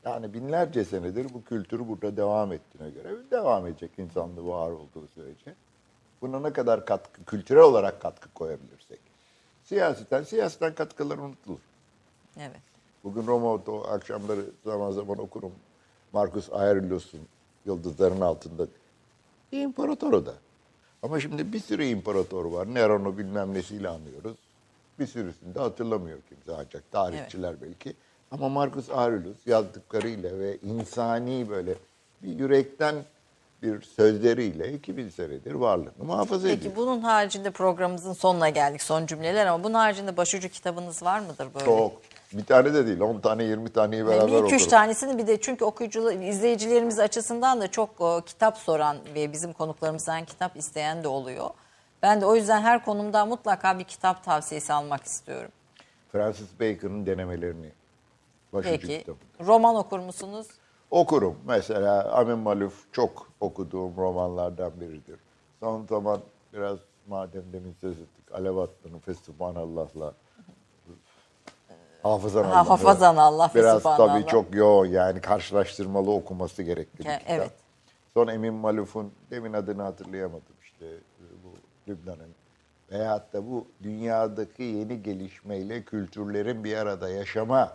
[0.05, 5.55] Yani binlerce senedir bu kültür burada devam ettiğine göre devam edecek insanlığı var olduğu sürece.
[6.23, 9.01] Buna ne kadar katkı, kültürel olarak katkı koyabilirsek.
[9.65, 11.59] Siyaseten, siyaseten katkılar unutulur.
[12.41, 12.61] Evet.
[13.07, 15.53] Bugün Roma o akşamları zaman zaman okurum.
[16.13, 17.21] Marcus Aurelius'un
[17.67, 18.67] Yıldızların altında.
[19.53, 20.35] Bir imparator o da.
[21.03, 22.75] Ama şimdi bir sürü imparator var.
[22.75, 24.37] Neron'u bilmem nesiyle anıyoruz.
[24.99, 27.95] Bir sürüsünü de hatırlamıyor kimse ancak tarihçiler belki.
[28.31, 31.75] Ama Marcus Aurelius yazdıklarıyla ve insani böyle
[32.23, 32.95] bir yürekten
[33.63, 36.63] bir sözleriyle 2000 senedir varlığını muhafaza ediyor.
[36.63, 41.49] Peki bunun haricinde programımızın sonuna geldik son cümleler ama bunun haricinde başucu kitabınız var mıdır
[41.55, 41.65] böyle?
[41.65, 41.93] Çok.
[42.33, 43.01] Bir tane de değil.
[43.01, 44.69] 10 tane 20 taneyi beraber iki üç okurum.
[44.69, 50.25] tanesini bir de çünkü okuyucular, izleyicilerimiz açısından da çok e, kitap soran ve bizim konuklarımızdan
[50.25, 51.51] kitap isteyen de oluyor.
[52.03, 55.51] Ben de o yüzden her konumda mutlaka bir kitap tavsiyesi almak istiyorum.
[56.13, 57.73] Francis Bacon'ın denemelerini.
[58.53, 58.99] Başucu Peki.
[58.99, 59.17] kitabı.
[59.41, 60.47] Roman okur musunuz?
[60.91, 61.39] Okurum.
[61.47, 65.21] Mesela Amin Maluf çok okuduğum romanlardan biridir.
[65.61, 66.21] Son zaman
[66.53, 70.13] biraz madem demin söz ettik Alev Atlı'nın Fesubhanallah'la
[72.03, 72.71] Hafızan Ha, Allah.
[72.71, 77.23] Hafızan Allah, Biraz tabii çok yoğun yani karşılaştırmalı okuması gerekli bir kitap.
[77.27, 77.51] evet.
[78.15, 80.87] Son Emin Maluf'un demin adını hatırlayamadım işte
[81.45, 81.49] bu
[81.91, 82.31] Lübnan'ın
[82.93, 87.73] veyahut da bu dünyadaki yeni gelişmeyle kültürlerin bir arada yaşama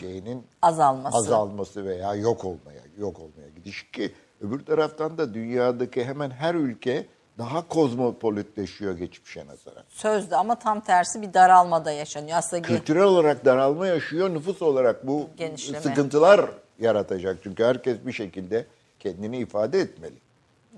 [0.00, 1.16] şeyinin Azalması.
[1.16, 7.06] azalması veya yok olmaya yok olmaya gidiş ki öbür taraftan da dünyadaki hemen her ülke
[7.38, 9.84] daha kozmopolitleşiyor geçmişe nazaran.
[9.88, 12.38] Sözde ama tam tersi bir daralmada yaşanıyor.
[12.38, 15.80] Aslında Kültürel olarak daralma yaşıyor, nüfus olarak bu Genişleme.
[15.80, 16.50] sıkıntılar
[16.80, 17.36] yaratacak.
[17.42, 18.66] Çünkü herkes bir şekilde
[19.00, 20.14] kendini ifade etmeli.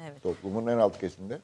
[0.09, 0.23] Evet.
[0.23, 1.39] Toplumun en alt kesimde.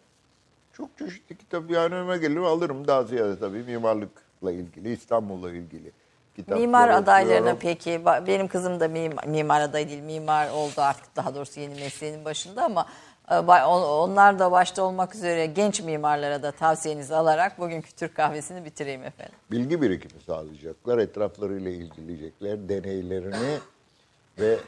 [0.72, 5.92] Çok çeşitli kitap yani önüme gelir alırım daha ziyade tabii mimarlıkla ilgili, İstanbul'la ilgili
[6.36, 7.58] kitapları Mimar adaylarına okuyorum.
[7.62, 12.24] peki, benim kızım da mim- mimar adayı değil, mimar oldu artık daha doğrusu yeni mesleğinin
[12.24, 12.86] başında ama
[13.30, 19.34] onlar da başta olmak üzere genç mimarlara da tavsiyenizi alarak bugünkü Türk kahvesini bitireyim efendim.
[19.50, 23.58] bilgi birikimi sağlayacaklar, etraflarıyla ilgilenecekler, deneylerini
[24.38, 24.58] ve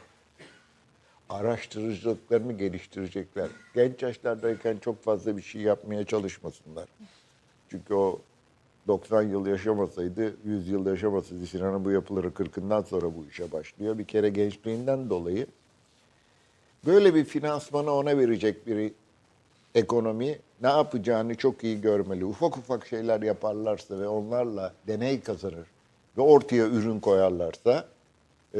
[1.29, 3.47] araştırıcılıklarını geliştirecekler.
[3.75, 6.85] Genç yaşlardayken çok fazla bir şey yapmaya çalışmasınlar.
[7.69, 8.19] Çünkü o
[8.87, 13.97] 90 yıl yaşamasaydı, 100 yıl yaşamasaydı Sinan'ın bu yapıları 40'ından sonra bu işe başlıyor.
[13.97, 15.47] Bir kere gençliğinden dolayı
[16.85, 18.91] böyle bir finansmanı ona verecek bir
[19.75, 22.25] ekonomi ne yapacağını çok iyi görmeli.
[22.25, 25.67] Ufak ufak şeyler yaparlarsa ve onlarla deney kazanır
[26.17, 27.85] ve ortaya ürün koyarlarsa
[28.55, 28.59] e,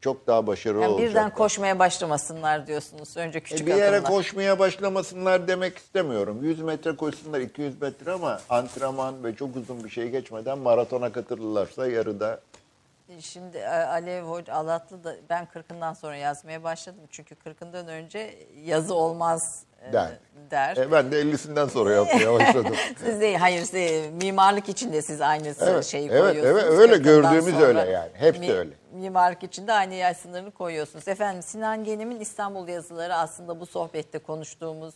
[0.00, 1.34] çok daha başarılı Yani birden olacaklar.
[1.34, 3.16] koşmaya başlamasınlar diyorsunuz.
[3.16, 4.10] Önce E, küçük bir yere adımlar.
[4.12, 6.38] koşmaya başlamasınlar demek istemiyorum.
[6.44, 11.86] 100 metre koşsunlar, 200 metre ama antrenman ve çok uzun bir şey geçmeden maratona katılırlarsa
[11.88, 12.40] yarıda
[13.20, 17.00] Şimdi e, Alev Hoca Alatlı da ben 40'ından sonra yazmaya başladım.
[17.10, 20.10] Çünkü 40'ından önce yazı olmaz e, der.
[20.50, 20.76] der.
[20.76, 22.74] E, ben de 50'sinden sonra yapmaya başladım.
[23.04, 26.62] Siz de hayır siz, mimarlık için de siz aynısı Evet, şeyi evet, koyuyorsunuz.
[26.62, 28.10] evet, öyle 40'ından gördüğümüz öyle yani.
[28.14, 28.70] Hepsi öyle.
[28.92, 31.08] Mimarlık için de aynı yaş sınırını koyuyorsunuz.
[31.08, 34.94] Efendim Sinan Genim'in İstanbul yazıları aslında bu sohbette konuştuğumuz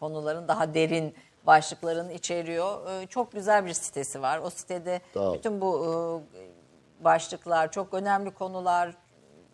[0.00, 1.14] konuların daha derin
[1.46, 2.90] başlıklarını içeriyor.
[2.90, 4.38] Ee, Çok güzel bir sitesi var.
[4.44, 5.00] O sitede
[5.34, 5.84] bütün bu
[6.34, 6.57] e,
[7.00, 8.94] başlıklar çok önemli konular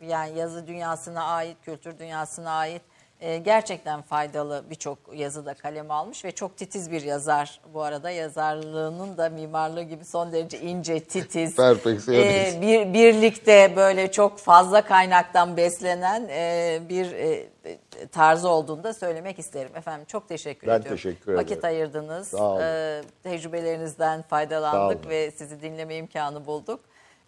[0.00, 2.82] yani yazı dünyasına ait, kültür dünyasına ait
[3.20, 7.60] e, gerçekten faydalı birçok yazıda kaleme almış ve çok titiz bir yazar.
[7.74, 11.58] Bu arada yazarlığının da mimarlığı gibi son derece ince, titiz.
[12.08, 17.46] E, bir, birlikte böyle çok fazla kaynaktan beslenen e, bir e,
[18.12, 19.76] tarzı olduğunu da söylemek isterim.
[19.76, 20.96] Efendim çok teşekkür Ben ediyorum.
[20.96, 21.64] teşekkür Vakit ederim.
[21.64, 22.28] ayırdınız.
[22.28, 22.60] Sağ olun.
[22.62, 26.80] E, tecrübelerinizden faydalandık ve sizi dinleme imkanı bulduk.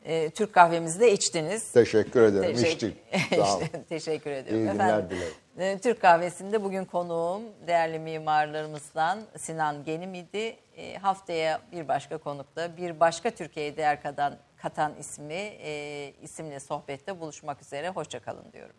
[0.07, 1.73] E, Türk kahvemizi de içtiniz.
[1.73, 2.55] Teşekkür ederim.
[2.57, 2.97] Teşekkür, İçtik.
[3.47, 3.59] Sağ.
[3.89, 4.67] Teşekkür ediyorum.
[4.67, 5.33] İyi günler dilerim.
[5.59, 10.57] e, Türk kahvesinde bugün konuğum değerli mimarlarımızdan Sinan Genim idi.
[10.77, 17.21] E, haftaya bir başka konukta bir başka Türkiye'ye değer katan, katan ismi e, isimli sohbette
[17.21, 17.89] buluşmak üzere.
[17.89, 18.77] Hoşçakalın diyorum.